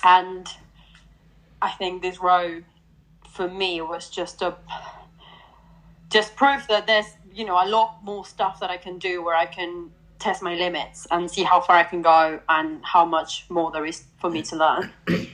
And 0.05 0.49
I 1.61 1.71
think 1.73 2.03
this 2.03 2.21
row 2.21 2.63
for 3.37 3.49
me 3.49 3.81
was 3.81 4.09
just 4.09 4.43
a 4.43 4.57
just 6.11 6.35
proof 6.37 6.67
that 6.69 6.87
there's 6.87 7.07
you 7.33 7.45
know 7.45 7.63
a 7.63 7.69
lot 7.69 8.03
more 8.03 8.25
stuff 8.25 8.61
that 8.61 8.71
I 8.71 8.79
can 8.79 8.99
do 8.99 9.23
where 9.23 9.37
I 9.37 9.47
can 9.47 9.91
test 10.19 10.43
my 10.43 10.55
limits 10.55 11.07
and 11.11 11.31
see 11.31 11.43
how 11.43 11.61
far 11.61 11.77
I 11.77 11.85
can 11.85 12.03
go 12.03 12.41
and 12.49 12.83
how 12.85 13.05
much 13.05 13.45
more 13.51 13.71
there 13.71 13.85
is 13.85 14.05
for 14.19 14.31
me 14.31 14.43
to 14.43 14.57
learn. 14.57 14.93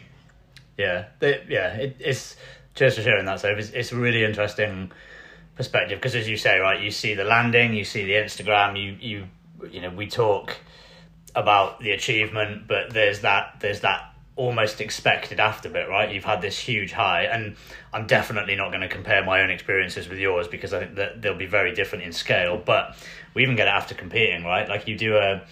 Yeah, 0.79 1.09
they, 1.19 1.45
yeah. 1.51 1.75
It, 1.75 1.97
it's 2.01 2.35
cheers 2.75 2.97
for 2.97 3.03
sharing 3.03 3.27
that. 3.27 3.41
So 3.41 3.51
it's, 3.51 3.71
it's 3.71 3.93
a 3.93 3.97
really 3.97 4.25
interesting 4.25 4.91
perspective 5.55 5.99
because, 5.99 6.15
as 6.15 6.27
you 6.27 6.39
say, 6.39 6.59
right, 6.59 6.81
you 6.81 6.91
see 6.91 7.15
the 7.15 7.25
landing, 7.25 7.75
you 7.75 7.85
see 7.85 8.05
the 8.05 8.13
Instagram, 8.13 8.83
you 8.83 8.97
you 8.99 9.27
you 9.71 9.83
know, 9.83 9.91
we 9.91 10.07
talk 10.07 10.57
about 11.35 11.81
the 11.81 11.91
achievement, 11.91 12.67
but 12.67 12.93
there's 12.93 13.21
that 13.21 13.61
there's 13.61 13.81
that 13.81 14.12
almost 14.35 14.81
expected 14.81 15.39
after 15.41 15.69
bit, 15.69 15.89
right? 15.89 16.13
You've 16.13 16.25
had 16.25 16.41
this 16.41 16.59
huge 16.59 16.93
high, 16.93 17.25
and 17.25 17.57
I'm 17.93 18.07
definitely 18.07 18.57
not 18.57 18.71
going 18.71 18.81
to 18.81 18.89
compare 18.89 19.25
my 19.25 19.43
own 19.43 19.51
experiences 19.51 20.09
with 20.09 20.19
yours 20.19 20.49
because 20.49 20.73
I 20.73 20.81
think 20.81 20.95
that 20.97 21.21
they'll 21.21 21.37
be 21.37 21.47
very 21.47 21.75
different 21.75 22.05
in 22.05 22.13
scale. 22.13 22.57
But 22.65 22.97
we 23.35 23.43
even 23.43 23.57
get 23.57 23.69
it 23.69 23.73
after 23.73 23.95
competing, 23.95 24.45
right? 24.45 24.69
Like 24.69 24.89
you 24.89 24.97
do 24.97 25.17
a 25.17 25.43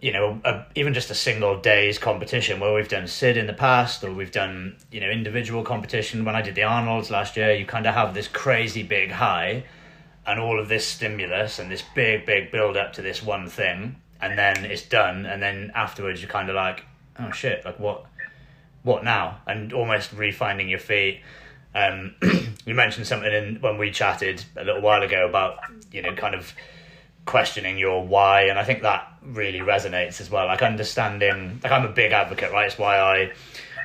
you 0.00 0.12
know, 0.12 0.40
a, 0.44 0.66
even 0.74 0.92
just 0.94 1.10
a 1.10 1.14
single 1.14 1.58
day's 1.60 1.98
competition 1.98 2.60
where 2.60 2.74
we've 2.74 2.88
done 2.88 3.06
SID 3.06 3.36
in 3.36 3.46
the 3.46 3.52
past 3.52 4.04
or 4.04 4.12
we've 4.12 4.32
done, 4.32 4.76
you 4.90 5.00
know, 5.00 5.08
individual 5.08 5.62
competition. 5.62 6.24
When 6.24 6.36
I 6.36 6.42
did 6.42 6.54
the 6.54 6.64
Arnold's 6.64 7.10
last 7.10 7.36
year, 7.36 7.52
you 7.54 7.64
kind 7.64 7.86
of 7.86 7.94
have 7.94 8.12
this 8.12 8.28
crazy 8.28 8.82
big 8.82 9.10
high 9.10 9.64
and 10.26 10.40
all 10.40 10.60
of 10.60 10.68
this 10.68 10.86
stimulus 10.86 11.58
and 11.58 11.70
this 11.70 11.82
big, 11.94 12.26
big 12.26 12.50
build 12.50 12.76
up 12.76 12.92
to 12.94 13.02
this 13.02 13.22
one 13.22 13.48
thing. 13.48 13.96
And 14.20 14.38
then 14.38 14.64
it's 14.64 14.82
done. 14.82 15.24
And 15.24 15.42
then 15.42 15.72
afterwards, 15.74 16.20
you're 16.20 16.30
kind 16.30 16.48
of 16.48 16.56
like, 16.56 16.84
oh 17.18 17.30
shit, 17.30 17.64
like 17.64 17.78
what, 17.78 18.06
what 18.82 19.04
now? 19.04 19.40
And 19.46 19.72
almost 19.72 20.14
refinding 20.16 20.70
your 20.70 20.78
feet. 20.78 21.20
Um, 21.74 22.14
you 22.64 22.74
mentioned 22.74 23.06
something 23.06 23.32
in, 23.32 23.60
when 23.60 23.78
we 23.78 23.90
chatted 23.90 24.44
a 24.56 24.64
little 24.64 24.82
while 24.82 25.02
ago 25.02 25.28
about, 25.28 25.58
you 25.92 26.02
know, 26.02 26.14
kind 26.14 26.34
of 26.34 26.54
questioning 27.26 27.76
your 27.76 28.06
why 28.06 28.42
and 28.42 28.58
i 28.58 28.64
think 28.64 28.82
that 28.82 29.12
really 29.22 29.58
resonates 29.58 30.20
as 30.20 30.30
well. 30.30 30.46
Like 30.46 30.62
understanding 30.62 31.60
like 31.62 31.72
i'm 31.72 31.84
a 31.84 31.92
big 31.92 32.12
advocate 32.12 32.52
right? 32.52 32.66
It's 32.66 32.78
why 32.78 32.98
i 32.98 33.32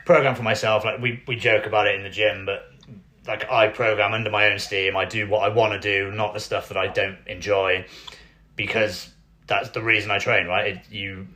program 0.05 0.36
for 0.36 0.43
myself. 0.43 0.86
Like 0.86 1.01
we, 1.01 1.23
we 1.27 1.36
joke 1.36 1.65
about 1.65 1.88
it 1.88 1.95
in 1.95 2.03
the 2.03 2.09
gym 2.09 2.45
but 2.45 2.71
like 3.27 3.51
i 3.51 3.67
program 3.67 4.13
under 4.13 4.29
my 4.29 4.51
own 4.51 4.59
steam. 4.59 4.95
I 4.95 5.05
do 5.05 5.27
what 5.27 5.39
i 5.39 5.49
want 5.49 5.73
to 5.73 5.79
do 5.79 6.11
not 6.11 6.34
the 6.34 6.39
stuff 6.39 6.67
that 6.69 6.77
i 6.77 6.88
don't 6.88 7.17
enjoy 7.25 7.86
because 8.55 9.09
that's 9.47 9.69
the 9.69 9.82
reason 9.82 10.11
i 10.11 10.19
train 10.19 10.45
right? 10.45 10.77
It, 10.77 10.91
you 10.91 11.27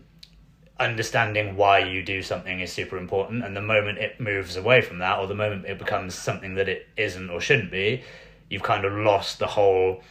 understanding 0.80 1.55
why 1.55 1.80
you 1.80 2.03
do 2.03 2.21
something 2.21 2.59
is 2.59 2.71
super 2.71 2.97
important 2.97 3.43
and 3.45 3.55
the 3.55 3.61
moment 3.61 3.97
it 3.97 4.19
moves 4.19 4.57
away 4.57 4.82
from 4.82 4.99
that 4.99 5.17
or 5.19 5.26
the 5.26 5.36
moment 5.36 5.65
it 5.65 5.80
becomes 5.80 6.13
something 6.13 6.55
that 6.55 6.67
it 6.67 6.86
isn't 6.97 7.30
or 7.30 7.39
shouldn't 7.39 7.71
be 7.71 8.03
you've 8.49 8.63
kind 8.63 8.84
of 8.84 8.91
lost 8.91 9.39
the 9.39 9.47
whole 9.47 10.01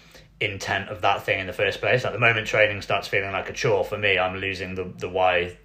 intent 0.41 0.89
of 0.89 1.01
that 1.03 1.25
thing 1.25 1.41
in 1.41 1.47
the 1.47 1.53
first 1.53 1.81
place. 1.81 2.05
At 2.05 2.13
the 2.13 2.19
moment 2.19 2.47
training 2.47 2.83
starts 2.83 3.09
feeling 3.09 3.33
like 3.33 3.49
a 3.49 3.53
chore 3.53 3.85
for 3.85 3.99
me, 3.99 4.19
I'm 4.19 4.37
losing 4.37 4.75
the 4.75 4.85
the 4.85 5.09
why 5.09 5.57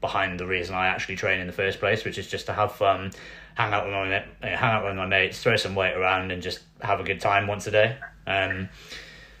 behind 0.00 0.38
the 0.38 0.46
reason 0.46 0.74
I 0.74 0.86
actually 0.86 1.16
train 1.16 1.40
in 1.40 1.46
the 1.46 1.52
first 1.52 1.80
place, 1.80 2.04
which 2.04 2.18
is 2.18 2.28
just 2.28 2.46
to 2.46 2.52
have 2.52 2.72
fun, 2.72 3.10
hang 3.54 3.72
out 3.72 3.86
with 3.86 3.94
my 3.94 4.48
hang 4.48 4.70
out 4.70 4.84
with 4.84 4.96
my 4.96 5.06
mates, 5.06 5.42
throw 5.42 5.56
some 5.56 5.74
weight 5.74 5.94
around, 5.94 6.30
and 6.30 6.42
just 6.42 6.60
have 6.80 7.00
a 7.00 7.04
good 7.04 7.20
time 7.20 7.46
once 7.46 7.66
a 7.66 7.70
day. 7.70 7.96
Um, 8.26 8.68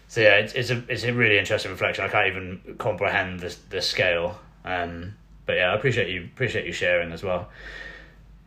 so 0.08 0.20
yeah, 0.20 0.36
it's, 0.36 0.54
it's 0.54 0.70
a 0.70 0.82
it's 0.88 1.04
a 1.04 1.12
really 1.12 1.38
interesting 1.38 1.70
reflection. 1.70 2.04
I 2.04 2.08
can't 2.08 2.28
even 2.28 2.76
comprehend 2.78 3.40
the 3.40 3.54
the 3.70 3.82
scale. 3.82 4.38
Um, 4.68 5.14
but 5.46 5.56
yeah, 5.56 5.72
I 5.72 5.74
appreciate 5.74 6.10
you 6.10 6.24
appreciate 6.24 6.66
you 6.66 6.72
sharing 6.72 7.12
as 7.12 7.22
well. 7.22 7.48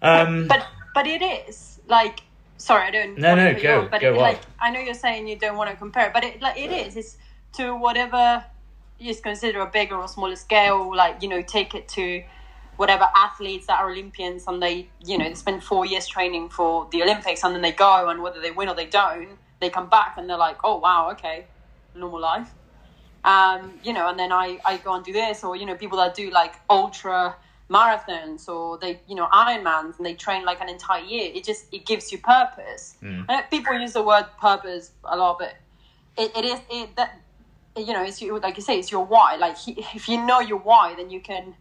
Um, 0.02 0.48
but 0.48 0.68
but 0.94 1.08
it 1.08 1.22
is 1.22 1.80
like 1.88 2.22
sorry, 2.58 2.88
I 2.88 2.92
don't. 2.92 3.18
No, 3.18 3.36
no, 3.36 3.48
to 3.48 3.54
cut 3.54 3.64
you 3.64 3.68
go, 3.68 3.88
but 3.90 4.02
go 4.02 4.14
it, 4.14 4.18
on. 4.18 4.22
like 4.22 4.42
I 4.60 4.72
know 4.72 4.80
you're 4.80 4.94
saying 4.94 5.28
you 5.28 5.38
don't 5.38 5.58
want 5.58 5.72
to 5.72 5.76
compare, 5.76 6.12
but 6.14 6.24
it 6.24 6.42
like 6.42 6.58
it 6.58 6.72
is. 6.72 6.96
It's 6.96 7.18
to 7.54 7.76
whatever 7.76 8.46
you 9.00 9.16
consider 9.16 9.62
a 9.62 9.66
bigger 9.66 9.96
or 9.96 10.08
smaller 10.08 10.36
scale. 10.36 10.96
Like 10.96 11.24
you 11.24 11.30
know, 11.30 11.42
take 11.42 11.74
it 11.74 11.88
to 11.90 12.24
whatever 12.78 13.08
athletes 13.16 13.68
that 13.68 13.80
are 13.80 13.92
Olympians 13.92 14.46
and 14.48 14.62
they 14.62 14.88
you 15.04 15.18
know 15.18 15.28
they 15.28 15.36
spend 15.36 15.64
four 15.64 15.86
years 15.86 16.08
training 16.08 16.50
for 16.50 16.88
the 16.92 17.02
Olympics 17.04 17.44
and 17.44 17.54
then 17.54 17.62
they 17.62 17.72
go 17.72 18.10
and 18.10 18.22
whether 18.22 18.40
they 18.40 18.52
win 18.52 18.70
or 18.70 18.76
they 18.76 18.86
don't, 18.86 19.38
they 19.60 19.70
come 19.70 19.90
back 19.90 20.16
and 20.18 20.30
they're 20.30 20.38
like, 20.38 20.58
oh 20.64 20.78
wow, 20.78 21.10
okay, 21.12 21.46
normal 21.96 22.22
life. 22.22 22.52
Um, 23.24 23.80
you 23.84 23.94
know, 23.94 24.10
and 24.10 24.18
then 24.18 24.32
I, 24.32 24.58
I 24.66 24.78
go 24.78 24.94
and 24.96 25.06
do 25.06 25.14
this, 25.14 25.44
or 25.44 25.56
you 25.56 25.66
know, 25.66 25.76
people 25.76 25.98
that 26.00 26.16
do 26.16 26.30
like 26.32 26.56
ultra 26.70 27.36
marathons 27.72 28.50
or 28.50 28.78
they 28.78 29.00
you 29.08 29.16
know 29.16 29.28
Ironmans 29.32 29.98
and 29.98 30.06
they 30.06 30.14
train 30.14 30.44
like 30.44 30.60
an 30.62 30.70
entire 30.70 31.04
year. 31.04 31.32
It 31.34 31.44
just 31.44 31.66
it 31.72 31.86
gives 31.86 32.12
you 32.12 32.18
purpose. 32.18 32.98
Mm. 33.02 33.28
Know 33.28 33.42
people 33.50 33.80
use 33.80 33.94
the 33.94 34.04
word 34.04 34.26
purpose 34.40 34.92
a 35.06 35.16
lot, 35.16 35.40
but 35.40 35.56
it, 36.18 36.36
it 36.36 36.46
is 36.46 36.60
it 36.70 36.96
that 36.98 37.20
you 37.78 37.94
know 37.94 38.04
it's 38.04 38.22
you 38.22 38.38
like 38.40 38.58
you 38.58 38.64
say 38.64 38.78
it's 38.78 38.92
your 38.92 39.06
why. 39.06 39.38
Like 39.38 39.58
he, 39.58 39.72
if 39.96 40.10
you 40.10 40.24
know 40.26 40.40
your 40.42 40.60
why, 40.60 40.96
then 40.96 41.10
you 41.10 41.22
can 41.22 41.56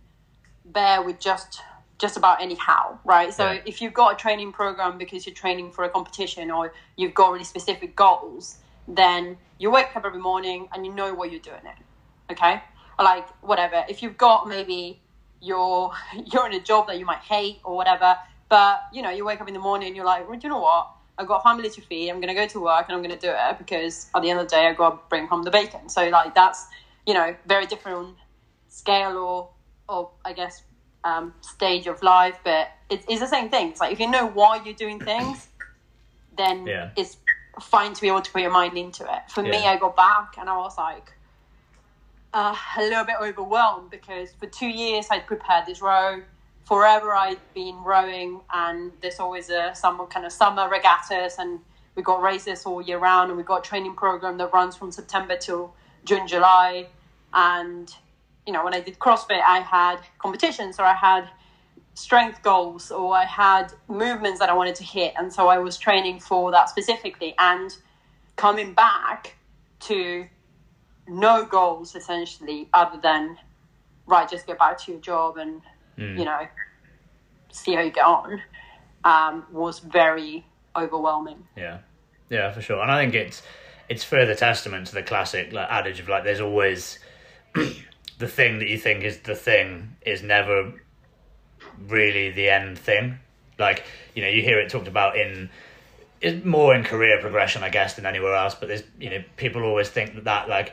bear 0.65 1.03
with 1.03 1.21
just 1.21 1.63
just 1.99 2.17
about 2.17 2.41
any 2.41 2.55
how, 2.55 2.99
right? 3.05 3.33
So 3.33 3.51
Yeah. 3.51 3.61
if 3.67 3.83
you've 3.83 3.93
got 3.93 4.15
a 4.15 4.17
training 4.17 4.53
program 4.53 4.97
because 4.97 5.27
you're 5.27 5.35
training 5.35 5.71
for 5.71 5.85
a 5.85 5.91
competition 5.91 6.51
or 6.51 6.73
you've 6.97 7.13
got 7.13 7.31
really 7.31 7.45
specific 7.45 7.95
goals, 7.95 8.57
then 8.97 9.39
you 9.59 9.71
wake 9.71 9.95
up 9.95 10.05
every 10.05 10.21
morning 10.21 10.69
and 10.73 10.85
you 10.85 10.93
know 10.93 11.15
what 11.15 11.31
you're 11.31 11.41
doing 11.41 11.63
it. 11.65 12.33
Okay? 12.33 12.61
Like 12.99 13.29
whatever. 13.43 13.85
If 13.89 14.03
you've 14.03 14.17
got 14.17 14.49
maybe 14.49 15.01
you're 15.41 15.93
you're 16.33 16.47
in 16.47 16.55
a 16.55 16.61
job 16.61 16.87
that 16.89 16.99
you 16.99 17.07
might 17.07 17.19
hate 17.21 17.61
or 17.65 17.77
whatever, 17.77 18.17
but 18.49 18.81
you 18.93 19.03
know, 19.03 19.11
you 19.11 19.25
wake 19.25 19.41
up 19.41 19.49
in 19.49 19.55
the 19.55 19.61
morning 19.61 19.89
and 19.89 19.97
you're 19.97 20.05
like, 20.05 20.29
well, 20.29 20.39
do 20.39 20.47
you 20.47 20.53
know 20.53 20.61
what? 20.61 20.91
I've 21.19 21.27
got 21.27 21.43
family 21.43 21.69
to 21.69 21.81
feed, 21.83 22.11
I'm 22.11 22.21
gonna 22.21 22.35
go 22.35 22.47
to 22.47 22.61
work 22.61 22.87
and 22.89 22.97
I'm 22.97 23.03
gonna 23.03 23.19
do 23.19 23.31
it 23.31 23.59
because 23.59 24.09
at 24.15 24.23
the 24.23 24.31
end 24.31 24.41
of 24.41 24.49
the 24.49 24.57
day 24.57 24.67
I 24.67 24.73
gotta 24.73 24.99
bring 25.09 25.27
home 25.27 25.43
the 25.43 25.51
bacon. 25.51 25.89
So 25.89 26.09
like 26.09 26.35
that's, 26.35 26.67
you 27.07 27.15
know, 27.15 27.37
very 27.47 27.67
different 27.67 28.17
scale 28.69 29.19
or 29.19 29.51
or 29.89 30.11
I 30.25 30.33
guess 30.33 30.63
um, 31.05 31.35
stage 31.41 31.87
of 31.87 32.03
life, 32.03 32.39
but 32.45 32.69
it's, 32.89 33.05
it's 33.09 33.21
the 33.21 33.27
same 33.27 33.49
thing. 33.49 33.71
It's 33.71 33.81
like 33.81 33.93
if 33.93 34.01
you 34.01 34.11
know 34.11 34.27
why 34.27 34.63
you're 34.65 34.75
doing 34.75 35.01
things, 35.01 35.49
then 36.37 36.67
Yeah. 36.67 36.91
it's 36.97 37.17
fine 37.61 37.95
to 37.95 38.01
be 38.01 38.09
able 38.09 38.23
to 38.23 38.31
put 38.31 38.43
your 38.43 38.51
mind 38.51 38.77
into 38.77 39.05
it. 39.05 39.31
For 39.31 39.43
me, 39.43 39.67
I 39.67 39.77
got 39.77 39.97
back 39.97 40.35
and 40.39 40.49
I 40.49 40.57
was 40.57 40.77
like 40.79 41.13
uh, 42.33 42.55
a 42.79 42.81
little 42.83 43.05
bit 43.05 43.17
overwhelmed 43.21 43.91
because 43.91 44.33
for 44.33 44.47
two 44.47 44.69
years 44.69 45.07
I'd 45.11 45.27
prepared 45.27 45.67
this 45.67 45.81
row. 45.83 46.23
Forever 46.65 47.13
I'd 47.15 47.39
been 47.55 47.83
rowing, 47.83 48.41
and 48.53 48.93
there's 49.01 49.19
always 49.19 49.51
a 49.51 49.75
some 49.75 50.07
kind 50.07 50.25
of 50.25 50.31
summer 50.31 50.69
regattas, 50.69 51.37
and 51.39 51.59
we 51.97 52.03
got 52.03 52.23
races 52.23 52.65
all 52.65 52.81
year 52.81 52.99
round, 52.99 53.31
and 53.31 53.37
we 53.37 53.43
got 53.43 53.67
a 53.67 53.69
training 53.69 53.95
program 53.95 54.39
that 54.39 54.53
runs 54.53 54.77
from 54.77 54.93
September 54.93 55.37
till 55.37 55.75
June, 56.05 56.29
July, 56.29 56.87
and 57.33 57.93
you 58.47 58.53
know, 58.53 58.65
when 58.65 58.75
I 58.75 58.81
did 58.81 58.99
CrossFit, 58.99 59.41
I 59.43 59.61
had 59.61 59.99
competitions 60.19 60.79
or 60.79 60.85
I 60.85 60.95
had 60.95 61.29
strength 62.01 62.43
goals 62.43 62.91
or 62.91 63.15
I 63.15 63.25
had 63.25 63.73
movements 63.89 64.41
that 64.41 64.49
I 64.49 64.55
wanted 64.55 64.75
to 64.77 64.85
hit. 64.85 65.13
And 65.17 65.33
so 65.33 65.49
I 65.49 65.59
was 65.59 65.77
training 65.77 66.21
for 66.21 66.51
that 66.51 66.69
specifically. 66.69 67.35
And 67.39 67.77
coming 68.37 68.73
back 68.73 69.37
to 69.81 70.27
no 71.07 71.45
goals 71.45 71.95
essentially, 71.95 72.69
other 72.73 72.99
than, 73.03 73.37
right, 74.07 74.29
just 74.29 74.47
get 74.47 74.59
back 74.59 74.79
to 74.85 74.93
your 74.93 75.01
job 75.01 75.37
and, 75.37 75.61
you 75.97 76.25
know, 76.25 76.47
see 77.53 77.75
how 77.75 77.83
you 77.83 77.91
get 77.91 78.07
on, 78.07 78.41
um, 79.05 79.47
was 79.53 79.81
very 79.81 80.47
overwhelming. 80.75 81.47
Yeah, 81.57 81.79
yeah, 82.31 82.51
for 82.53 82.63
sure. 82.63 82.81
And 82.81 82.91
I 82.91 83.03
think 83.03 83.15
it's 83.15 83.43
it's 83.91 84.05
further 84.05 84.35
testament 84.35 84.87
to 84.87 84.95
the 84.95 85.03
classic 85.03 85.53
like 85.53 85.69
adage 85.69 86.01
of 86.01 86.09
like 86.09 86.25
there's 86.25 86.41
always 86.41 86.99
the 87.55 88.29
thing 88.29 88.61
that 88.61 88.69
you 88.69 88.79
think 88.79 89.03
is 89.03 89.19
the 89.21 89.35
thing 89.35 89.97
is 90.07 90.23
never 90.23 90.73
really 91.89 92.31
the 92.31 92.51
end 92.51 92.79
thing. 92.79 93.19
Like 93.59 93.85
you 94.15 94.23
know, 94.23 94.29
you 94.29 94.43
hear 94.43 94.59
it 94.61 94.71
talked 94.71 94.89
about 94.89 95.17
in 95.17 95.51
more 96.45 96.75
in 96.75 96.85
career 96.85 97.19
progression, 97.21 97.63
I 97.63 97.71
guess, 97.71 97.95
than 97.95 98.07
anywhere 98.07 98.35
else. 98.35 98.55
But 98.55 98.69
there's 98.69 98.83
you 98.99 99.11
know 99.11 99.25
people 99.37 99.63
always 99.63 99.89
think 99.89 100.15
that 100.15 100.25
that 100.25 100.49
like 100.49 100.73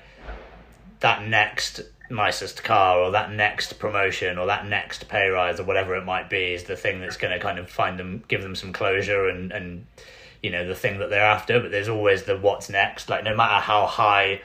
that 1.00 1.28
next 1.28 1.82
nicest 2.10 2.64
car 2.64 3.00
or 3.00 3.12
that 3.12 3.32
next 3.32 3.80
promotion 3.80 4.38
or 4.38 4.48
that 4.48 4.66
next 4.66 5.08
pay 5.10 5.28
rise 5.28 5.60
or 5.60 5.64
whatever 5.64 5.96
it 5.96 6.06
might 6.06 6.30
be 6.30 6.54
is 6.54 6.64
the 6.64 6.76
thing 6.76 7.02
that's 7.02 7.18
going 7.18 7.34
to 7.34 7.40
kind 7.40 7.60
of 7.60 7.70
find 7.70 8.00
them 8.00 8.24
give 8.28 8.42
them 8.42 8.56
some 8.56 8.72
closure 8.72 9.28
and 9.28 9.52
and 9.52 9.86
you 10.42 10.50
know 10.50 10.66
the 10.66 10.76
thing 10.76 11.00
that 11.00 11.10
they're 11.10 11.26
after 11.26 11.60
but 11.60 11.70
there's 11.70 11.90
always 11.90 12.24
the 12.24 12.38
what's 12.38 12.70
next 12.70 13.10
like 13.10 13.24
no 13.24 13.36
matter 13.36 13.62
how 13.62 13.86
high 13.86 14.42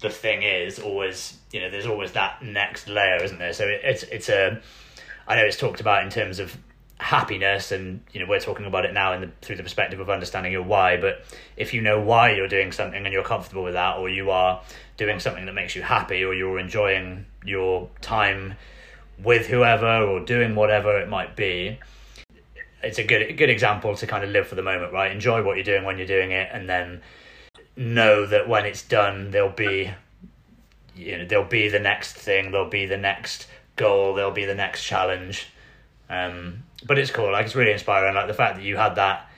the 0.00 0.10
thing 0.10 0.42
is 0.42 0.78
always 0.78 1.38
you 1.50 1.60
know 1.60 1.70
there's 1.70 1.86
always 1.86 2.12
that 2.12 2.40
next 2.42 2.88
layer 2.88 3.22
isn't 3.22 3.38
there 3.38 3.52
so 3.52 3.66
it, 3.66 3.80
it's 3.82 4.02
it's 4.04 4.28
a 4.28 4.60
i 5.26 5.36
know 5.36 5.42
it's 5.42 5.56
talked 5.56 5.80
about 5.80 6.02
in 6.04 6.10
terms 6.10 6.38
of 6.38 6.56
happiness 6.98 7.72
and 7.72 8.00
you 8.12 8.20
know 8.20 8.26
we're 8.26 8.40
talking 8.40 8.64
about 8.64 8.86
it 8.86 8.94
now 8.94 9.12
in 9.12 9.20
the 9.20 9.30
through 9.42 9.56
the 9.56 9.62
perspective 9.62 10.00
of 10.00 10.08
understanding 10.08 10.50
your 10.50 10.62
why 10.62 10.96
but 10.96 11.24
if 11.56 11.74
you 11.74 11.82
know 11.82 12.00
why 12.00 12.32
you're 12.32 12.48
doing 12.48 12.72
something 12.72 13.04
and 13.04 13.12
you're 13.12 13.22
comfortable 13.22 13.62
with 13.62 13.74
that 13.74 13.98
or 13.98 14.08
you 14.08 14.30
are 14.30 14.62
doing 14.96 15.20
something 15.20 15.44
that 15.44 15.52
makes 15.52 15.76
you 15.76 15.82
happy 15.82 16.24
or 16.24 16.32
you're 16.32 16.58
enjoying 16.58 17.26
your 17.44 17.90
time 18.00 18.54
with 19.22 19.46
whoever 19.46 20.02
or 20.04 20.20
doing 20.20 20.54
whatever 20.54 20.98
it 20.98 21.08
might 21.08 21.36
be 21.36 21.78
it's 22.82 22.98
a 22.98 23.04
good 23.04 23.36
good 23.36 23.50
example 23.50 23.94
to 23.96 24.06
kind 24.06 24.24
of 24.24 24.30
live 24.30 24.46
for 24.46 24.54
the 24.54 24.62
moment 24.62 24.92
right? 24.92 25.12
Enjoy 25.12 25.42
what 25.42 25.56
you're 25.56 25.64
doing 25.64 25.84
when 25.84 25.98
you're 25.98 26.06
doing 26.06 26.30
it 26.30 26.48
and 26.52 26.68
then 26.68 27.02
know 27.76 28.26
that 28.26 28.48
when 28.48 28.64
it's 28.64 28.82
done 28.82 29.30
there'll 29.30 29.50
be 29.50 29.90
you 30.94 31.18
know 31.18 31.26
there'll 31.26 31.44
be 31.44 31.68
the 31.68 31.78
next 31.78 32.14
thing 32.14 32.50
there'll 32.50 32.70
be 32.70 32.86
the 32.86 32.96
next 32.96 33.48
goal 33.76 34.14
there'll 34.14 34.30
be 34.30 34.44
the 34.44 34.54
next 34.54 34.84
challenge. 34.84 35.48
Um 36.10 36.64
but 36.84 36.98
it's 36.98 37.10
cool 37.10 37.32
like 37.32 37.46
it's 37.46 37.54
really 37.54 37.72
inspiring 37.72 38.14
like 38.14 38.26
the 38.26 38.34
fact 38.34 38.56
that 38.56 38.64
you 38.64 38.76
had 38.76 38.96
that 38.96 39.30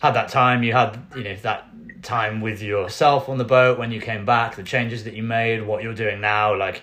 had 0.00 0.14
that 0.14 0.28
time 0.28 0.62
you 0.62 0.72
had 0.72 1.00
you 1.16 1.24
know 1.24 1.34
that 1.36 1.66
time 2.02 2.40
with 2.42 2.60
yourself 2.60 3.28
on 3.28 3.38
the 3.38 3.44
boat 3.44 3.78
when 3.78 3.90
you 3.90 4.00
came 4.00 4.26
back 4.26 4.56
the 4.56 4.62
changes 4.62 5.04
that 5.04 5.14
you 5.14 5.22
made 5.22 5.62
what 5.62 5.82
you're 5.82 5.94
doing 5.94 6.20
now 6.20 6.54
like 6.54 6.82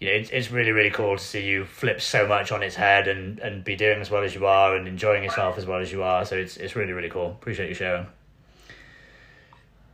you 0.00 0.08
know 0.08 0.12
it's, 0.14 0.30
it's 0.30 0.50
really 0.50 0.72
really 0.72 0.90
cool 0.90 1.16
to 1.16 1.22
see 1.22 1.44
you 1.46 1.64
flip 1.64 2.00
so 2.00 2.26
much 2.26 2.50
on 2.50 2.62
its 2.62 2.74
head 2.74 3.06
and 3.06 3.38
and 3.38 3.62
be 3.62 3.76
doing 3.76 4.00
as 4.00 4.10
well 4.10 4.24
as 4.24 4.34
you 4.34 4.46
are 4.46 4.74
and 4.74 4.88
enjoying 4.88 5.22
yourself 5.22 5.58
as 5.58 5.66
well 5.66 5.78
as 5.78 5.92
you 5.92 6.02
are. 6.02 6.24
So 6.24 6.36
it's 6.36 6.56
it's 6.56 6.74
really 6.74 6.92
really 6.92 7.10
cool. 7.10 7.30
Appreciate 7.30 7.68
you 7.68 7.74
sharing. 7.74 8.06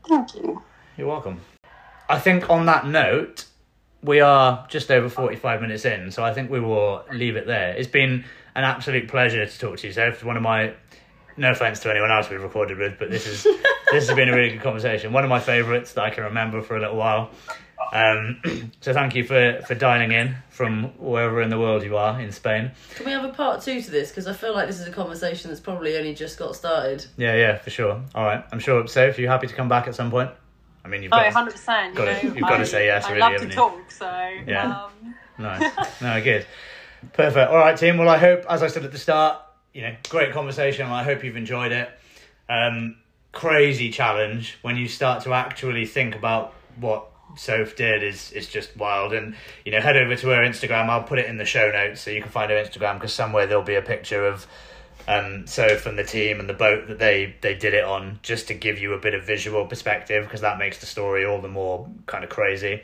Thank 0.09 0.37
you. 0.37 0.63
you're 0.97 1.09
welcome. 1.09 1.41
I 2.09 2.21
think 2.21 2.49
on 2.49 2.67
that 2.67 2.87
note 2.87 3.47
we 4.07 4.21
are 4.21 4.65
just 4.69 4.91
over 4.91 5.09
45 5.09 5.61
minutes 5.61 5.85
in 5.85 6.11
so 6.11 6.25
i 6.25 6.33
think 6.33 6.51
we 6.51 6.61
will 6.61 7.05
leave 7.13 7.37
it 7.37 7.47
there. 7.47 7.73
It's 7.73 7.89
been 7.89 8.25
an 8.55 8.65
absolute 8.65 9.09
pleasure 9.09 9.45
to 9.45 9.59
talk 9.59 9.79
to 9.79 9.87
you 9.89 9.93
so 9.93 10.11
one 10.23 10.37
of 10.37 10.43
my 10.43 10.73
no 11.37 11.51
offense 11.51 11.81
to 11.81 11.91
anyone 11.91 12.11
else 12.11 12.31
we've 12.31 12.43
recorded 12.43 12.79
with 12.79 12.99
but 12.99 13.11
this 13.11 13.27
is 13.27 13.43
this 13.93 14.07
has 14.09 14.17
been 14.17 14.29
a 14.29 14.35
really 14.35 14.51
good 14.51 14.63
conversation. 14.63 15.13
One 15.13 15.25
of 15.25 15.31
my 15.31 15.41
favorites 15.41 15.93
that 15.95 16.05
i 16.05 16.11
can 16.11 16.25
remember 16.25 16.63
for 16.63 16.77
a 16.77 16.81
little 16.81 16.97
while. 16.97 17.31
Um, 17.93 18.41
so 18.81 18.93
thank 18.95 19.15
you 19.15 19.25
for 19.25 19.61
for 19.67 19.75
dialing 19.75 20.13
in 20.13 20.35
from 20.49 20.85
wherever 20.99 21.43
in 21.43 21.51
the 21.51 21.59
world 21.59 21.83
you 21.83 21.97
are 21.97 22.19
in 22.21 22.33
spain. 22.33 22.71
Can 22.95 23.07
we 23.07 23.13
have 23.13 23.25
a 23.25 23.33
part 23.33 23.61
two 23.63 23.83
to 23.83 23.91
this? 23.91 24.09
Because 24.11 24.27
I 24.27 24.33
feel 24.33 24.55
like 24.55 24.67
this 24.67 24.81
is 24.81 24.87
a 24.87 24.93
conversation 24.93 25.51
that's 25.51 25.61
probably 25.61 25.97
only 25.97 26.15
just 26.15 26.39
got 26.39 26.57
started. 26.57 27.05
yeah 27.17 27.35
yeah 27.35 27.59
for 27.59 27.71
sure. 27.71 28.01
All 28.15 28.25
right. 28.25 28.43
I'm 28.53 28.61
sure 28.61 28.87
so 28.87 29.07
if 29.07 29.19
you're 29.19 29.31
happy 29.31 29.47
to 29.47 29.55
come 29.55 29.69
back 29.69 29.87
at 29.89 29.95
some 29.95 30.11
point 30.11 30.31
i 30.87 30.89
mean 30.89 31.03
you've 31.03 31.13
Oh, 31.13 31.17
got 31.17 31.33
100%. 31.53 31.89
You 31.89 31.95
Gotta- 31.95 32.27
you've 32.27 32.41
gotta 32.41 32.67
say 32.67 32.87
yes, 32.87 33.05
I 33.05 33.09
really, 33.09 33.21
love 33.21 33.33
haven't 33.33 33.49
to 33.49 33.55
you? 33.55 33.61
talk, 33.61 33.91
so. 33.91 34.31
Yeah. 34.47 34.85
Um, 34.85 35.15
Nice. 35.39 35.73
No, 36.01 36.23
good. 36.23 36.47
Perfect. 37.13 37.51
All 37.51 37.57
right, 37.59 37.77
team. 37.77 37.99
Well, 37.99 38.09
I 38.09 38.17
hope, 38.19 38.45
as 38.49 38.63
I 38.63 38.69
said 38.69 38.85
at 38.85 38.93
the 38.93 38.99
start, 38.99 39.39
you 39.75 39.83
know, 39.83 39.95
great 40.09 40.33
conversation. 40.33 40.87
I 40.87 41.03
hope 41.03 41.23
you've 41.25 41.37
enjoyed 41.37 41.73
it. 41.73 41.91
Um, 42.49 42.97
crazy 43.33 43.91
challenge 43.91 44.57
when 44.63 44.77
you 44.77 44.89
start 44.89 45.23
to 45.25 45.35
actually 45.35 45.85
think 45.85 46.15
about 46.15 46.55
what 46.81 47.09
Soph 47.37 47.77
did 47.77 48.03
is 48.03 48.33
is 48.33 48.49
just 48.49 48.75
wild. 48.77 49.13
And 49.13 49.35
you 49.65 49.73
know, 49.73 49.81
head 49.81 49.97
over 49.97 50.17
to 50.17 50.29
her 50.29 50.43
Instagram. 50.43 50.89
I'll 50.89 51.03
put 51.03 51.19
it 51.19 51.27
in 51.27 51.37
the 51.37 51.45
show 51.45 51.71
notes 51.71 52.01
so 52.01 52.11
you 52.11 52.23
can 52.23 52.31
find 52.31 52.51
her 52.51 52.57
Instagram 52.57 52.95
because 52.95 53.13
somewhere 53.13 53.47
there'll 53.47 53.63
be 53.63 53.75
a 53.75 53.83
picture 53.83 54.27
of 54.27 54.47
um, 55.09 55.47
Soph 55.47 55.87
and 55.87 55.99
the 55.99 56.05
team 56.05 56.41
and 56.41 56.49
the 56.49 56.55
boat 56.55 56.89
that 56.89 56.99
they 56.99 57.35
they 57.41 57.55
did 57.55 57.75
it 57.75 57.85
on, 57.85 58.19
just 58.23 58.49
to 58.49 58.55
give 58.55 58.79
you 58.79 58.93
a 58.93 58.99
bit 58.99 59.15
of 59.15 59.25
visual 59.25 59.67
perspective 59.67 60.25
because 60.25 60.41
that 60.41 60.59
makes 60.59 60.79
the 60.79 60.87
story 60.87 61.25
all 61.25 61.41
the 61.41 61.49
more 61.49 61.89
kind 62.07 62.25
of 62.25 62.31
crazy. 62.31 62.83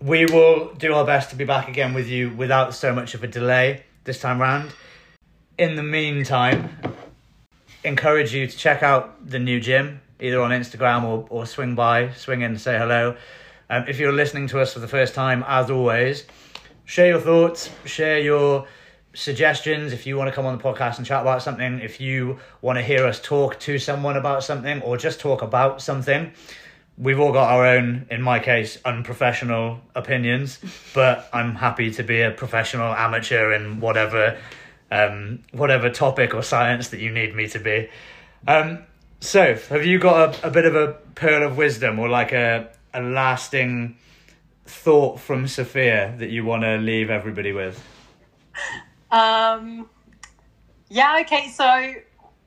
We 0.00 0.26
will 0.26 0.72
do 0.74 0.94
our 0.94 1.04
best 1.04 1.30
to 1.30 1.36
be 1.36 1.44
back 1.44 1.68
again 1.68 1.92
with 1.92 2.08
you 2.08 2.30
without 2.30 2.74
so 2.74 2.94
much 2.94 3.14
of 3.14 3.24
a 3.24 3.26
delay 3.26 3.82
this 4.04 4.20
time 4.20 4.40
round. 4.40 4.70
In 5.58 5.74
the 5.74 5.82
meantime, 5.82 6.70
encourage 7.82 8.32
you 8.32 8.46
to 8.46 8.56
check 8.56 8.84
out 8.84 9.28
the 9.28 9.40
new 9.40 9.58
gym, 9.58 10.00
either 10.20 10.40
on 10.40 10.52
Instagram 10.52 11.02
or, 11.02 11.26
or 11.30 11.46
swing 11.46 11.74
by, 11.74 12.12
swing 12.12 12.42
in, 12.42 12.56
say 12.58 12.78
hello. 12.78 13.16
Um, 13.68 13.84
if 13.88 13.98
you're 13.98 14.12
listening 14.12 14.46
to 14.48 14.60
us 14.60 14.72
for 14.72 14.78
the 14.78 14.88
first 14.88 15.14
time, 15.14 15.44
as 15.46 15.68
always, 15.68 16.24
share 16.84 17.08
your 17.08 17.20
thoughts, 17.20 17.70
share 17.84 18.20
your 18.20 18.66
suggestions 19.14 19.92
if 19.92 20.06
you 20.06 20.16
want 20.16 20.28
to 20.28 20.34
come 20.34 20.46
on 20.46 20.56
the 20.56 20.62
podcast 20.62 20.98
and 20.98 21.06
chat 21.06 21.22
about 21.22 21.42
something, 21.42 21.80
if 21.80 22.00
you 22.00 22.38
want 22.60 22.78
to 22.78 22.82
hear 22.82 23.06
us 23.06 23.20
talk 23.20 23.58
to 23.60 23.78
someone 23.78 24.16
about 24.16 24.44
something 24.44 24.80
or 24.82 24.96
just 24.96 25.20
talk 25.20 25.42
about 25.42 25.82
something. 25.82 26.32
We've 26.96 27.20
all 27.20 27.32
got 27.32 27.52
our 27.52 27.64
own, 27.64 28.06
in 28.10 28.22
my 28.22 28.40
case, 28.40 28.78
unprofessional 28.84 29.80
opinions, 29.94 30.58
but 30.94 31.28
I'm 31.32 31.54
happy 31.54 31.90
to 31.92 32.02
be 32.02 32.20
a 32.22 32.30
professional 32.30 32.92
amateur 32.92 33.52
in 33.52 33.80
whatever 33.80 34.38
um, 34.90 35.40
whatever 35.52 35.90
topic 35.90 36.34
or 36.34 36.42
science 36.42 36.88
that 36.88 37.00
you 37.00 37.10
need 37.10 37.34
me 37.34 37.46
to 37.48 37.58
be. 37.58 37.90
Um, 38.46 38.84
so, 39.20 39.54
have 39.54 39.84
you 39.84 39.98
got 39.98 40.42
a, 40.42 40.48
a 40.48 40.50
bit 40.50 40.64
of 40.64 40.74
a 40.74 40.94
pearl 41.14 41.42
of 41.42 41.58
wisdom 41.58 41.98
or 41.98 42.08
like 42.08 42.32
a, 42.32 42.70
a 42.94 43.02
lasting 43.02 43.98
thought 44.64 45.20
from 45.20 45.46
Sophia 45.46 46.14
that 46.18 46.30
you 46.30 46.44
want 46.44 46.62
to 46.62 46.78
leave 46.78 47.10
everybody 47.10 47.52
with? 47.52 47.84
Um, 49.10 49.88
yeah, 50.88 51.18
okay, 51.22 51.48
so, 51.48 51.94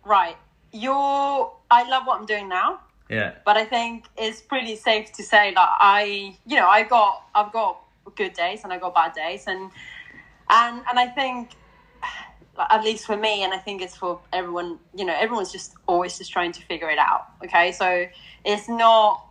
right. 0.06 0.36
You're, 0.72 1.52
I 1.70 1.88
love 1.90 2.04
what 2.06 2.20
I'm 2.20 2.26
doing 2.26 2.48
now, 2.48 2.80
Yeah. 3.10 3.34
but 3.46 3.58
I 3.58 3.66
think 3.66 4.06
it's 4.18 4.42
pretty 4.42 4.76
safe 4.76 5.12
to 5.14 5.24
say 5.24 5.54
that 5.54 5.70
I, 5.80 6.38
you 6.46 6.56
know, 6.56 6.68
I 6.68 6.84
got, 6.84 7.24
I've 7.36 7.52
got 7.52 7.82
good 8.16 8.34
days 8.34 8.64
and 8.64 8.72
I 8.72 8.78
got 8.78 8.94
bad 8.96 9.14
days, 9.14 9.46
and, 9.48 9.70
and, 10.50 10.82
and 10.90 11.00
I 11.00 11.08
think, 11.08 11.52
like, 12.58 12.68
at 12.72 12.84
least 12.84 13.06
for 13.06 13.18
me, 13.18 13.44
and 13.44 13.54
I 13.54 13.58
think 13.58 13.82
it's 13.82 13.96
for 13.98 14.22
everyone, 14.32 14.80
you 14.96 15.06
know, 15.06 15.16
everyone's 15.18 15.52
just 15.52 15.74
always 15.88 16.18
just 16.18 16.32
trying 16.32 16.52
to 16.54 16.62
figure 16.64 16.90
it 16.90 17.00
out, 17.00 17.26
okay? 17.44 17.72
So 17.72 18.06
it's 18.46 18.70
not, 18.70 19.26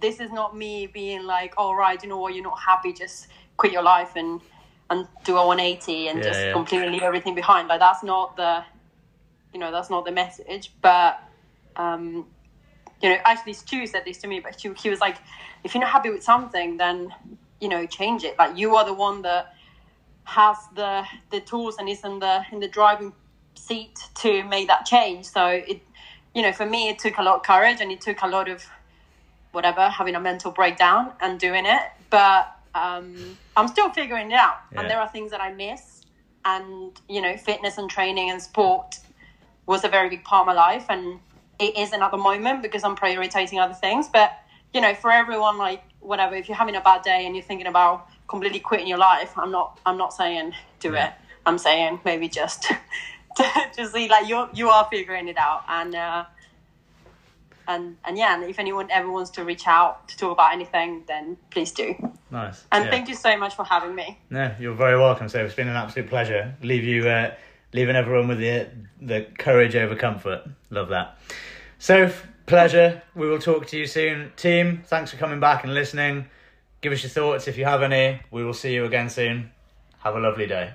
this 0.00 0.20
is 0.20 0.30
not 0.32 0.56
me 0.56 0.86
being 0.86 1.24
like, 1.24 1.54
all 1.56 1.74
right, 1.74 2.02
you 2.02 2.08
know 2.08 2.18
what, 2.18 2.34
you're 2.34 2.44
not 2.44 2.58
happy, 2.58 2.92
just 2.92 3.28
quit 3.56 3.72
your 3.72 3.82
life 3.82 4.16
and, 4.16 4.40
and 4.94 5.08
do 5.24 5.36
a 5.36 5.46
180 5.46 6.08
and 6.08 6.18
Yeah, 6.18 6.24
just 6.24 6.40
yeah. 6.40 6.52
completely 6.52 6.90
leave 6.90 7.02
everything 7.02 7.34
behind. 7.34 7.68
Like 7.68 7.80
that's 7.80 8.02
not 8.02 8.36
the, 8.36 8.64
you 9.52 9.60
know, 9.60 9.70
that's 9.70 9.90
not 9.90 10.04
the 10.04 10.12
message. 10.12 10.72
But, 10.80 11.20
um, 11.76 12.26
you 13.02 13.08
know, 13.10 13.18
actually 13.24 13.54
Stu 13.54 13.86
said 13.86 14.04
this 14.04 14.18
to 14.18 14.28
me, 14.28 14.40
but 14.40 14.60
he 14.60 14.90
was 14.90 15.00
like, 15.00 15.16
if 15.62 15.74
you're 15.74 15.82
not 15.82 15.90
happy 15.90 16.10
with 16.10 16.22
something, 16.22 16.76
then, 16.76 17.12
you 17.60 17.68
know, 17.68 17.86
change 17.86 18.24
it. 18.24 18.38
Like 18.38 18.56
you 18.56 18.76
are 18.76 18.84
the 18.84 18.94
one 18.94 19.22
that 19.22 19.54
has 20.24 20.56
the, 20.74 21.04
the 21.30 21.40
tools 21.40 21.76
and 21.78 21.88
is 21.88 22.02
in 22.04 22.18
the, 22.18 22.44
in 22.52 22.60
the 22.60 22.68
driving 22.68 23.12
seat 23.54 23.98
to 24.16 24.42
make 24.44 24.68
that 24.68 24.86
change. 24.86 25.26
So 25.26 25.46
it, 25.46 25.82
you 26.34 26.42
know, 26.42 26.52
for 26.52 26.66
me, 26.66 26.88
it 26.88 26.98
took 26.98 27.18
a 27.18 27.22
lot 27.22 27.36
of 27.36 27.42
courage 27.42 27.80
and 27.80 27.90
it 27.92 28.00
took 28.00 28.22
a 28.22 28.26
lot 28.26 28.48
of 28.48 28.64
whatever, 29.52 29.88
having 29.88 30.14
a 30.14 30.20
mental 30.20 30.50
breakdown 30.50 31.12
and 31.20 31.38
doing 31.38 31.64
it. 31.66 31.80
But 32.10 32.53
um, 32.74 33.36
I'm 33.56 33.68
still 33.68 33.90
figuring 33.90 34.30
it 34.30 34.34
out. 34.34 34.58
Yeah. 34.72 34.80
And 34.80 34.90
there 34.90 35.00
are 35.00 35.08
things 35.08 35.30
that 35.30 35.40
I 35.40 35.52
miss. 35.52 36.02
And, 36.44 36.92
you 37.08 37.22
know, 37.22 37.36
fitness 37.36 37.78
and 37.78 37.88
training 37.88 38.30
and 38.30 38.40
sport 38.40 38.98
was 39.66 39.84
a 39.84 39.88
very 39.88 40.10
big 40.10 40.24
part 40.24 40.42
of 40.42 40.46
my 40.46 40.52
life. 40.52 40.86
And 40.88 41.20
it 41.58 41.76
at 41.76 42.10
the 42.10 42.16
moment 42.16 42.62
because 42.62 42.84
I'm 42.84 42.96
prioritizing 42.96 43.62
other 43.62 43.74
things. 43.74 44.08
But, 44.08 44.32
you 44.74 44.80
know, 44.80 44.94
for 44.94 45.10
everyone, 45.10 45.56
like, 45.56 45.82
whatever, 46.00 46.34
if 46.34 46.48
you're 46.48 46.56
having 46.56 46.76
a 46.76 46.80
bad 46.80 47.02
day 47.02 47.24
and 47.26 47.34
you're 47.34 47.44
thinking 47.44 47.66
about 47.66 48.08
completely 48.26 48.60
quitting 48.60 48.86
your 48.86 48.98
life. 48.98 49.32
I'm 49.38 49.50
not. 49.50 49.78
I'm 49.86 49.96
not 49.96 50.12
saying 50.12 50.54
do 50.80 50.92
Yeah. 50.92 51.08
it. 51.08 51.14
I'm 51.46 51.58
saying 51.58 52.00
maybe 52.04 52.28
just 52.28 52.66
just 53.76 53.92
see 53.92 54.08
like 54.08 54.28
you're, 54.28 54.48
you 54.54 54.70
are 54.70 54.86
figuring 54.90 55.28
it 55.28 55.36
out 55.38 55.62
and. 55.68 55.94
Uh, 55.94 56.24
and 57.68 57.96
and 58.04 58.16
yeah, 58.18 58.34
and 58.34 58.44
if 58.44 58.58
anyone 58.58 58.90
ever 58.90 59.10
wants 59.10 59.30
to 59.32 59.44
reach 59.44 59.66
out 59.66 60.08
to 60.08 60.16
talk 60.16 60.32
about 60.32 60.52
anything, 60.52 61.04
then 61.06 61.36
please 61.50 61.72
do. 61.72 61.94
Nice. 62.30 62.64
And 62.72 62.84
Yeah. 62.84 62.90
thank 62.90 63.08
you 63.08 63.14
so 63.14 63.36
much 63.36 63.54
for 63.54 63.64
having 63.64 63.94
me. 63.94 64.18
No, 64.30 64.52
you're 64.58 64.74
very 64.74 64.98
welcome. 64.98 65.28
So 65.28 65.44
it's 65.44 65.54
been 65.54 65.68
an 65.68 65.76
absolute 65.76 66.08
pleasure. 66.08 66.54
Leave 66.62 66.84
you, 66.84 67.08
uh, 67.08 67.34
leaving 67.72 67.96
everyone 67.96 68.28
with 68.28 68.38
the 68.38 68.68
the 69.00 69.26
courage 69.38 69.76
over 69.76 69.94
comfort. 69.96 70.42
Love 70.70 70.88
that. 70.88 71.18
So 71.78 72.10
pleasure. 72.46 73.02
We 73.14 73.28
will 73.28 73.38
talk 73.38 73.66
to 73.68 73.78
you 73.78 73.86
soon, 73.86 74.32
team. 74.36 74.82
Thanks 74.86 75.10
for 75.10 75.16
coming 75.16 75.40
back 75.40 75.64
and 75.64 75.74
listening. 75.74 76.26
Give 76.80 76.92
us 76.92 77.02
your 77.02 77.10
thoughts 77.10 77.48
if 77.48 77.56
you 77.56 77.64
have 77.64 77.82
any. 77.82 78.20
We 78.30 78.44
will 78.44 78.52
see 78.54 78.74
you 78.74 78.84
again 78.84 79.08
soon. 79.08 79.50
Have 80.02 80.16
a 80.16 80.20
lovely 80.20 80.46
day. 80.46 80.74